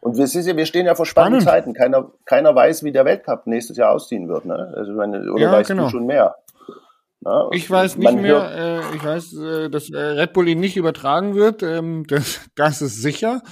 [0.00, 1.64] Und wir, wir stehen ja vor spannenden Spannend.
[1.64, 1.74] Zeiten.
[1.74, 4.44] Keiner, keiner weiß, wie der Weltcup nächstes Jahr ausziehen wird.
[4.44, 4.72] Ne?
[4.76, 5.84] Also meine, oder ja, weißt genau.
[5.84, 6.36] du schon mehr?
[7.20, 10.76] Ja, ich weiß nicht mehr, äh, ich weiß, äh, dass äh, Red Bull ihn nicht
[10.76, 13.42] übertragen wird, ähm, das, das ist sicher.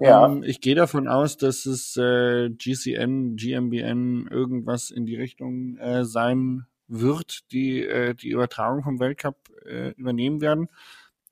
[0.00, 0.26] Ja.
[0.26, 6.04] Ähm, ich gehe davon aus, dass es äh, GCN, GmbN, irgendwas in die Richtung äh,
[6.04, 10.68] sein wird, die äh, die Übertragung vom Weltcup äh, übernehmen werden.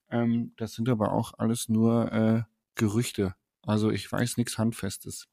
[0.08, 2.42] Ähm, das sind aber auch alles nur äh,
[2.76, 3.34] Gerüchte.
[3.66, 5.26] Also ich weiß nichts Handfestes.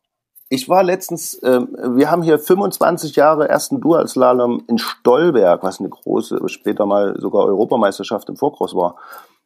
[0.51, 5.89] Ich war letztens, äh, wir haben hier 25 Jahre ersten Dual-Slalom in Stolberg, was eine
[5.89, 8.95] große, später mal sogar Europameisterschaft im Vorkross war.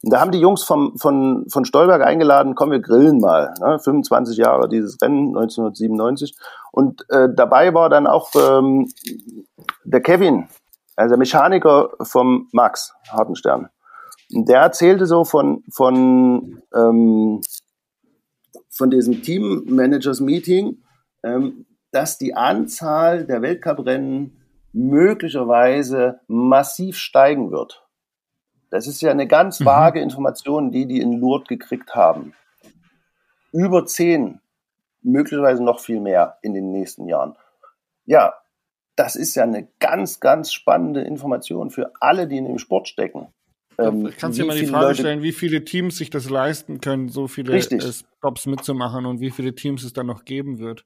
[0.02, 3.54] Und da haben die Jungs vom, von, von Stolberg eingeladen, komm, wir grillen mal.
[3.60, 3.80] Ne?
[3.80, 6.36] 25 Jahre dieses Rennen, 1997.
[6.72, 8.88] Und äh, dabei war dann auch ähm,
[9.84, 10.48] der Kevin,
[10.96, 13.70] also der Mechaniker vom Max Hartenstern.
[14.34, 17.42] Und der erzählte so von, von, ähm,
[18.74, 20.84] von diesem Team Managers Meeting,
[21.24, 24.42] ähm, dass die Anzahl der Weltcuprennen
[24.74, 27.86] möglicherweise massiv steigen wird.
[28.72, 29.66] Das ist ja eine ganz mhm.
[29.66, 32.34] vage Information, die die in Lourdes gekriegt haben.
[33.52, 34.42] Über zehn,
[35.04, 37.36] möglicherweise noch viel mehr in den nächsten Jahren.
[38.06, 38.34] Ja,
[38.96, 43.28] das ist ja eine ganz, ganz spannende Information für alle, die in dem Sport stecken.
[43.78, 46.82] Ähm, kannst du dir mal die Frage Leute stellen, wie viele Teams sich das leisten
[46.82, 50.86] können, so viele äh, Stops mitzumachen und wie viele Teams es dann noch geben wird.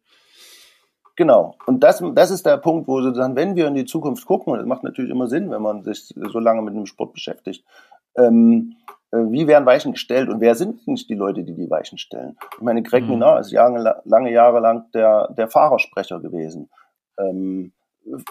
[1.15, 1.55] Genau.
[1.65, 4.59] Und das, das ist der Punkt, wo sozusagen, wenn wir in die Zukunft gucken, und
[4.59, 7.65] das macht natürlich immer Sinn, wenn man sich so lange mit dem Sport beschäftigt,
[8.15, 8.76] ähm,
[9.11, 12.38] äh, wie werden Weichen gestellt und wer sind nicht die Leute, die die Weichen stellen?
[12.53, 13.11] Ich meine, Greg mhm.
[13.11, 16.69] Minard ist lange, lange Jahre lang der, der Fahrersprecher gewesen.
[17.18, 17.73] Ähm,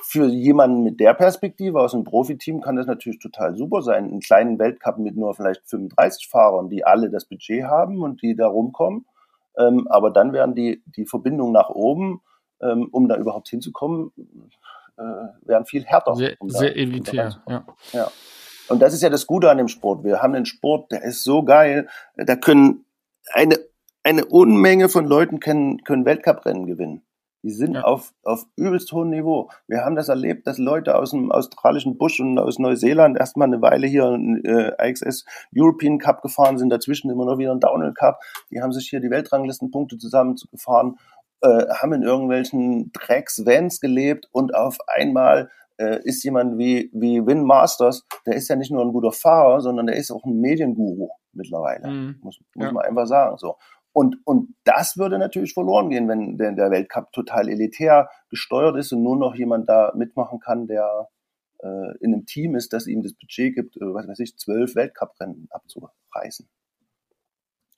[0.02, 4.04] für jemanden mit der Perspektive aus einem Profiteam kann das natürlich total super sein.
[4.04, 8.34] Einen kleinen Weltcup mit nur vielleicht 35 Fahrern, die alle das Budget haben und die
[8.34, 9.06] da rumkommen.
[9.58, 12.20] Ähm, aber dann werden die, die Verbindungen nach oben
[12.60, 14.12] ähm, um da überhaupt hinzukommen,
[14.96, 15.02] äh,
[15.42, 16.14] werden viel härter.
[16.16, 17.66] Sehr, um sehr elitär, um ja.
[17.92, 18.10] ja.
[18.68, 20.04] Und das ist ja das Gute an dem Sport.
[20.04, 22.84] Wir haben einen Sport, der ist so geil, da können
[23.32, 23.58] eine,
[24.02, 27.02] eine Unmenge von Leuten können, können Weltcuprennen gewinnen.
[27.42, 27.82] Die sind ja.
[27.82, 29.50] auf, auf übelst hohem Niveau.
[29.68, 33.62] Wir haben das erlebt, dass Leute aus dem australischen Busch und aus Neuseeland erstmal eine
[33.62, 35.24] Weile hier einen äh, IXS
[35.56, 38.18] European Cup gefahren sind, dazwischen immer noch wieder ein Downhill Cup.
[38.50, 40.96] Die haben sich hier die Weltranglistenpunkte zusammengefahren
[41.42, 47.44] äh, haben in irgendwelchen Drecks-Vans gelebt und auf einmal äh, ist jemand wie, wie Win
[47.44, 51.10] Masters, der ist ja nicht nur ein guter Fahrer, sondern der ist auch ein Medienguru
[51.32, 52.18] mittlerweile, mhm.
[52.22, 52.72] muss, muss ja.
[52.72, 53.36] man einfach sagen.
[53.36, 53.56] So.
[53.96, 58.92] Und, und das würde natürlich verloren gehen, wenn der, der Weltcup total elitär gesteuert ist
[58.92, 61.08] und nur noch jemand da mitmachen kann, der
[61.60, 64.74] äh, in einem Team ist, das ihm das Budget gibt, äh, was weiß ich, zwölf
[64.74, 66.46] Weltcuprennen abzureißen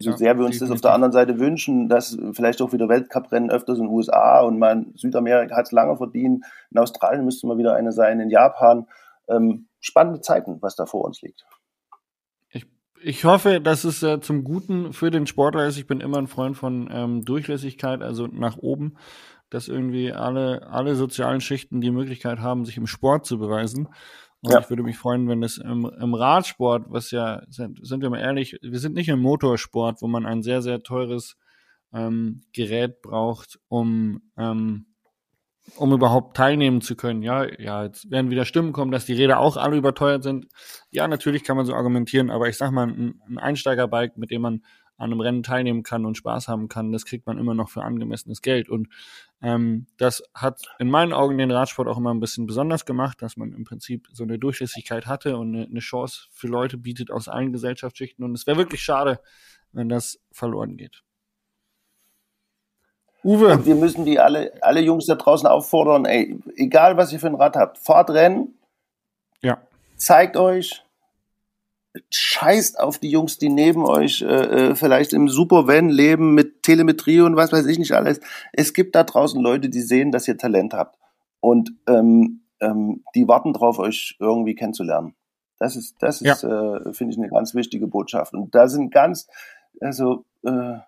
[0.00, 3.50] so sehr wir uns das auf der anderen Seite wünschen, dass vielleicht auch wieder Weltcuprennen
[3.50, 6.44] öfters in den USA und man Südamerika hat es lange verdient.
[6.70, 8.86] In Australien müsste mal wieder eine sein, in Japan.
[9.28, 11.44] Ähm, spannende Zeiten, was da vor uns liegt.
[13.02, 15.78] Ich, hoffe, dass es äh, zum Guten für den Sportler ist.
[15.78, 18.96] Ich bin immer ein Freund von ähm, Durchlässigkeit, also nach oben,
[19.50, 23.88] dass irgendwie alle, alle sozialen Schichten die Möglichkeit haben, sich im Sport zu beweisen.
[24.40, 24.60] Und ja.
[24.60, 28.20] ich würde mich freuen, wenn es im, im Radsport, was ja, sind, sind wir mal
[28.20, 31.36] ehrlich, wir sind nicht im Motorsport, wo man ein sehr, sehr teures
[31.92, 34.86] ähm, Gerät braucht, um, ähm,
[35.76, 37.22] um überhaupt teilnehmen zu können.
[37.22, 40.46] Ja, ja, jetzt werden wieder Stimmen kommen, dass die Räder auch alle überteuert sind.
[40.90, 44.42] Ja, natürlich kann man so argumentieren, aber ich sag mal, ein, ein Einsteigerbike, mit dem
[44.42, 44.62] man
[44.98, 47.84] an einem Rennen teilnehmen kann und Spaß haben kann, das kriegt man immer noch für
[47.84, 48.68] angemessenes Geld.
[48.68, 48.88] Und
[49.40, 53.36] ähm, das hat in meinen Augen den Radsport auch immer ein bisschen besonders gemacht, dass
[53.36, 57.52] man im Prinzip so eine Durchlässigkeit hatte und eine Chance für Leute bietet aus allen
[57.52, 58.24] Gesellschaftsschichten.
[58.24, 59.20] Und es wäre wirklich schade,
[59.72, 61.04] wenn das verloren geht.
[63.24, 63.52] Uwe.
[63.52, 67.26] Und wir müssen die alle, alle Jungs da draußen auffordern, ey, egal was ihr für
[67.26, 68.54] ein Rad habt, fahrt Rennen.
[69.42, 69.58] Ja.
[69.96, 70.84] Zeigt euch,
[72.10, 77.20] scheißt auf die Jungs, die neben euch äh, äh, vielleicht im Supervan leben mit Telemetrie
[77.20, 78.20] und was weiß ich nicht alles.
[78.52, 80.98] Es gibt da draußen Leute, die sehen, dass ihr Talent habt
[81.40, 85.14] und ähm, ähm, die warten drauf, euch irgendwie kennenzulernen.
[85.58, 86.76] Das ist, das ist, ja.
[86.76, 88.34] äh, finde ich, eine ganz wichtige Botschaft.
[88.34, 89.28] Und da sind ganz,
[89.80, 90.78] also äh,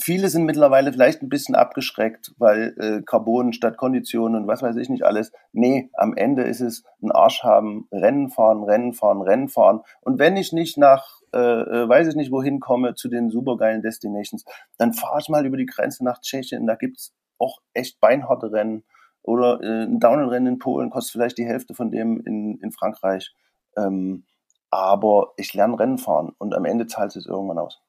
[0.00, 4.76] Viele sind mittlerweile vielleicht ein bisschen abgeschreckt, weil äh, Carbon statt Kondition und was weiß
[4.76, 5.32] ich nicht alles.
[5.52, 9.80] Nee, am Ende ist es ein Arsch haben, Rennen fahren, Rennen fahren, Rennen fahren.
[10.02, 13.82] Und wenn ich nicht nach, äh, äh, weiß ich nicht wohin komme, zu den supergeilen
[13.82, 14.44] Destinations,
[14.76, 16.66] dann fahre ich mal über die Grenze nach Tschechien.
[16.66, 18.84] Da gibt's auch echt beinharte Rennen.
[19.22, 23.34] Oder äh, ein Downhill-Rennen in Polen kostet vielleicht die Hälfte von dem in, in Frankreich.
[23.76, 24.24] Ähm,
[24.70, 27.80] aber ich lerne Rennen fahren und am Ende zahlt es irgendwann aus.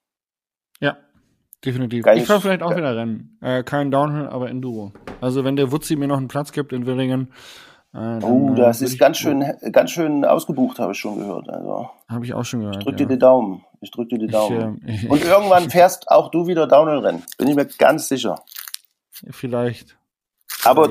[0.80, 0.98] Ja,
[1.66, 2.06] Definitiv.
[2.06, 3.38] Geiles, ich fahre vielleicht auch wieder Rennen.
[3.42, 4.94] Äh, kein Downhill, aber Enduro.
[5.20, 7.32] Also wenn der Wutzi mir noch einen Platz gibt in Willingen,
[7.94, 11.50] Äh, oh, das ist ganz schön, ganz schön ausgebucht, habe ich schon gehört.
[11.50, 12.78] Also, habe ich auch schon gehört.
[12.78, 13.08] Ich drücke ja.
[13.08, 13.64] dir die Daumen.
[13.82, 14.80] Ich drücke dir die Daumen.
[14.88, 17.24] Ich, äh, Und irgendwann fährst auch du wieder Downhill-Rennen.
[17.38, 18.36] Bin ich mir ganz sicher.
[19.32, 19.98] Vielleicht.
[20.64, 20.90] Aber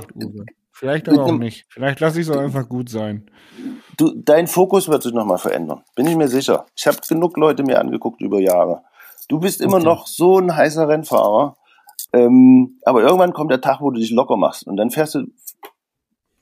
[0.73, 1.67] Vielleicht, Vielleicht aber auch nicht.
[1.69, 3.29] Vielleicht lasse ich es auch einfach gut sein.
[3.97, 5.83] Du, dein Fokus wird sich nochmal verändern.
[5.97, 6.67] Bin ich mir sicher.
[6.77, 8.83] Ich habe genug Leute mir angeguckt über Jahre.
[9.29, 9.85] Du bist immer okay.
[9.85, 11.57] noch so ein heißer Rennfahrer.
[12.13, 14.67] Ähm, aber irgendwann kommt der Tag, wo du dich locker machst.
[14.67, 15.27] Und dann fährst du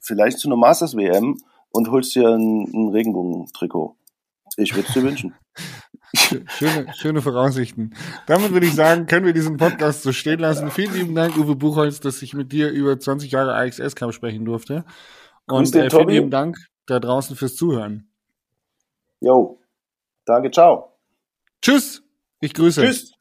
[0.01, 1.37] vielleicht zu einer Masters WM
[1.71, 3.97] und holst dir ein, ein Regenbogentrikot.
[4.57, 5.35] Ich würde es dir wünschen.
[6.47, 7.95] Schöne, schöne Voraussichten.
[8.27, 10.71] Damit würde ich sagen, können wir diesen Podcast so stehen lassen.
[10.71, 14.45] Vielen lieben Dank, Uwe Buchholz, dass ich mit dir über 20 Jahre AXS Cup sprechen
[14.45, 14.85] durfte.
[15.47, 16.57] Und äh, vielen lieben Dank
[16.87, 18.09] da draußen fürs Zuhören.
[19.21, 19.59] Jo,
[20.25, 20.93] danke, ciao.
[21.61, 22.03] Tschüss,
[22.41, 22.83] ich grüße.
[22.83, 23.16] Tschüss.